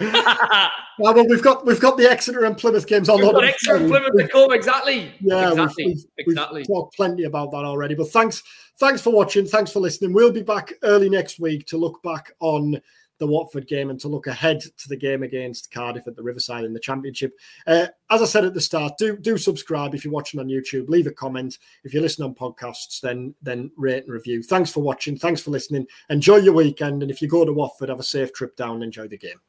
Yeah. 0.01 0.69
well, 0.99 1.27
we've 1.27 1.41
got 1.41 1.65
we've 1.65 1.79
got 1.79 1.97
the 1.97 2.09
Exeter 2.09 2.45
and 2.45 2.57
Plymouth 2.57 2.87
games 2.87 3.09
on. 3.09 3.21
We've 3.21 3.31
got 3.31 3.43
Exeter 3.43 3.75
and 3.77 3.89
Plymouth 3.89 4.17
to 4.17 4.27
come 4.27 4.53
exactly. 4.53 5.11
Yeah, 5.19 5.51
exactly. 5.51 5.85
We've, 5.85 5.95
we've, 5.95 6.05
exactly. 6.27 6.59
We've 6.61 6.67
talked 6.67 6.95
plenty 6.95 7.23
about 7.23 7.51
that 7.51 7.65
already. 7.65 7.95
But 7.95 8.09
thanks, 8.09 8.43
thanks 8.77 9.01
for 9.01 9.11
watching. 9.11 9.45
Thanks 9.45 9.71
for 9.71 9.79
listening. 9.79 10.13
We'll 10.13 10.31
be 10.31 10.43
back 10.43 10.73
early 10.83 11.09
next 11.09 11.39
week 11.39 11.65
to 11.67 11.77
look 11.77 12.01
back 12.03 12.31
on 12.39 12.79
the 13.23 13.31
Watford 13.31 13.67
game 13.67 13.89
and 13.89 13.97
to 14.01 14.09
look 14.09 14.27
ahead 14.27 14.59
to 14.59 14.89
the 14.89 14.97
game 14.97 15.23
against 15.23 15.71
Cardiff 15.71 16.07
at 16.07 16.17
the 16.17 16.21
Riverside 16.21 16.65
in 16.65 16.73
the 16.73 16.79
Championship. 16.79 17.31
Uh, 17.65 17.87
as 18.09 18.21
I 18.21 18.25
said 18.25 18.43
at 18.43 18.53
the 18.53 18.59
start, 18.59 18.97
do 18.97 19.15
do 19.15 19.37
subscribe 19.37 19.95
if 19.95 20.03
you're 20.03 20.13
watching 20.13 20.41
on 20.41 20.47
YouTube. 20.47 20.89
Leave 20.89 21.07
a 21.07 21.11
comment 21.11 21.57
if 21.85 21.93
you 21.93 22.01
listen 22.01 22.25
on 22.25 22.35
podcasts. 22.35 22.99
Then 22.99 23.33
then 23.41 23.71
rate 23.77 24.03
and 24.03 24.11
review. 24.11 24.43
Thanks 24.43 24.71
for 24.71 24.83
watching. 24.83 25.17
Thanks 25.17 25.41
for 25.41 25.51
listening. 25.51 25.87
Enjoy 26.09 26.35
your 26.35 26.53
weekend, 26.53 27.01
and 27.01 27.09
if 27.09 27.21
you 27.21 27.29
go 27.29 27.45
to 27.45 27.53
Watford, 27.53 27.87
have 27.87 28.01
a 28.01 28.03
safe 28.03 28.33
trip 28.33 28.57
down. 28.57 28.83
Enjoy 28.83 29.07
the 29.07 29.17
game. 29.17 29.39